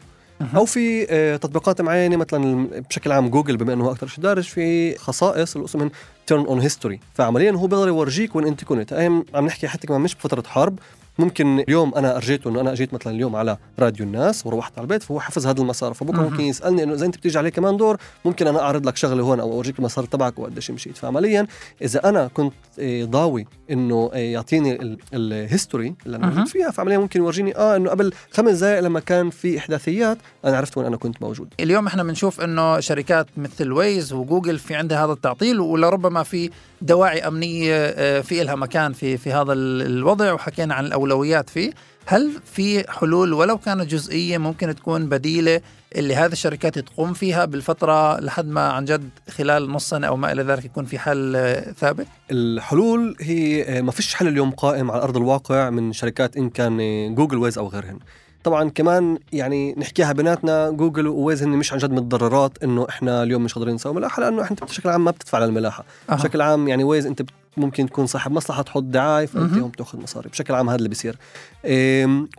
أو 0.56 0.64
في 0.64 1.06
آه، 1.10 1.36
تطبيقات 1.36 1.80
معينة 1.80 2.16
مثلا 2.16 2.68
بشكل 2.90 3.12
عام 3.12 3.28
جوجل 3.28 3.56
بما 3.56 3.72
إنه 3.72 3.90
أكثر 3.90 4.06
شيء 4.06 4.24
دارج 4.24 4.44
في 4.44 4.96
خصائص 4.98 5.54
اللي 5.56 5.64
اسمها 5.64 5.90
turn 6.26 6.46
on 6.46 6.60
history 6.60 7.00
فعمليا 7.14 7.52
هو 7.52 7.66
بيقدر 7.66 7.88
يورجيك 7.88 8.36
وين 8.36 8.46
أنت 8.46 8.64
كنت. 8.64 8.92
عم 9.34 9.46
نحكي 9.46 9.68
حتى 9.68 9.86
كمان 9.86 10.00
مش 10.00 10.14
بفترة 10.14 10.42
حرب 10.46 10.78
ممكن 11.20 11.58
اليوم 11.68 11.94
أنا 11.94 12.16
ارجيته 12.16 12.50
إنه 12.50 12.60
أنا 12.60 12.72
أجيت 12.72 12.94
مثلا 12.94 13.12
اليوم 13.14 13.36
على 13.36 13.56
راديو 13.78 14.06
الناس 14.06 14.46
وروحت 14.46 14.78
على 14.78 14.84
البيت 14.84 15.02
فهو 15.02 15.20
حفظ 15.20 15.46
هذا 15.46 15.60
المسار 15.62 15.94
فبكرة. 15.94 16.22
ممكن 16.22 16.40
يسألني 16.44 16.82
إنه 16.82 16.94
إذا 16.94 17.06
أنت 17.06 17.16
بتيجي 17.16 17.38
عليه 17.38 17.50
كمان 17.50 17.76
دور 17.76 17.96
ممكن 18.24 18.46
أنا 18.46 18.60
أعرض 18.60 18.86
لك 18.86 18.96
شغلة 18.96 19.22
هون 19.22 19.40
أو 19.40 19.52
اورجيك 19.52 19.78
المسار 19.78 20.04
تبعك 20.04 20.38
وقديش 20.38 20.70
مشيت 20.70 20.96
فعمليا 20.96 21.46
إذا 21.82 22.08
أنا 22.08 22.30
كنت 22.34 22.52
آه، 22.80 23.04
ضاوي 23.04 23.46
إنه 23.70 24.10
آه، 24.14 24.16
يعطيني 24.18 24.96
ال 25.14 25.24
history 25.24 25.94
اللي 26.06 26.16
أنا. 26.16 26.26
موجود 26.26 26.46
فيها 26.48 26.70
فعمليا 26.70 26.98
ممكن 26.98 27.20
يورجيني 27.20 27.56
آه 27.56 27.76
إنه 27.76 27.90
قبل 27.90 28.12
خمس 28.30 28.58
دقائق 28.58 28.80
لما 28.80 29.00
كان 29.00 29.30
في 29.30 29.58
إحداثيات 29.58 30.18
أنا 30.44 30.56
عرفت 30.56 30.78
وين 30.78 30.86
أنا 30.86 30.96
كنت 30.96 31.22
موجود 31.22 31.48
اليوم 31.60 31.86
إحنا 31.86 32.02
بنشوف 32.02 32.40
إنه 32.40 32.80
شركات 32.80 33.26
مثل 33.36 33.72
Waze 33.72 34.12
و 34.12 34.19
Google 34.19 34.58
في 34.58 34.74
عندها 34.74 35.04
هذا 35.04 35.12
التعطيل 35.12 35.60
ولربما 35.60 36.22
في 36.22 36.50
دواعي 36.82 37.26
أمنية 37.28 37.74
آه، 37.76 38.20
في 38.20 38.44
لها 38.44 38.54
مكان 38.54 38.92
في 38.92 39.16
في 39.16 39.32
هذا 39.32 39.52
ال- 39.52 39.82
الوضع 39.82 40.32
وحكينا 40.32 40.74
عن 40.74 40.86
الاولويات 40.86 41.09
فيه. 41.48 41.72
هل 42.06 42.32
في 42.44 42.92
حلول 42.92 43.32
ولو 43.32 43.58
كانت 43.58 43.90
جزئية 43.90 44.38
ممكن 44.38 44.74
تكون 44.74 45.08
بديلة 45.08 45.60
اللي 45.96 46.14
هذه 46.16 46.32
الشركات 46.32 46.78
تقوم 46.78 47.12
فيها 47.12 47.44
بالفترة 47.44 48.20
لحد 48.20 48.46
ما 48.46 48.68
عن 48.72 48.84
جد 48.84 49.10
خلال 49.30 49.70
نص 49.70 49.88
سنة 49.88 50.06
أو 50.06 50.16
ما 50.16 50.32
إلى 50.32 50.42
ذلك 50.42 50.64
يكون 50.64 50.84
في 50.84 50.98
حل 50.98 51.36
آه، 51.36 51.72
ثابت 51.72 52.06
الحلول 52.30 53.16
هي 53.20 53.62
آه، 53.62 53.80
ما 53.80 53.92
فيش 53.92 54.14
حل 54.14 54.28
اليوم 54.28 54.50
قائم 54.50 54.90
على 54.90 55.02
أرض 55.02 55.16
الواقع 55.16 55.70
من 55.70 55.92
شركات 55.92 56.36
إن 56.36 56.50
كان 56.50 56.80
آه، 56.80 57.08
Google 57.08 57.38
Waze 57.38 57.58
أو 57.58 57.68
غيرهن. 57.68 57.98
طبعا 58.44 58.70
كمان 58.70 59.18
يعني 59.32 59.74
نحكيها 59.78 60.12
بيناتنا 60.12 60.70
Google 60.70 61.06
و 61.06 61.13
Waze 61.13 61.42
هن 61.42 61.48
مش 61.48 61.72
عن 61.72 61.78
جد 61.78 61.90
متضررات 61.90 62.62
إنه 62.62 62.86
إحنا 62.88 63.22
اليوم 63.22 63.44
مش 63.44 63.54
قادرين 63.54 63.74
نسوي 63.74 63.94
ملاحة 63.94 64.20
لأنه 64.20 64.42
إحنا 64.42 64.56
بشكل 64.62 64.88
عام 64.88 65.04
ما 65.04 65.10
بندفع 65.10 65.38
للملاحة. 65.38 65.84
أها. 66.10 66.14
بشكل 66.14 66.40
عام 66.40 66.68
يعني 66.68 66.84
Waze 66.84 67.06
أنت 67.06 67.22
ممكن 67.56 67.86
تكون 67.86 68.06
صاحب 68.06 68.32
مصلحه 68.32 68.62
تحط 68.62 68.82
دعايه 68.82 69.26
فأنت. 69.26 69.56
يوم 69.56 69.70
تاخذ 69.70 70.00
مصاري. 70.02 70.28
بشكل 70.28 70.54
عام 70.54 70.68
هذا 70.68 70.76
اللي 70.78 70.88
بيصير. 70.88 71.16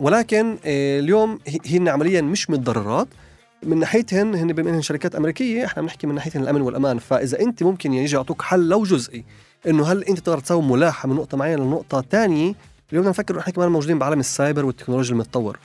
ولكن 0.00 0.56
إيه، 0.64 1.00
اليوم 1.00 1.38
هي- 1.46 1.78
هن 1.78 1.88
عمليا 1.88 2.20
مش 2.22 2.50
متضررات. 2.50 3.08
من 3.62 3.78
ناحيتهن 3.78 4.34
هن 4.34 4.52
بما 4.52 4.70
إنهن 4.70 4.82
شركات 4.82 5.14
أمريكية 5.14 5.64
إحنا 5.64 5.82
بنحكي 5.82 6.06
من 6.06 6.14
ناحيتهن 6.14 6.42
الأمن 6.42 6.60
والأمان. 6.60 6.98
فإذا 6.98 7.40
أنت 7.40 7.62
ممكن 7.62 7.92
يجي 7.92 8.16
يعطوك 8.16 8.42
حل 8.42 8.68
لو 8.68 8.82
جزئي 8.82 9.24
إنه 9.68 9.86
هل 9.86 10.04
أنت 10.04 10.18
تقدر 10.18 10.38
تسوي 10.38 10.62
ملاحة 10.62 11.08
من 11.08 11.14
نقطة 11.16 11.36
معينة 11.36 11.64
لنقطة 11.64 12.04
ثانية 12.10 12.54
اليوم 12.90 13.02
بدنا 13.02 13.08
نفكر 13.10 13.38
إحنا 13.38 13.52
كمان 13.52 13.68
موجودين 13.68 13.98
بعالم 13.98 14.20
السايبر 14.20 14.64
والتكنولوجيا 14.64 15.12
المتطور. 15.12 15.58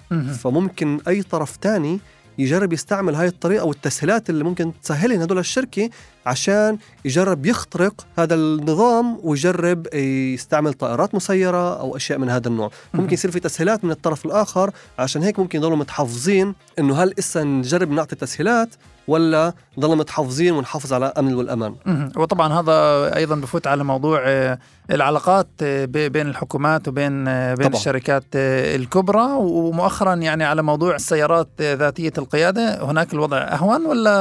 فممكن 0.44 1.00
أي 1.08 1.22
طرف 1.24 1.58
تاني 1.58 2.00
يجرب 2.38 2.74
يستعمل 2.74 3.16
هاي 3.16 3.28
الطريقة 3.28 3.66
والتسهيلات 3.66 4.30
اللي 4.30 4.44
ممكن 4.44 4.72
تسهلها 4.84 5.24
هدول 5.24 5.38
الشركة 5.40 5.90
عشان 6.26 6.78
يجرب 7.06 7.46
يخترق 7.46 8.08
هذا 8.18 8.36
النظام 8.36 9.20
ويجرب 9.24 9.94
يستعمل 9.94 10.74
طائرات 10.74 11.16
مسيرة 11.16 11.80
أو 11.80 11.96
أشياء 11.96 12.20
من 12.20 12.30
هذا 12.30 12.48
النوع. 12.48 12.72
ممكن 12.94 13.14
يصير 13.14 13.32
في 13.32 13.40
تسهيلات 13.40 13.86
من 13.86 13.92
الطرف 13.92 14.26
الآخر 14.26 14.72
عشان 15.00 15.24
هيك 15.24 15.40
ممكن 15.40 15.60
يضلوا 15.60 15.78
متحفظين 15.78 16.56
إنه 16.80 17.04
هل 17.04 17.14
إسا 17.20 17.44
نجرب 17.44 17.92
نعطي 17.92 18.16
تسهيلات 18.16 18.70
ولا 19.08 19.54
نضلنا 19.78 19.96
متحفظين 19.96 20.54
ونحافظ 20.54 20.94
على 20.94 21.08
الامن 21.08 21.34
والأمان. 21.34 21.76
وطبعا 22.16 22.60
هذا 22.60 23.16
أيضا 23.16 23.36
بفوت 23.36 23.68
على 23.68 23.84
موضوع 23.84 24.22
آه، 24.26 24.60
العلاقات 24.92 25.48
آه، 25.62 25.86
بين 25.86 26.28
الحكومات 26.28 26.88
وبين 26.88 27.28
آه، 27.28 27.56
بين 27.56 27.68
طبعاً. 27.68 27.80
الشركات 27.80 28.24
الكبرى 28.36 29.28
ومؤخرا 29.38 30.14
يعني 30.14 30.44
على 30.44 30.62
موضوع 30.62 30.96
السيارات 30.96 31.48
ذاتية 31.62 32.14
القيادة 32.18 32.84
هناك 32.86 33.14
الوضع 33.14 33.38
أهون 33.38 33.86
ولا 33.86 34.12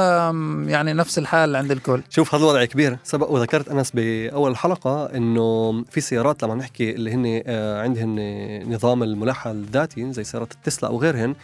يعني 0.67 0.93
نفس 0.93 1.17
الحال 1.17 1.55
عند 1.55 1.71
الكل 1.71 2.01
شوف 2.09 2.35
هذا 2.35 2.43
الوضع 2.43 2.65
كبير 2.65 2.97
سبق 3.03 3.31
وذكرت 3.31 3.69
أنس 3.69 3.91
بأول 3.91 4.51
الحلقة 4.51 5.05
إنه 5.05 5.73
في 5.89 6.01
سيارات 6.01 6.43
لما 6.43 6.55
نحكي 6.55 6.91
اللي 6.91 7.13
هن 7.13 7.43
عندهن 7.83 8.73
نظام 8.73 9.03
الملاحه 9.03 9.51
الذاتي 9.51 10.13
زي 10.13 10.23
سيارات 10.23 10.51
التسلا 10.51 10.89
أو 10.89 10.99
غيرهن 11.01 11.35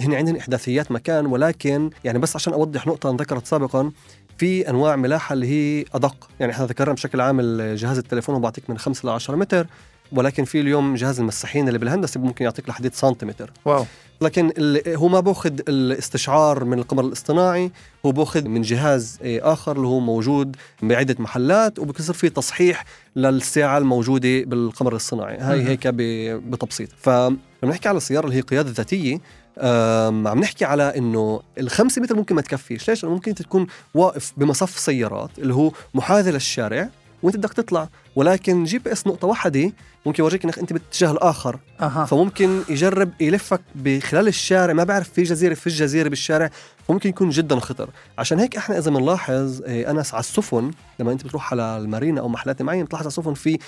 هن 0.00 0.14
عندهن 0.14 0.36
إحداثيات 0.36 0.92
مكان 0.92 1.26
ولكن 1.26 1.90
يعني 2.04 2.18
بس 2.18 2.36
عشان 2.36 2.52
أوضح 2.52 2.86
نقطة 2.86 3.10
ذكرت 3.10 3.46
سابقا 3.46 3.90
في 4.38 4.68
أنواع 4.70 4.96
ملاحة 4.96 5.32
اللي 5.32 5.46
هي 5.46 5.84
أدق. 5.94 6.28
يعني 6.40 6.52
إحنا 6.52 6.66
ذكرنا 6.66 6.92
بشكل 6.92 7.20
عام 7.20 7.40
جهاز 7.74 7.98
التليفون 7.98 8.34
هو 8.34 8.40
بعطيك 8.40 8.70
من 8.70 8.78
5 8.78 9.06
ل 9.08 9.12
10 9.12 9.36
متر 9.36 9.66
ولكن 10.12 10.44
في 10.44 10.60
اليوم 10.60 10.94
جهاز 10.94 11.20
المساحين 11.20 11.68
اللي 11.68 11.78
بالهندسة 11.78 12.20
ممكن 12.20 12.44
يعطيك 12.44 12.68
لحديد 12.68 12.94
سنتيمتر. 12.94 13.52
واو. 13.64 13.84
لكن 14.20 14.52
هو 14.88 15.08
ما 15.08 15.20
بأخذ 15.20 15.60
الاستشعار 15.68 16.64
من 16.64 16.78
القمر 16.78 17.04
الاصطناعي 17.04 17.70
هو 18.06 18.12
بأخذ 18.12 18.48
من 18.48 18.62
جهاز 18.62 19.18
آخر 19.24 19.76
اللي 19.76 19.86
هو 19.86 20.00
موجود 20.00 20.56
بعدة 20.82 21.16
محلات 21.18 21.78
وبصير 21.78 22.14
في 22.14 22.28
تصحيح 22.28 22.84
للساعة 23.16 23.78
الموجودة 23.78 24.44
بالقمر 24.44 24.96
الصناعي 24.96 25.38
هاي. 25.38 25.68
هيك 25.68 25.86
بتبسيط. 25.88 26.88
فلما 26.98 27.36
نحكي 27.62 27.88
على 27.88 27.96
السيارة 27.96 28.24
اللي 28.24 28.36
هي 28.36 28.40
قيادة 28.40 28.70
ذاتية 28.70 29.18
عم 29.58 30.40
نحكي 30.40 30.64
على 30.64 30.98
إنه 30.98 31.42
الخمسة 31.58 32.02
متر 32.02 32.16
ممكن 32.16 32.34
ما 32.34 32.42
تكفيش. 32.42 32.88
ليش؟ 32.88 33.02
لأنه 33.02 33.14
ممكن 33.14 33.30
انت 33.30 33.42
تكون 33.42 33.66
واقف 33.94 34.32
بمصف 34.36 34.78
سيارات 34.78 35.30
اللي 35.38 35.54
هو 35.54 35.72
محاذي 35.94 36.30
للشارع 36.30 36.88
وأنت 37.22 37.36
بدك 37.36 37.52
تطلع. 37.52 37.88
ولكن 38.16 38.64
GPS 38.64 39.06
نقطة 39.06 39.26
واحدة 39.28 39.72
ممكن 40.06 40.22
يورجيك 40.22 40.44
إنك 40.44 40.58
أنت 40.58 40.72
بالاتجاه 40.72 41.10
الآخر. 41.10 41.58
أها. 41.80 42.04
فممكن 42.04 42.62
يجرب 42.68 43.10
يلفك 43.20 43.60
بخلال 43.74 44.28
الشارع. 44.28 44.72
ما 44.72 44.84
بعرف 44.84 45.08
في 45.08 45.22
جزيرة 45.22 45.54
في 45.54 45.70
جزيرة 45.70 46.08
بالشارع. 46.08 46.50
فممكن 46.88 47.08
يكون 47.08 47.30
جدا 47.30 47.60
خطر. 47.60 47.90
عشان 48.18 48.38
هيك 48.38 48.56
إحنا 48.56 48.78
إذا 48.78 48.90
بنلاحظ 48.90 49.62
إيه، 49.62 49.90
أنس 49.90 50.14
على 50.14 50.20
السفن 50.20 50.70
لما 50.98 51.12
أنت 51.12 51.24
بتروح 51.24 51.52
على 51.52 51.76
المارينا 51.76 52.20
أو 52.20 52.28
محلات 52.28 52.62
معينة 52.62 52.84
بتلاحظ 52.84 53.02
على 53.02 53.08
السفن 53.08 53.34
في 53.34 53.58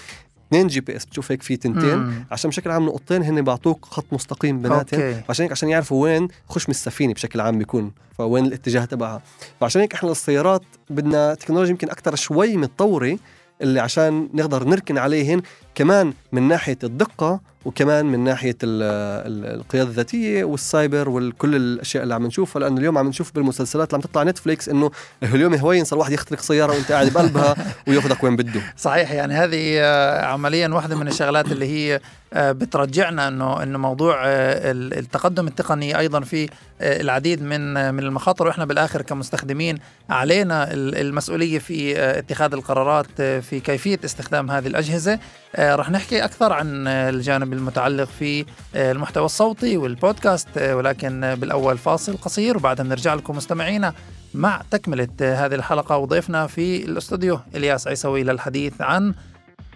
اثنين 0.48 0.66
GPS 0.66 1.04
بتشوف 1.04 1.32
هيك 1.32 1.42
في 1.42 1.56
تنتين 1.56 1.96
مم. 1.96 2.24
عشان 2.30 2.50
بشكل 2.50 2.70
عام 2.70 2.86
نقطتين 2.86 3.22
هن 3.22 3.42
بيعطوك 3.42 3.84
خط 3.84 4.04
مستقيم 4.12 4.62
بيناتهم. 4.62 5.22
عشان 5.28 5.42
هيك 5.42 5.52
عشان 5.52 5.68
يعرفوا 5.68 6.02
وين 6.02 6.28
خش 6.48 6.68
من 6.68 6.70
السفينة 6.74 7.12
بشكل 7.14 7.40
عام 7.40 7.58
بيكون 7.58 7.92
فوين 8.18 8.46
الاتجاه 8.46 8.84
تبعها 8.84 9.22
فعشان 9.60 9.80
هيك 9.80 9.94
إحنا 9.94 10.10
السيارات 10.10 10.62
بدنا 10.90 11.34
تكنولوجيا 11.34 11.70
يمكن 11.70 11.90
أكثر 11.90 12.14
شوي 12.14 12.56
متطورة 12.56 13.18
اللي 13.62 13.80
عشان 13.80 14.28
نقدر 14.34 14.64
نركن 14.68 14.98
عليهن 14.98 15.42
كمان 15.74 16.12
من 16.32 16.48
ناحية 16.48 16.78
الدقة 16.84 17.40
وكمان 17.64 18.06
من 18.06 18.20
ناحية 18.24 18.56
ال 18.62 18.82
ال 19.26 19.60
القيادة 19.60 19.88
الذاتية 19.90 20.44
والسايبر 20.44 21.08
وكل 21.08 21.56
الأشياء 21.56 22.02
اللي 22.02 22.14
عم 22.14 22.26
نشوفها. 22.26 22.60
لأنه 22.60 22.78
اليوم 22.78 22.98
عم 22.98 23.08
نشوف 23.08 23.32
بالمسلسلات 23.34 23.94
اللي 23.94 24.04
عم 24.04 24.10
تطلع 24.10 24.22
نتفليكس 24.22 24.68
إنه 24.68 24.90
اليوم 25.22 25.54
هوين 25.54 25.84
صار 25.84 25.98
واحد 25.98 26.12
يخترق 26.12 26.40
سيارة 26.40 26.72
وانت 26.72 26.92
قاعد 26.92 27.12
بقلبها 27.12 27.54
وياخذك 27.88 28.24
وين 28.24 28.36
بده. 28.36 28.60
صحيح 28.76 29.10
يعني 29.12 29.34
هذه 29.34 29.78
آه، 29.80 30.24
عمليا 30.26 30.68
واحدة 30.68 30.96
من 30.96 31.08
الشغلات 31.08 31.52
اللي 31.52 31.66
هي 31.66 32.00
آه، 32.32 32.52
بترجعنا 32.52 33.28
إنه 33.28 33.62
إنه 33.62 33.78
موضوع 33.78 34.22
آه، 34.26 34.70
ال- 34.70 34.98
التقدم 34.98 35.46
التقني 35.46 35.98
أيضا 35.98 36.20
في 36.20 36.48
العديد 36.80 37.42
من 37.42 37.94
من 37.94 38.02
المخاطر. 38.02 38.46
وإحنا 38.46 38.64
بالآخر 38.64 39.02
كمستخدمين 39.02 39.78
علينا 40.10 40.72
ال- 40.72 40.94
المسؤولية 41.00 41.58
في 41.58 41.98
اتخاذ 42.18 42.52
القرارات 42.52 43.22
في 43.22 43.60
كيفية 43.60 43.98
استخدام 44.04 44.50
هذه 44.50 44.66
الأجهزة. 44.66 45.18
آه، 45.56 45.74
رح 45.74 45.90
نحكي 45.90 46.24
أكثر 46.24 46.52
عن 46.52 46.86
آه، 46.86 47.10
الجانب 47.10 47.52
المتعلق 47.52 48.04
في 48.04 48.44
آه، 48.74 48.92
المحتوى 48.92 49.24
الصوتي 49.24 49.76
والبودكاست 49.76 50.48
ولكن 50.58 51.34
بالأول 51.40 51.78
فاصل 51.78 52.16
قصير 52.16 52.56
وبعدها 52.56 52.84
بنرجع 52.84 53.14
لكم 53.14 53.36
مستمعينا 53.36 53.94
مع 54.34 54.62
تكملة 54.70 55.08
آه، 55.22 55.34
هذه 55.34 55.54
الحلقة 55.54 55.96
وضيفنا 55.96 56.46
في 56.46 56.84
الاستوديو 56.84 57.40
إلياس 57.54 57.88
عيسوي 57.88 58.22
للحديث 58.22 58.80
عن 58.80 59.14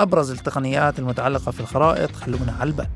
أبرز 0.01 0.31
التقنيات 0.31 0.99
المتعلقة 0.99 1.53
في 1.53 1.61
الخرائط. 1.61 2.17
خلونا 2.17 2.55
على 2.61 2.71
البال. 2.71 2.87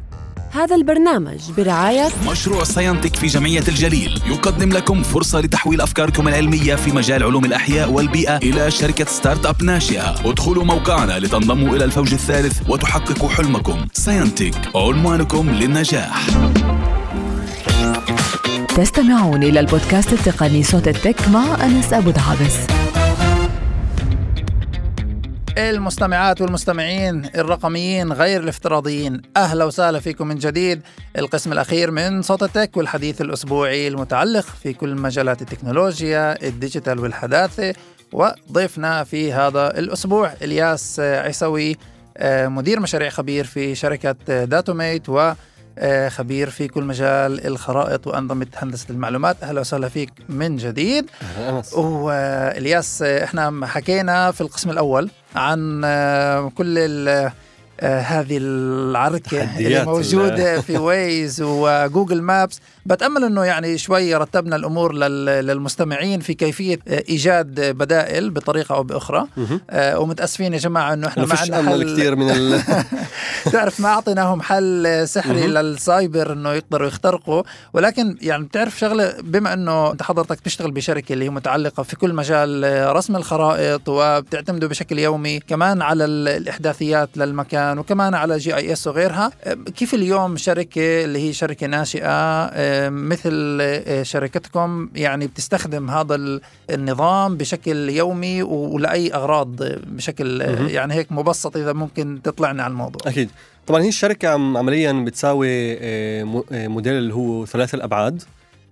هذا 0.54 0.76
البرنامج 0.76 1.40
برعاية 1.56 2.08
مشروع 2.30 2.64
ساينتك 2.64 3.16
في 3.16 3.26
جمعية 3.26 3.64
الجليل. 3.68 4.22
يقدم 4.26 4.68
لكم 4.68 5.02
فرصة 5.02 5.40
لتحويل 5.40 5.80
أفكاركم 5.80 6.28
العلمية 6.28 6.74
في 6.74 6.90
مجال 6.90 7.22
علوم 7.22 7.44
الأحياء 7.44 7.90
والبيئة 7.90 8.36
إلى 8.36 8.70
شركة 8.70 9.04
start-up 9.04 9.62
ناشئة. 9.62 10.14
ادخلوا 10.24 10.64
موقعنا 10.64 11.18
لتنضموا 11.18 11.76
إلى 11.76 11.84
الفوج 11.84 12.12
الثالث 12.12 12.60
وتحققوا 12.68 13.28
حلمكم. 13.28 13.86
ساينتك 13.92 14.54
عنوانكم 14.74 15.50
للنجاح. 15.50 16.26
تستمعون 18.76 19.42
إلى 19.42 19.60
البودكاست 19.60 20.12
التقني 20.12 20.62
صوت 20.62 20.88
التك 20.88 21.28
مع 21.28 21.64
أنس 21.64 21.92
أبو 21.92 22.10
دعابس. 22.10 22.56
المستمعات 25.58 26.40
والمستمعين 26.40 27.24
الرقميين 27.24 28.12
غير 28.12 28.40
الافتراضيين 28.40 29.22
أهلا 29.36 29.64
وسهلا 29.64 30.00
فيكم 30.00 30.26
من 30.26 30.38
جديد. 30.38 30.80
القسم 31.18 31.52
الأخير 31.52 31.90
من 31.90 32.22
صوت 32.22 32.42
التك 32.42 32.76
والحديث 32.76 33.20
الأسبوعي 33.20 33.88
المتعلق 33.88 34.44
في 34.62 34.72
كل 34.72 34.94
مجالات 34.94 35.42
التكنولوجيا 35.42 36.46
ال 36.46 36.53
digital 36.53 36.98
والحداثة 36.98 37.74
وضيفنا 38.12 39.04
في 39.04 39.32
هذا 39.32 39.78
الأسبوع 39.78 40.32
إلياس 40.42 41.00
عيسوي 41.00 41.76
آه، 42.16 42.48
مدير 42.48 42.80
مشاريع 42.80 43.08
خبير 43.10 43.44
في 43.44 43.74
شركة 43.74 44.44
داتوميت 44.44 45.08
و 45.08 45.18
آه، 45.18 45.36
خبير 46.08 46.50
في 46.50 46.68
كل 46.68 46.84
مجال 46.84 47.46
الخرائط 47.46 48.06
وأنظمة 48.06 48.46
هندسة 48.56 48.86
المعلومات. 48.90 49.36
أهلا 49.42 49.60
وسهلا 49.60 49.88
فيك 49.88 50.10
من 50.28 50.56
جديد. 50.56 51.10
وإلياس 51.72 53.02
إحنا 53.02 53.66
حكينا 53.66 54.30
في 54.30 54.40
القسم 54.40 54.70
الأول 54.70 55.10
عن 55.36 55.82
آه، 55.84 56.48
كل 56.56 56.78
آه، 57.80 58.00
هذه 58.00 58.38
العركة 58.40 59.42
اللي 59.58 59.84
موجودة 59.84 60.60
في 60.60 60.78
ويز 60.78 61.42
وجوجل 61.42 62.22
مابس 62.22 62.60
بتأمل 62.86 63.24
إنه 63.24 63.44
يعني 63.44 63.78
شوي 63.78 64.14
رتبنا 64.14 64.56
الأمور 64.56 64.94
لل- 64.94 65.46
للمستمعين 65.46 66.20
في 66.20 66.34
كيفية 66.34 66.78
إيجاد 66.88 67.60
بدائل 67.60 68.30
بطريقة 68.30 68.74
أو 68.74 68.82
بأخرى. 68.82 69.24
آه، 69.70 69.98
ومتأسفين 69.98 70.52
يا 70.52 70.58
جماعة 70.58 70.92
إنه 70.92 71.06
إحنا 71.08 71.26
ما 71.26 71.34
عندنا 71.38 71.70
حل 71.70 71.92
كثير 71.94 72.16
من 72.16 72.30
ال... 72.30 72.62
تعرف 73.52 73.80
ما 73.80 73.88
أعطيناهم 73.88 74.42
حل 74.42 75.02
سحري. 75.08 75.46
للسايبر 75.46 76.32
إنه 76.32 76.52
يقدروا 76.52 76.88
يخترقوا 76.88 77.42
ولكن 77.72 78.16
يعني 78.22 78.44
بتعرف 78.44 78.78
شغلة 78.78 79.14
بما 79.22 79.52
إنه 79.52 79.92
أنت 79.92 80.02
حضرتك 80.02 80.38
بتشتغل 80.38 80.70
بشركة 80.70 81.12
اللي 81.12 81.24
هي 81.24 81.30
متعلقة 81.30 81.82
في 81.82 81.96
كل 81.96 82.14
مجال 82.14 82.64
آه، 82.64 82.92
رسم 82.92 83.16
الخرائط 83.16 83.82
وبتعتمدوا 83.88 84.68
بشكل 84.68 84.98
يومي 84.98 85.40
كمان 85.40 85.82
على 85.82 86.04
ال- 86.04 86.28
الإحداثيات 86.28 87.08
للمكان 87.16 87.78
وكمان 87.78 88.14
على 88.14 88.38
GIS 88.38 88.86
وغيرها 88.86 89.30
آه، 89.44 89.54
كيف 89.76 89.94
اليوم 89.94 90.36
شركة 90.36 91.04
اللي 91.04 91.28
هي 91.28 91.32
شركة 91.32 91.66
ناشئة 91.66 92.42
مثل 92.90 93.58
آه، 93.60 94.02
شركتكم 94.02 94.88
يعني 94.94 95.26
بتستخدم 95.26 95.90
هذا 95.90 96.14
ال- 96.14 96.40
النظام 96.70 97.36
بشكل 97.36 97.88
يومي 97.88 98.42
ولأي 98.42 99.14
أغراض 99.14 99.62
بشكل 99.86 100.42
آه،. 100.42 100.68
يعني 100.68 100.94
هيك 100.94 101.12
مبسط 101.12 101.56
إذا 101.56 101.72
ممكن 101.72 102.20
تطلعنا 102.24 102.62
على 102.62 102.70
الموضوع. 102.70 103.00
أكيد. 103.12 103.30
طبعا 103.66 103.82
هي 103.82 103.88
الشركة 103.88 104.28
عم 104.28 104.56
عمليا 104.56 104.92
بتساوي 104.92 105.78
آه، 105.80 106.24
موديل 106.52 106.92
اللي 106.92 107.14
هو 107.14 107.46
ثلاثي 107.46 107.76
الأبعاد 107.76 108.22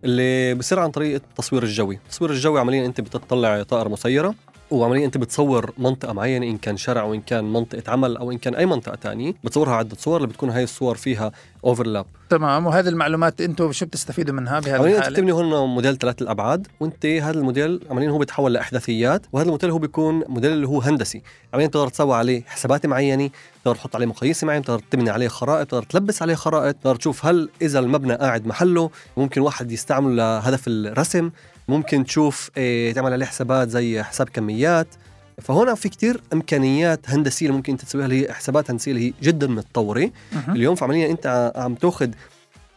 اللي 0.04 0.54
بصير 0.54 0.78
عن 0.80 0.90
طريق 0.90 1.14
التصوير 1.14 1.62
الجوي. 1.62 1.94
التصوير 1.94 2.30
الجوي 2.30 2.60
عمليا 2.60 2.86
أنت 2.86 3.00
بتطلع 3.00 3.62
طائره 3.62 3.88
مسيرة. 3.88 4.34
وعمليا 4.70 5.06
أنت 5.06 5.18
بتصور 5.18 5.72
منطقة 5.78 6.12
معينة 6.12 6.46
إن 6.46 6.58
كان 6.58 6.76
شارع 6.76 7.00
أو 7.02 7.14
ان 7.14 7.20
كان 7.20 7.52
منطقة 7.52 7.82
عمل 7.92 8.16
أو 8.16 8.30
إن 8.30 8.38
كان 8.38 8.54
أي 8.54 8.66
منطقة 8.66 8.94
تانية 8.94 9.34
بتصورها 9.44 9.74
عدة 9.74 9.96
صور 9.98 10.16
اللي 10.16 10.28
بتكون 10.28 10.50
هاي 10.50 10.62
الصور 10.64 10.96
فيها 10.96 11.32
overlap 11.64 12.06
تمام 12.30 12.66
وهذه 12.66 12.88
المعلومات 12.88 13.40
أنتم 13.40 13.72
شو 13.72 13.86
بتستفيدوا 13.86 14.34
منها 14.34 14.60
بهذه 14.60 14.74
عمليا 14.78 14.98
أنت 14.98 15.08
بتبني 15.08 15.32
هون 15.32 15.68
موديل 15.68 15.98
ثلاث 15.98 16.22
الأبعاد 16.22 16.66
وأنت 16.80 17.06
هذا 17.06 17.38
الموديل 17.38 17.80
عمليا 17.90 18.10
هو 18.10 18.18
بيتحول 18.18 18.52
لأحداثيات 18.52 19.26
وهذا 19.32 19.46
الموديل 19.46 19.70
هو 19.70 19.78
بيكون 19.78 20.24
موديل 20.28 20.52
اللي 20.52 20.68
هو 20.68 20.80
هندسي. 20.80 21.22
عمليا 21.54 21.68
بتقدر 21.68 21.88
تسوي 21.88 22.14
عليه 22.14 22.42
حسابات 22.46 22.86
معينة 22.86 23.30
بتقدر 23.60 23.74
تحط 23.76 23.96
عليه 23.96 24.06
مقاييس 24.06 24.44
معينة 24.44 24.62
بتقدر 24.62 24.82
تبني 24.90 25.10
عليه 25.10 25.28
خرائط 25.28 25.66
بتقدر 25.66 25.82
تلبس 25.82 26.22
عليه 26.22 26.34
خرائط 26.34 26.76
بتقدر 26.76 26.96
تشوف 26.96 27.26
هل 27.26 27.48
إذا 27.62 27.78
المبنى 27.78 28.14
قاعد 28.14 28.46
محله 28.46 28.90
ممكن 29.16 29.40
واحد 29.40 29.72
يستعمله 29.72 30.14
لهدف 30.14 30.62
الرسم. 30.68 31.30
ممكن 31.70 32.04
تشوف 32.04 32.50
إيه 32.56 32.92
تعمل 32.92 33.12
عليه 33.12 33.26
حسابات 33.26 33.68
زي 33.68 34.02
حساب 34.02 34.28
كميات 34.28 34.86
فهنا 35.42 35.74
في 35.74 35.88
كتير 35.88 36.20
إمكانيات 36.32 37.10
هندسية 37.10 37.46
اللي 37.46 37.56
ممكن 37.56 37.72
أنت 37.72 37.82
تسويها 37.84 38.04
اللي 38.06 38.26
هي 38.28 38.32
حسابات 38.32 38.70
هندسية 38.70 38.92
اللي 38.92 39.08
هي 39.08 39.12
جدا 39.22 39.46
متطورة. 39.46 40.10
اليوم 40.48 40.74
فعمليا 40.74 41.10
أنت 41.10 41.52
عم 41.56 41.74
تأخذ 41.74 42.08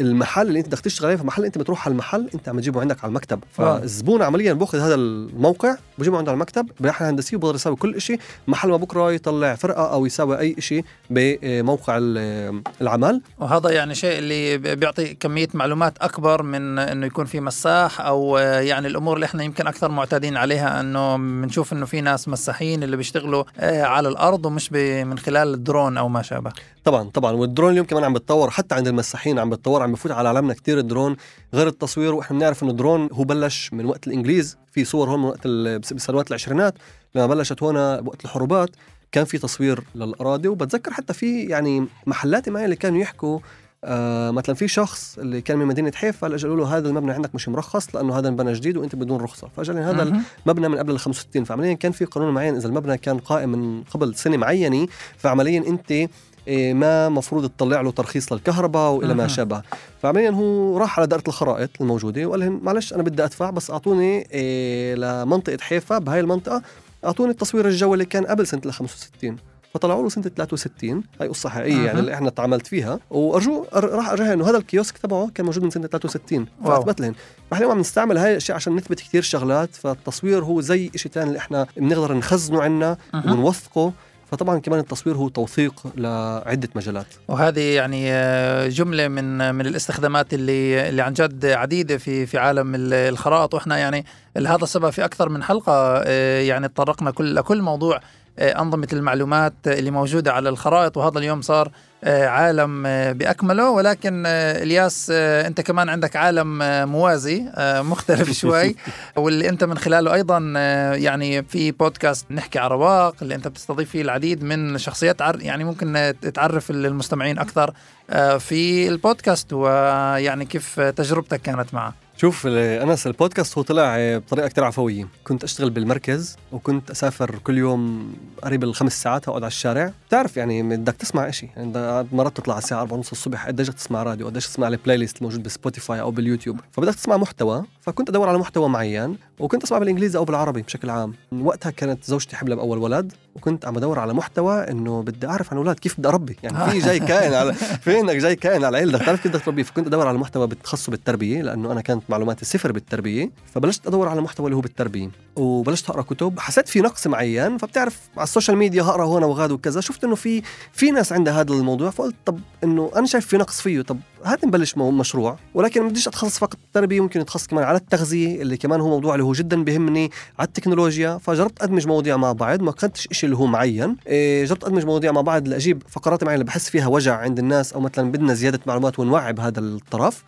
المحل 0.01 0.47
اللي 0.47 0.59
انت 0.59 0.67
بدك 0.67 0.79
تشتغل 0.79 1.07
عليه 1.07 1.17
فمحل 1.17 1.45
انت 1.45 1.57
بتروح 1.57 1.85
على 1.85 1.91
المحل 1.91 2.29
انت 2.35 2.49
عم 2.49 2.59
تجيبه 2.59 2.81
عندك 2.81 2.97
على 3.03 3.09
المكتب. 3.09 3.39
آه. 3.59 3.77
فالزبون 3.79 4.21
عمليا 4.21 4.53
باخذ 4.53 4.79
هذا 4.79 4.95
الموقع 4.95 5.75
بجيبه 5.97 6.17
عنده 6.17 6.31
على 6.31 6.35
المكتب 6.35 6.69
بناحيه 6.79 7.09
هندسيه 7.09 7.37
وبقدر 7.37 7.55
يساوي 7.55 7.75
كل 7.75 8.01
شيء 8.01 8.19
محل 8.47 8.69
ما 8.69 8.77
بكرة 8.77 9.11
يطلع 9.11 9.55
فرقة 9.55 9.93
أو 9.93 10.05
يساوي 10.05 10.39
أي 10.39 10.55
شيء 10.59 10.83
بموقع 11.09 11.97
ال- 12.01 12.61
العمل. 12.81 13.21
وهذا 13.39 13.69
يعني 13.69 13.95
شيء 13.95 14.19
اللي 14.19 14.57
بيعطي 14.57 15.13
كمية 15.13 15.47
معلومات 15.53 15.93
أكبر 16.01 16.43
من 16.43 16.79
إنه 16.79 17.05
يكون 17.05 17.25
في 17.25 17.39
مساح 17.39 18.01
أو 18.01 18.37
آه، 18.37 18.59
يعني 18.59 18.87
الأمور 18.87 19.15
اللي 19.15 19.25
إحنا 19.25 19.43
يمكن 19.43 19.67
أكثر 19.67 19.91
معتادين 19.91 20.37
عليها 20.37 20.79
إنه 20.79 21.17
بنشوف 21.17 21.73
إنه 21.73 21.85
في 21.85 22.01
ناس 22.01 22.27
مساحين 22.27 22.83
اللي 22.83 22.97
بيشتغلوا 22.97 23.43
آه، 23.59 23.83
على 23.83 24.09
الأرض 24.09 24.45
ومش 24.45 24.71
من 24.71 25.17
خلال 25.17 25.53
الدرون 25.53 25.97
أو 25.97 26.09
ما 26.09 26.21
شابه. 26.21 26.51
طبعا 26.83 27.09
طبعا. 27.09 27.31
والدرون 27.31 27.71
اليوم 27.71 27.85
كمان 27.85 28.03
عم 28.03 28.13
بتطور 28.13 28.49
حتى 28.49 28.75
عند 28.75 28.87
المساحين 28.87 29.39
عم 29.39 29.49
بتطور 29.49 29.83
عم 29.83 29.91
بفوت 29.91 30.11
على 30.11 30.27
عالمنا 30.27 30.53
كتير 30.53 30.79
الدرون. 30.79 31.15
غير 31.53 31.67
التصوير 31.67 32.13
وإحنا 32.13 32.37
بنعرف 32.37 32.63
إنه 32.63 32.71
الدرون 32.71 33.09
هو 33.11 33.23
بلش 33.23 33.73
من 33.73 33.85
وقت 33.85 34.07
الإنجليز. 34.07 34.57
في 34.71 34.85
صور 34.85 35.09
هون 35.09 35.19
من 35.19 35.25
وقت 35.25 35.47
بسنوات 35.93 36.27
العشرينات 36.27 36.73
لما 37.15 37.27
بلشت 37.27 37.63
هون 37.63 37.75
وقت 37.77 38.25
الحروبات 38.25 38.69
كان 39.11 39.25
في 39.25 39.37
تصوير 39.37 39.83
للأراضي. 39.95 40.47
وبتذكر 40.47 40.93
حتى 40.93 41.13
في 41.13 41.43
يعني 41.43 41.87
محلات 42.05 42.49
معي 42.49 42.65
اللي 42.65 42.75
كانوا 42.75 42.99
يحكوا 43.01 43.39
آه 43.85 44.31
مثلا 44.31 44.55
في 44.55 44.67
شخص 44.67 45.17
اللي 45.19 45.41
كان 45.41 45.57
من 45.57 45.65
مدينة 45.65 45.91
حيفا 45.95 46.35
اجى 46.35 46.47
قالوا 46.47 46.65
له 46.65 46.77
هذا 46.77 46.89
المبنى 46.89 47.11
عندك 47.11 47.35
مش 47.35 47.49
مرخص 47.49 47.95
لأنه 47.95 48.19
هذا 48.19 48.29
مبنى 48.29 48.53
جديد 48.53 48.77
وأنت 48.77 48.95
بدون 48.95 49.21
رخصة. 49.21 49.49
فاجى 49.57 49.71
هذا 49.71 50.03
مهم. 50.03 50.23
مبنى 50.45 50.69
من 50.69 50.77
قبل 50.77 50.91
ال 50.93 50.99
65 50.99 51.43
فعمليا 51.43 51.73
كان 51.73 51.91
في 51.91 52.05
قانون 52.05 52.33
معين 52.33 52.55
إذا 52.55 52.67
المبنى 52.67 52.97
كان 52.97 53.17
قائم 53.17 53.49
من 53.49 53.83
قبل 53.83 54.15
سنة 54.15 54.37
معينة 54.37 54.87
فعمليا 55.17 55.63
أنت 55.67 56.09
ما 56.47 57.09
مفروض 57.09 57.49
تطلع 57.49 57.81
له 57.81 57.91
ترخيص 57.91 58.33
للكهرباء 58.33 58.91
وإلى 58.91 59.13
ما. 59.13 59.27
شابه 59.27 59.61
فعمليا 60.01 60.29
هو 60.29 60.77
راح 60.77 60.99
على 60.99 61.07
دائرة 61.07 61.23
الخرائط 61.27 61.69
الموجودة 61.81 62.25
وقال 62.25 62.39
لهم 62.39 62.59
معلش 62.63 62.93
أنا 62.93 63.03
بدي 63.03 63.23
أدفع 63.23 63.49
بس 63.49 63.71
أعطوني 63.71 64.27
إيه 64.31 64.95
لمنطقة 64.95 65.57
حيفا 65.61 65.97
بهاي 65.97 66.19
المنطقة 66.19 66.61
أعطوني 67.05 67.31
التصوير 67.31 67.67
الجوي 67.67 67.93
اللي 67.93 68.05
كان 68.05 68.25
قبل 68.25 68.47
سنة 68.47 68.61
ال 68.65 68.73
65 68.73 69.35
فطلعوا 69.73 70.03
له 70.03 70.09
سنة 70.09 70.23
63 70.23 71.03
هاي 71.21 71.27
قصة 71.27 71.49
حقيقية 71.49 71.81
أها. 71.81 71.85
يعني 71.85 71.99
اللي 71.99 72.13
إحنا 72.13 72.29
تعاملت 72.29 72.67
فيها 72.67 72.99
وارجو 73.09 73.65
راح 73.73 74.09
ارجع 74.09 74.33
إنه 74.33 74.49
هذا 74.49 74.57
الكيوسك 74.57 74.97
تبعه 74.97 75.29
كان 75.35 75.45
موجود 75.45 75.63
من 75.63 75.69
سنة 75.69 75.87
63 75.87 76.45
wow. 76.63 76.75
فاثبت 76.81 77.01
لهم 77.01 77.15
فاحنا 77.51 77.57
اليوم 77.65 77.71
عم 77.71 77.79
نستعمل 77.79 78.17
هاي 78.17 78.31
الأشياء 78.31 78.55
عشان 78.55 78.75
نثبت 78.75 78.99
كثير 78.99 79.21
شغلات 79.21 79.75
فالتصوير 79.75 80.43
هو 80.43 80.61
زي 80.61 80.91
شيء 80.95 81.11
ثاني 81.11 81.27
اللي 81.27 81.39
إحنا 81.39 81.67
بنقدر 81.77 82.13
نخزنه 82.13 82.61
عنا 82.61 82.97
مهم. 83.13 83.31
ونوثقه 83.31 83.93
فطبعا 84.33 84.59
كمان 84.59 84.79
التصوير 84.79 85.15
هو 85.15 85.29
توثيق 85.29 85.73
لعدة 85.97 86.69
مجالات. 86.75 87.05
وهذه 87.27 87.61
يعني 87.75 88.11
آه، 88.11 88.67
جملة 88.67 89.07
من 89.07 89.55
من 89.55 89.65
الاستخدامات 89.65 90.33
اللي 90.33 90.89
اللي 90.89 91.01
عن 91.01 91.13
جد 91.13 91.45
عديدة 91.45 91.97
في 91.97 92.25
في 92.25 92.37
عالم 92.37 92.75
ال- 92.75 92.93
الخرائط. 92.93 93.53
وإحنا 93.53 93.77
يعني 93.77 94.05
هذا 94.37 94.63
السبب 94.63 94.89
في 94.89 95.05
أكثر 95.05 95.29
من 95.29 95.43
حلقة 95.43 95.73
آه، 96.05 96.41
يعني 96.41 96.67
تطرقنا 96.67 97.11
كل 97.11 97.35
لكل 97.35 97.61
موضوع 97.61 97.99
آه، 98.39 98.61
أنظمة 98.61 98.87
المعلومات 98.93 99.53
اللي 99.67 99.91
موجودة 99.91 100.33
على 100.33 100.49
الخرائط. 100.49 100.97
وهذا 100.97 101.19
اليوم 101.19 101.41
صار 101.41 101.67
آه، 101.67 101.71
عالم 102.07 102.83
آه، 102.85 103.11
بأكمله. 103.11 103.69
ولكن 103.69 104.23
آه، 104.27 104.63
إلياس 104.63 105.11
آه، 105.15 105.47
أنت 105.47 105.61
كمان 105.61 105.89
عندك 105.89 106.15
عالم 106.15 106.61
آه، 106.61 106.85
موازي 106.85 107.43
آه، 107.55 107.81
مختلف 107.81 108.31
شوي. 108.41 108.75
واللي 109.15 109.49
أنت 109.49 109.63
من 109.63 109.77
خلاله 109.77 110.13
أيضا 110.13 110.53
آه، 110.57 110.93
يعني 110.93 111.43
في 111.43 111.71
بودكاست 111.71 112.25
نحكي 112.31 112.59
على 112.59 112.69
رواق 112.73 113.15
اللي 113.21 113.35
أنت 113.35 113.47
بتستضيف 113.47 113.89
فيه 113.89 114.01
العديد 114.01 114.43
من 114.43 114.77
شخصيات 114.77 115.21
يعني 115.21 115.63
ممكن 115.63 115.95
آه، 115.95 116.11
تعرف 116.11 116.69
المستمعين 116.71 117.39
أكثر 117.39 117.73
آه، 118.09 118.37
في 118.37 118.87
البودكاست. 118.87 119.53
ويعني 119.53 120.45
كيف 120.45 120.79
تجربتك 120.79 121.41
كانت 121.41 121.73
معه؟ 121.73 121.93
شوف 122.17 122.47
أنس 122.47 123.07
البودكاست 123.07 123.57
هو 123.57 123.63
طلع 123.63 123.95
آه، 123.97 124.17
بطريقة 124.17 124.47
كتير 124.47 124.63
عفوية. 124.63 125.07
كنت 125.23 125.43
أشتغل 125.43 125.69
بالمركز 125.69 126.37
وكنت 126.51 126.91
أسافر 126.91 127.39
كل 127.43 127.57
يوم 127.57 128.13
قريب 128.43 128.63
الخمس 128.63 129.03
ساعات 129.03 129.27
أقعد 129.27 129.43
على 129.43 129.47
الشارع. 129.47 129.91
بتعرف 130.07 130.37
يعني 130.37 130.63
بدك 130.63 130.93
تسمع 130.95 131.29
إشي. 131.29 131.49
يعني 131.57 132.07
مرات 132.11 132.37
تطلع 132.37 132.53
على 132.53 132.63
الساعة 132.63 132.81
4 132.81 132.97
ونص 132.97 133.11
الصبح 133.11 133.47
قديش 133.47 133.69
تسمع 133.69 134.03
راديو؟ 134.03 134.27
قديش 134.27 134.47
تسمع 134.47 134.67
ال 134.67 134.97
playlist 134.97 135.17
الموجود 135.17 135.43
بسبوتيفاي 135.43 136.01
أو 136.01 136.11
باليوتيوب؟ 136.11 136.59
فبدك 136.71 136.95
تسمع 136.95 137.17
محتوى. 137.17 137.63
فكنت 137.81 138.09
أدور 138.09 138.29
على 138.29 138.37
محتوى 138.37 138.69
معين 138.69 139.17
وكنت 139.39 139.63
أسمع 139.63 139.77
بالإنجليزي 139.77 140.17
أو 140.17 140.25
بالعربي 140.25 140.61
بشكل 140.61 140.89
عام. 140.89 141.13
وقتها 141.41 141.69
كانت 141.69 142.03
زوجتي 142.03 142.35
حبلة 142.35 142.55
بأول 142.55 142.77
ولد 142.77 143.13
وكنت 143.35 143.65
عم 143.65 143.73
بدور 143.73 143.99
على 143.99 144.13
محتوى 144.13 144.71
إنه 144.71 145.01
بدي 145.03 145.27
أعرف 145.27 145.51
عن 145.51 145.57
أولاد 145.57 145.79
كيف 145.79 145.99
بدي 145.99 146.07
أربي. 146.07 146.37
يعني 146.43 146.71
في 146.71 146.79
جاي 146.79 146.99
كائن 147.09 147.33
على 147.33 147.53
في 147.53 147.99
انك 147.99 148.15
جاي 148.15 148.35
كائن 148.35 148.63
على 148.63 148.77
عيلتك. 148.77 149.05
تعرف 149.05 149.21
كيف 149.23 149.31
بدك 149.31 149.45
تربيه؟ 149.45 149.63
فكنت 149.63 149.87
أدور 149.87 150.07
على 150.07 150.17
محتوى 150.17 150.47
بتخصه 150.47 150.91
بالتربية 150.91 151.41
لأنه 151.41 151.71
أنا 151.71 151.81
كانت 151.81 152.02
معلوماتي 152.09 152.45
صفر 152.45 152.71
بالتربية 152.71 153.31
فبلشت 153.53 153.87
أدور 153.87 154.07
على 154.07 154.21
محتوى 154.21 154.45
اللي 154.45 154.55
هو 154.55 154.61
بالتربية 154.61 155.09
وبلشت 155.35 155.89
أقرأ 155.89 156.01
كتب 156.01 156.39
حسيت 156.39 156.67
في 156.67 156.81
نقص 156.81 157.07
معين 157.07 157.57
فبتعرف 157.57 157.99
على 158.17 158.23
ال 158.23 158.28
social 158.28 158.57
media 158.57 158.83
اقرأ 158.83 159.05
هون 159.05 159.23
وغاد 159.23 159.51
وكذا 159.51 159.81
شفت 159.81 160.03
إنه 160.03 160.15
في 160.15 160.41
في 160.73 160.91
ناس 160.91 161.13
عندها 161.13 161.41
هذا 161.41 161.53
الموضوع 161.53 161.89
فقلت 161.89 162.15
طب 162.25 162.39
إنه 162.63 162.91
أنا 162.95 163.05
شايف 163.05 163.27
في 163.27 163.37
نقص 163.37 163.61
فيه 163.61 163.81
طب 163.81 163.97
هات 164.25 164.45
نبلش 164.45 164.77
مشروع 164.77 165.37
ولكن 165.53 165.81
ما 165.81 165.89
بديش 165.89 166.07
أتخصص 166.07 166.39
فقط 166.39 166.55
بالتربية 166.55 167.01
ممكن 167.01 167.19
اتخصص 167.19 167.47
كمان 167.47 167.63
على 167.63 167.77
التغذية 167.77 168.41
اللي 168.41 168.57
كمان 168.57 168.81
هو 168.81 168.89
موضوع 168.89 169.13
اللي 169.15 169.23
هو 169.23 169.33
جدا 169.33 169.63
بيهمني 169.63 170.11
على 170.39 170.47
التكنولوجيا 170.47 171.17
فجربت 171.17 171.61
أدمج 171.63 171.87
مواضيع 171.87 172.17
مع 172.17 172.31
بعض 172.31 172.61
ما 172.61 172.71
كنتش 172.71 173.07
شيء 173.11 173.25
اللي 173.29 173.37
هو 173.37 173.45
معين 173.45 173.97
إيه 174.07 174.45
جربت 174.45 174.63
أدمج 174.63 174.85
مواضيع 174.85 175.11
مع 175.11 175.21
بعض 175.21 175.47
لأجيب 175.47 175.83
فقرات 175.89 176.23
معينة 176.23 176.33
اللي 176.35 176.45
بحس 176.45 176.69
فيها 176.69 176.87
وجع 176.87 177.17
عند 177.17 177.39
الناس 177.39 177.73
أو 177.73 177.79
مثلا 177.79 178.11
بدنا 178.11 178.33
زيادة 178.33 178.59
معلومات 178.67 178.99
ونوعي 178.99 179.33
بهذا 179.33 179.59
الطرف 179.59 180.23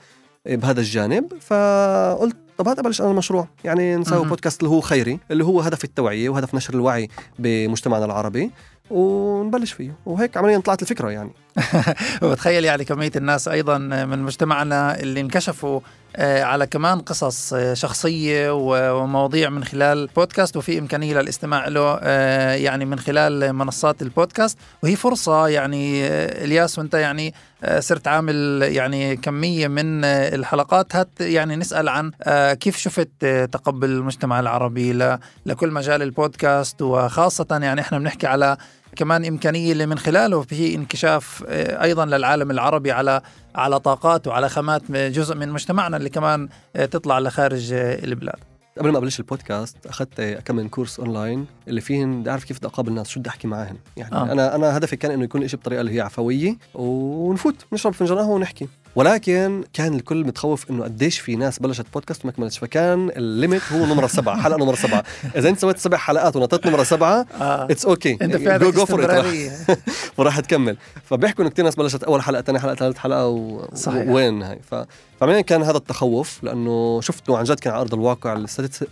بهذا 0.45 0.79
الجانب 0.79 1.33
فقلت 1.41 2.35
طب 2.57 2.67
هذا 2.67 2.81
بلش 2.81 3.01
أنا 3.01 3.11
المشروع. 3.11 3.47
يعني 3.63 3.95
نسوي 3.95 4.19
مهم. 4.19 4.29
بودكاست 4.29 4.59
اللي 4.63 4.69
هو 4.69 4.81
خيري 4.81 5.19
اللي 5.31 5.43
هو 5.45 5.61
هدف 5.61 5.83
التوعية 5.83 6.29
وهدف 6.29 6.55
نشر 6.55 6.73
الوعي 6.73 7.09
بمجتمعنا 7.39 8.05
العربي 8.05 8.51
ونبلش 8.91 9.71
فيه. 9.71 9.95
وهيك 10.05 10.37
عمليا 10.37 10.59
طلعت 10.59 10.81
الفكرة 10.81 11.09
يعني. 11.11 11.31
وبتخيل 12.21 12.65
يعني 12.65 12.85
كمية 12.85 13.11
الناس 13.15 13.47
أيضا 13.47 13.77
من 13.77 14.19
مجتمعنا 14.19 14.99
اللي 14.99 15.19
انكشفوا 15.21 15.79
آه، 16.17 16.43
على 16.43 16.67
كمان 16.67 16.99
قصص 16.99 17.53
آه، 17.53 17.73
شخصية 17.73 18.49
ومواضيع 18.51 19.49
من 19.49 19.63
خلال 19.63 20.07
بودكاست 20.15 20.57
وفي 20.57 20.79
إمكانية 20.79 21.21
للاستماع 21.21 21.67
له 21.67 21.99
آه، 22.01 22.53
يعني 22.53 22.85
من 22.85 22.99
خلال 22.99 23.53
منصات 23.53 24.01
البودكاست. 24.01 24.57
وهي 24.83 24.95
فرصة 24.95 25.47
يعني 25.47 26.07
إلياس 26.43 26.79
وأنت 26.79 26.93
يعني 26.93 27.33
صرت 27.79 28.07
عامل 28.07 28.61
يعني 28.61 29.15
كمية 29.15 29.67
من 29.67 30.05
الحلقات. 30.05 30.95
هات 30.95 31.09
يعني 31.19 31.55
نسأل 31.55 31.89
عن 31.89 32.11
كيف 32.53 32.77
شفت 32.77 33.25
تقبل 33.51 33.89
المجتمع 33.89 34.39
العربي 34.39 35.17
لكل 35.45 35.71
مجال 35.71 36.01
البودكاست. 36.01 36.81
وخاصة 36.81 37.47
يعني 37.51 37.81
إحنا 37.81 37.99
بنحكي 37.99 38.27
على 38.27 38.57
كمان 38.95 39.25
إمكانية 39.25 39.71
اللي 39.71 39.85
من 39.85 39.97
خلاله 39.97 40.41
في 40.41 40.75
انكشاف 40.75 41.43
آه، 41.47 41.83
أيضا 41.83 42.05
للعالم 42.05 42.51
العربي 42.51 42.91
على 42.91 43.21
على 43.55 43.79
طاقات 43.79 44.27
وعلى 44.27 44.49
خامات 44.49 44.91
جزء 44.91 45.35
من 45.35 45.49
مجتمعنا 45.49 45.97
اللي 45.97 46.09
كمان 46.09 46.49
آه، 46.75 46.85
تطلع 46.85 47.19
لخارج 47.19 47.73
آه، 47.73 48.03
البلاد 48.03 48.39
قبل 48.77 48.91
ما 48.91 48.97
أبلش 48.97 49.19
البودكاست 49.19 49.85
أخذت 49.85 50.21
كم 50.21 50.55
من 50.55 50.69
course 50.69 50.99
online 50.99 51.45
اللي 51.67 51.81
فيهن 51.81 52.21
بدي 52.21 52.29
أعرف 52.29 52.43
كيف 52.43 52.57
بدي 52.57 52.67
أقابل 52.67 52.89
الناس 52.89 53.09
شو 53.09 53.19
بدي 53.19 53.29
أحكي 53.29 53.47
معاهن 53.47 53.77
يعني. 53.97 54.15
آه. 54.15 54.31
أنا 54.31 54.55
أنا 54.55 54.77
هدفي 54.77 54.95
كان 54.95 55.11
إنه 55.11 55.23
يكون 55.23 55.43
الشيء 55.43 55.59
بطريقة 55.59 55.81
اللي 55.81 55.95
هي 55.95 56.01
عفوية 56.01 56.57
ونفوت 56.73 57.55
نشرب 57.73 57.93
فنجان 57.93 58.17
قهوه 58.17 58.35
ونحكي 58.35 58.67
ولكن 58.95 59.63
كان 59.73 59.93
الكل 59.93 60.25
متخوف 60.25 60.69
إنه 60.71 60.83
قديش 60.83 61.19
في 61.19 61.35
ناس 61.35 61.59
بلشت 61.59 61.85
بودكاست 61.93 62.25
وما 62.25 62.31
كملتش. 62.33 62.57
فكان 62.57 63.09
ال 63.09 63.18
limit 63.18 63.61
هو 63.71 63.85
نمرة 63.85 64.07
سبعة 64.07 64.41
حلقة 64.43 64.57
نمرة 64.57 64.75
سبعة. 64.75 65.03
إذا 65.35 65.49
أنت 65.49 65.59
سويت 65.59 65.77
سبع 65.77 65.97
حلقات 65.97 66.35
ونطيت 66.35 66.67
نمرة 66.67 66.83
سبعة 66.83 67.25
آه. 67.41 67.67
it's 67.71 67.85
okay 67.85 68.17
أنت 68.21 68.47
عندك 68.47 68.77
استمرارية. 68.77 69.51
وراح 70.17 70.39
تكمل. 70.39 70.77
فبيحكوا 71.03 71.43
إنه 71.43 71.51
كثير 71.51 71.65
ناس 71.65 71.75
بلشت 71.75 72.03
أول 72.03 72.21
حلقة 72.21 72.41
ثاني 72.41 72.59
حلقة 72.59 72.75
ثالث 72.75 72.97
حلقة 72.97 73.27
و... 73.27 73.67
صحيح. 73.73 74.07
وين 74.07 74.41
هاي. 74.41 74.59
ف... 74.71 74.75
فعمليا 75.19 75.41
كان 75.41 75.63
هذا 75.63 75.77
التخوف 75.77 76.43
لأنه 76.43 77.01
شفته 77.01 77.37
عن 77.37 77.43
جد 77.43 77.59
كان 77.59 77.73
على 77.73 77.81
أرض 77.81 77.93
الواقع. 77.93 78.33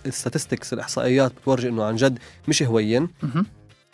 ال 0.05 0.12
statistics 0.12 0.73
الإحصائيات 0.73 1.31
بتورجي 1.41 1.69
إنه 1.69 1.83
عن 1.83 1.95
جد 1.95 2.19
مش 2.47 2.63
هوين. 2.63 3.09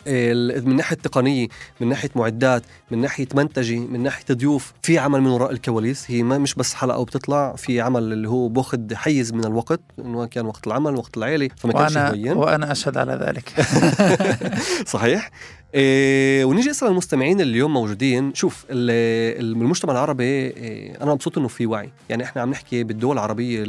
من 0.08 0.76
ناحية 0.76 0.96
تقنية 0.96 1.48
من 1.82 1.90
ناحية 1.90 2.10
معدات 2.16 2.64
من 2.92 3.02
ناحية 3.02 3.28
منتجي 3.36 3.80
من 3.80 4.04
ناحية 4.04 4.26
ضيوف 4.32 4.74
في 4.82 4.98
عمل 5.00 5.22
من 5.22 5.28
وراء 5.28 5.52
الكواليس. 5.52 6.12
هي 6.12 6.24
ما 6.24 6.38
مش 6.38 6.56
بس 6.56 6.74
حلقة 6.74 6.98
وبتطلع 7.00 7.56
في 7.56 7.82
عمل 7.82 8.14
اللي 8.14 8.30
هو 8.30 8.48
باخذ 8.48 8.96
حيز 8.96 9.34
من 9.34 9.46
الوقت 9.46 9.80
إنه 10.00 10.26
كان 10.26 10.46
وقت 10.46 10.68
العمل 10.68 10.96
وقت 10.96 11.18
العيلة 11.18 11.50
فما 11.58 11.74
كانش 11.74 11.98
هوين 11.98 12.38
وأنا 12.38 12.72
أشهد 12.72 12.98
على 12.98 13.14
ذلك. 13.14 13.50
صحيح. 14.94 15.32
إيه 15.76 16.46
ونيجي 16.46 16.72
أسأل 16.72 16.88
المستمعين 16.88 17.42
اللي 17.42 17.52
اليوم 17.52 17.74
موجودين. 17.74 18.34
شوف 18.34 18.66
ال- 18.70 19.40
ال- 19.46 19.52
المجتمع 19.62 19.94
العربي 19.94 20.24
إيه 20.24 21.02
أنا 21.04 21.14
مبسوط 21.14 21.38
إنه 21.38 21.48
في 21.48 21.66
وعي. 21.66 21.90
يعني 22.10 22.24
إحنا 22.24 22.42
عم 22.42 22.50
نحكي 22.50 22.84
بالدول 22.84 23.14
العربية 23.14 23.64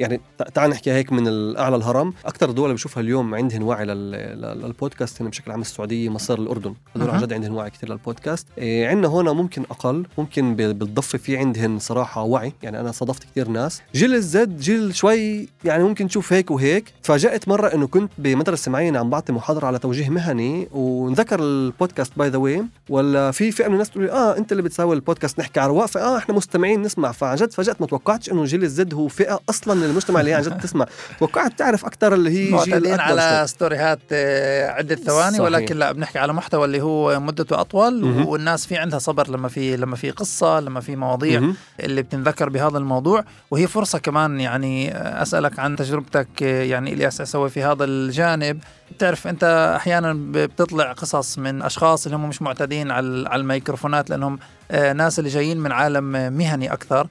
يعني 0.00 0.20
تع- 0.38 0.44
تعال 0.44 0.70
نحكي 0.70 0.90
هيك 0.92 1.12
من 1.12 1.28
الأعلى 1.28 1.76
الهرم. 1.76 2.12
أكثر 2.26 2.50
دول 2.50 2.72
بشوفها 2.74 3.00
اليوم 3.00 3.34
عندهن 3.34 3.62
وعي 3.62 3.84
لل- 3.84 4.10
لل- 4.10 4.62
للبودكاست 4.62 5.22
هن 5.22 5.28
بشكل 5.28 5.50
عام 5.50 5.60
السعودية 5.60 6.08
مصر 6.08 6.38
الأردن. 6.38 6.74
هدول 6.96 7.10
عن. 7.10 7.20
جد 7.20 7.32
عندهن 7.32 7.52
وعي 7.52 7.70
كثير 7.70 7.90
للبودكاست. 7.90 8.46
إيه 8.58 8.88
عندنا 8.88 9.08
هون 9.08 9.28
ممكن 9.30 9.62
أقل 9.70 10.06
ممكن 10.18 10.54
بالضفة 10.56 11.18
في 11.18 11.36
عندهن 11.36 11.78
صراحة 11.78 12.22
وعي. 12.22 12.52
يعني 12.62 12.80
أنا 12.80 12.92
صادفت 12.92 13.24
كثير 13.24 13.48
ناس. 13.48 13.82
جيل 13.94 14.14
الزد 14.14 14.58
جيل 14.60 14.94
شوي 14.94 15.48
يعني 15.64 15.84
ممكن 15.84 16.08
تشوف 16.08 16.32
هيك 16.32 16.50
وهيك. 16.50 16.92
تفاجأت 17.02 17.48
مرة 17.48 17.74
إنه 17.74 17.86
كنت 17.86 18.12
بمدرسة 18.18 18.70
معينة 18.70 18.98
عم 18.98 19.10
بعطي 19.10 19.32
محاضرة 19.32 19.66
على 19.66 19.78
توجيه 19.78 20.08
مهني 20.10 20.68
ونذكر 20.72 21.40
البودكاست 21.42 22.12
by 22.16 22.28
the 22.28 22.38
way 22.38 22.64
ولا 22.88 23.30
في 23.30 23.50
فئة 23.50 23.66
من 23.68 23.72
الناس 23.74 23.90
تقول 23.90 24.10
آه 24.10 24.36
أنت 24.38 24.52
اللي 24.52 24.62
بتساوي 24.62 24.94
البودكاست 24.96 25.38
نحكي 25.38 25.60
على 25.60 25.68
رواق 25.68 25.86
فآه 25.86 26.16
إحنا 26.18 26.34
مستمعين 26.34 26.82
نسمع. 26.82 27.12
فعن 27.12 27.36
جد 27.36 27.52
فاجات 27.52 27.80
ما 27.80 27.86
توقعتش 27.86 28.30
إنه 28.32 28.44
جيل 28.44 28.62
ال 28.64 28.79
Z 28.79 28.94
هو 28.94 29.08
فئة 29.08 29.40
أصلا 29.50 29.74
المجتمع 29.90 30.20
اللي 30.20 30.30
هي 30.30 30.34
عن 30.34 30.42
جد 30.42 30.60
تسمع 30.62 30.86
توقعت 31.18 31.58
تعرف 31.58 31.84
أكثر 31.84 32.14
اللي 32.14 32.30
هي 32.30 32.44
جيل 32.44 32.52
معتادين 32.52 33.00
على. 33.00 33.46
ستوريهات 33.46 33.98
آه، 34.12 34.70
عدة 34.70 34.94
ثواني 34.96 35.30
صحيح. 35.30 35.40
ولكن 35.40 35.76
لا 35.76 35.92
بنحكي 35.92 36.18
على 36.18 36.32
محتوى 36.32 36.64
اللي 36.64 36.80
هو 36.82 37.20
مدته 37.20 37.60
أطول 37.60 38.04
مهم. 38.04 38.26
والناس 38.26 38.66
في 38.66 38.76
عندها 38.76 38.98
صبر 38.98 39.30
لما 39.30 39.48
في 39.48 39.76
لما 39.76 39.96
في 39.96 40.10
قصة 40.10 40.60
لما 40.60 40.80
في 40.80 40.96
مواضيع 40.96 41.40
مهم. 41.40 41.56
اللي 41.80 42.02
بتنذكر 42.02 42.48
بهذا 42.48 42.78
الموضوع 42.78 43.24
وهي 43.50 43.66
فرصة 43.66 43.98
كمان 43.98 44.40
يعني 44.40 44.94
آه، 44.94 45.22
أسألك 45.22 45.58
عن 45.58 45.76
تجربتك 45.76 46.28
آه، 46.42 46.62
يعني 46.62 46.92
إلياس 46.92 47.20
عسوي 47.20 47.50
في 47.50 47.62
هذا 47.62 47.84
الجانب 47.84 48.58
بتعرف 48.96 49.26
أنت 49.26 49.72
أحيانا 49.76 50.16
بتطلع 50.16 50.92
قصص 50.92 51.38
من 51.38 51.62
أشخاص 51.62 52.04
اللي 52.04 52.16
هم 52.16 52.28
مش 52.28 52.42
معتادين 52.42 52.90
على 52.90 53.28
على 53.28 53.40
الميكروفونات 53.40 54.10
لأنهم 54.10 54.38
ناس 54.70 55.18
اللي 55.18 55.30
جايين 55.30 55.60
من 55.60 55.72
عالم 55.72 56.04
مهني 56.32 56.72
أكثر 56.72 57.06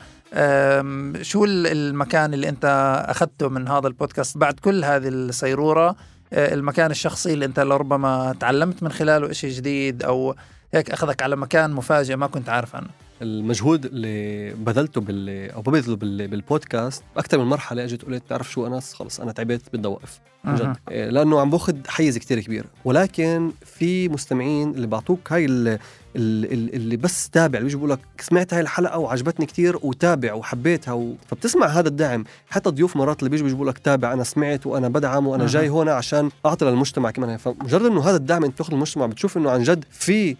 شو 1.21 1.45
ال- 1.45 1.67
المكان 1.67 2.33
اللي 2.33 2.49
أنت 2.49 2.65
أخذته 3.09 3.49
من 3.49 3.67
هذا 3.67 3.87
البودكاست 3.87 4.37
بعد 4.37 4.53
كل 4.53 4.85
هذه 4.85 5.07
السيروره 5.07 5.95
آه، 6.33 6.53
المكان 6.53 6.91
الشخصي 6.91 7.33
اللي 7.33 7.45
أنت 7.45 7.59
لربما 7.59 8.35
تعلمت 8.39 8.83
من 8.83 8.91
خلاله 8.91 9.31
شيء 9.31 9.51
جديد 9.51 10.03
أو 10.03 10.35
هيك 10.73 10.91
أخذك 10.91 11.21
على 11.21 11.35
مكان 11.35 11.71
مفاجئ 11.71 12.15
ما 12.15 12.27
كنت 12.27 12.49
عارف 12.49 12.75
عنه. 12.75 12.87
المجهود 13.21 13.85
اللي 13.85 14.51
بذلته 14.53 15.01
بال 15.01 15.51
أو 15.51 15.61
ببذله 15.61 15.95
بال... 15.95 16.27
بالبودكاست 16.27 17.03
أكثر 17.17 17.37
من 17.37 17.45
مرحلة 17.45 17.83
إجت 17.83 18.05
قلت 18.05 18.23
تعرف 18.29 18.51
شو 18.51 18.67
أنس؟ 18.67 18.93
خلص 18.93 19.19
أنا 19.19 19.31
تعبت 19.31 19.61
بدي 19.73 19.87
أوقف. 19.87 20.19
عن. 20.45 20.55
جد 20.55 20.77
إيه، 20.91 21.09
لأنه 21.09 21.39
عم 21.39 21.49
باخذ 21.49 21.75
حيز 21.87 22.17
كتير 22.17 22.39
كبير. 22.39 22.65
ولكن 22.85 23.51
في 23.65 24.09
مستمعين 24.09 24.69
اللي 24.69 24.87
بعطوك 24.87 25.31
هاي 25.33 25.45
ال- 25.45 25.67
ال- 25.67 25.79
ال- 26.53 26.73
اللي 26.75 26.97
بس 26.97 27.29
تابع 27.29 27.57
اللي 27.57 27.63
بيجي 27.65 27.75
بيقول 27.75 27.89
لك 27.89 27.99
سمعت 28.19 28.53
هاي 28.53 28.61
الحلقة 28.61 28.97
وعجبتني 28.99 29.45
كتير 29.45 29.77
وتابع 29.81 30.33
وحبيتها. 30.33 30.91
و... 30.91 31.13
فبتسمع 31.27 31.67
هذا 31.67 31.87
الدعم. 31.87 32.23
حتى 32.49 32.69
ضيوف 32.69 32.95
مرات 32.97 33.19
اللي 33.19 33.29
بيجوا 33.29 33.43
بيجوا 33.43 33.57
بيقول 33.57 33.67
لك 33.69 33.77
تابع 33.77 34.13
أنا 34.13 34.23
سمعت 34.23 34.67
وأنا 34.67 34.87
بدعم 34.89 35.27
وأنا 35.27 35.43
أها. 35.43 35.47
جاي 35.47 35.69
هون 35.69 35.89
عشان 35.89 36.29
أعطي 36.45 36.65
للمجتمع 36.65 37.11
كمان. 37.11 37.37
فمجرد 37.37 37.85
إنه 37.85 38.01
هذا 38.09 38.15
الدعم 38.15 38.43
أنت 38.43 38.57
تاخذ 38.57 38.73
المجتمع 38.73 39.05
بتشوف 39.05 39.37
إنه 39.37 39.51
عن 39.51 39.63
جد 39.63 39.85
في 39.91 40.35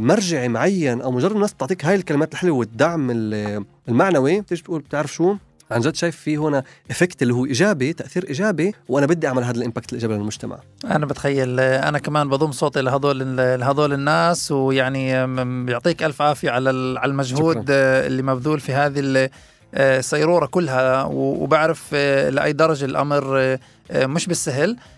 مرجعي 0.00 0.48
معين 0.48 1.00
أو 1.00 1.10
مجرد 1.12 1.32
الناس 1.32 1.54
تعطيك 1.54 1.84
هاي 1.84 1.94
الكلمات 1.94 2.32
الحلوة 2.32 2.56
والدعم 2.58 3.10
ال- 3.10 3.64
المعنوي 3.88 4.40
بتيجي 4.40 4.62
بتقول 4.62 4.80
بتعرف 4.80 5.12
شو؟ 5.12 5.36
عن 5.70 5.80
جد 5.80 5.94
شايف 5.94 6.16
في 6.16 6.36
هنا 6.36 6.62
effect 6.90 7.22
اللي 7.22 7.34
هو 7.34 7.44
إيجابي 7.46 7.92
تأثير 7.92 8.28
إيجابي 8.28 8.74
وأنا 8.88 9.06
بدي 9.06 9.26
أعمل 9.28 9.44
هذا 9.44 9.56
ال 9.58 9.62
impact 9.62 9.88
الإيجابي 9.92 10.14
للمجتمع. 10.14 10.58
أنا 10.84 11.06
بتخيل 11.06 11.60
آه، 11.60 11.88
أنا 11.88 11.98
كمان 11.98 12.28
بضم 12.28 12.52
صوتي 12.52 12.80
لهذول 12.82 13.36
لهذول 13.36 13.92
الناس 13.92 14.52
ويعني 14.52 15.26
بيعطيك 15.64 16.02
ألف 16.02 16.22
عافية 16.22 16.50
على 16.50 16.70
على 16.98 17.10
المجهود 17.10 17.54
شكراً. 17.54 17.64
آه، 17.70 18.06
اللي 18.06 18.22
مبذول 18.22 18.60
في 18.60 18.72
هذه 18.72 19.00
ال- 19.00 19.28
آه، 19.74 19.98
السيروره 19.98 20.46
كلها 20.46 21.04
وبعرف 21.04 21.84
آه، 21.94 22.28
لأي 22.30 22.52
درجة 22.52 22.84
الأمر 22.84 23.38
آه، 23.40 23.58
آه، 23.90 24.06
مش 24.06 24.26
بالسهل. 24.26 24.70
آه، 24.70 24.95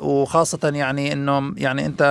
وخاصة 0.00 0.58
يعني 0.74 1.12
انه 1.12 1.52
يعني 1.56 1.86
أنت 1.86 2.02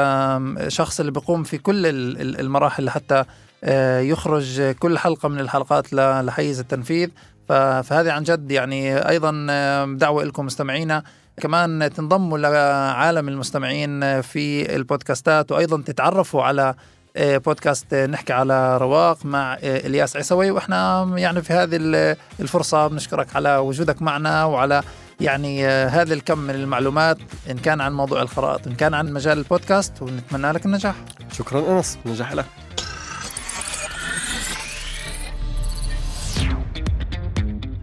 شخص 0.68 1.00
اللي 1.00 1.12
بيقوم 1.12 1.44
في 1.44 1.58
كل 1.58 1.86
ال- 1.86 2.22
ال- 2.22 2.40
المراحل 2.40 2.86
لحتى 2.86 3.24
آه، 3.64 4.00
يخرج 4.00 4.62
كل 4.72 4.98
حلقة 4.98 5.30
من 5.30 5.40
الحلقات 5.40 5.94
لحيز 5.94 6.60
التنفيذ. 6.60 7.10
فهذه 7.50 8.12
عن 8.12 8.24
جد 8.24 8.52
يعني 8.52 8.98
أيضا 9.10 9.48
آم، 9.50 9.98
دعوة 9.98 10.24
لكم 10.24 10.46
مستمعينا. 10.46 11.04
كمان 11.42 11.90
تنضموا 11.96 12.38
لعالم 12.38 13.30
المستمعين 13.30 14.22
في 14.22 14.76
البودكاستات 14.76 15.52
وأيضا 15.52 15.82
تتعرفوا 15.82 16.44
على 16.44 16.74
آه، 17.18 17.38
بودكاست 17.38 17.94
آه، 17.94 18.06
نحكي 18.06 18.34
على 18.34 18.78
رواق 18.78 19.26
مع 19.26 19.54
آه، 19.54 19.58
إلياس 19.88 20.16
عيسوي. 20.16 20.52
وإحنا 20.52 21.12
يعني 21.18 21.42
في 21.42 21.54
هذه 21.54 21.76
ال- 21.76 22.16
الفرصة 22.40 22.88
بنشكرك 22.88 23.36
على 23.36 23.58
وجودك 23.58 24.02
معنا 24.02 24.44
وعلى 24.46 24.84
يعني 25.22 25.68
آه، 25.68 25.88
هذا 25.88 26.14
الكم 26.14 26.40
من 26.40 26.56
المعلومات 26.56 27.18
إن 27.52 27.58
كان 27.58 27.82
عن 27.82 27.94
موضوع 27.94 28.22
الخرائط 28.22 28.68
إن 28.68 28.76
كان 28.76 28.94
عن 28.94 29.14
مجال 29.14 29.38
البودكاست 29.38 30.02
ونتمنى 30.02 30.52
لك 30.52 30.66
النجاح. 30.66 30.96
شكرا 31.32 31.78
أنس 31.78 31.98
نجاح 32.06 32.34
لك. 32.34 32.46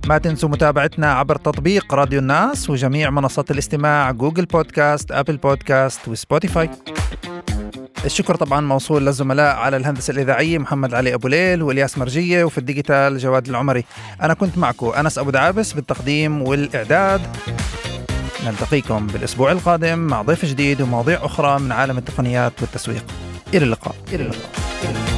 ما 0.06 0.18
تنسوا 0.18 0.48
متابعتنا 0.48 1.12
عبر 1.12 1.36
تطبيق 1.36 1.94
راديو 1.94 2.18
الناس 2.18 2.70
وجميع 2.70 3.10
منصات 3.10 3.50
الاستماع 3.50 4.10
جوجل 4.10 4.44
بودكاست 4.44 5.12
أبل 5.12 5.36
بودكاست 5.36 6.08
وسبوتيفاي. 6.08 6.70
الشكر 8.04 8.34
طبعا 8.34 8.60
موصول 8.60 9.06
للزملاء 9.06 9.56
على 9.56 9.76
الهندسة 9.76 10.10
الإذاعية 10.10 10.58
محمد 10.58 10.94
علي 10.94 11.14
أبو 11.14 11.28
ليل 11.28 11.62
والياس 11.62 11.98
مرجية 11.98 12.44
وفي 12.44 12.58
الديجيتال 12.58 13.18
جواد 13.18 13.48
العمري. 13.48 13.84
أنا 14.22 14.34
كنت 14.34 14.58
معكم 14.58 14.86
أنس 14.86 15.18
أبو 15.18 15.30
دعابس 15.30 15.72
بالتقديم 15.72 16.42
والإعداد. 16.42 17.20
نلتقيكم 18.46 19.06
بالأسبوع 19.06 19.52
القادم 19.52 19.98
مع 19.98 20.22
ضيف 20.22 20.44
جديد 20.44 20.80
ومواضيع 20.80 21.24
أخرى 21.24 21.60
من 21.60 21.72
عالم 21.72 21.98
التقنيات 21.98 22.52
والتسويق. 22.60 23.04
إلى 23.54 23.64
اللقاء. 23.64 23.94
إلى 24.12 24.22
اللقاء. 24.22 25.09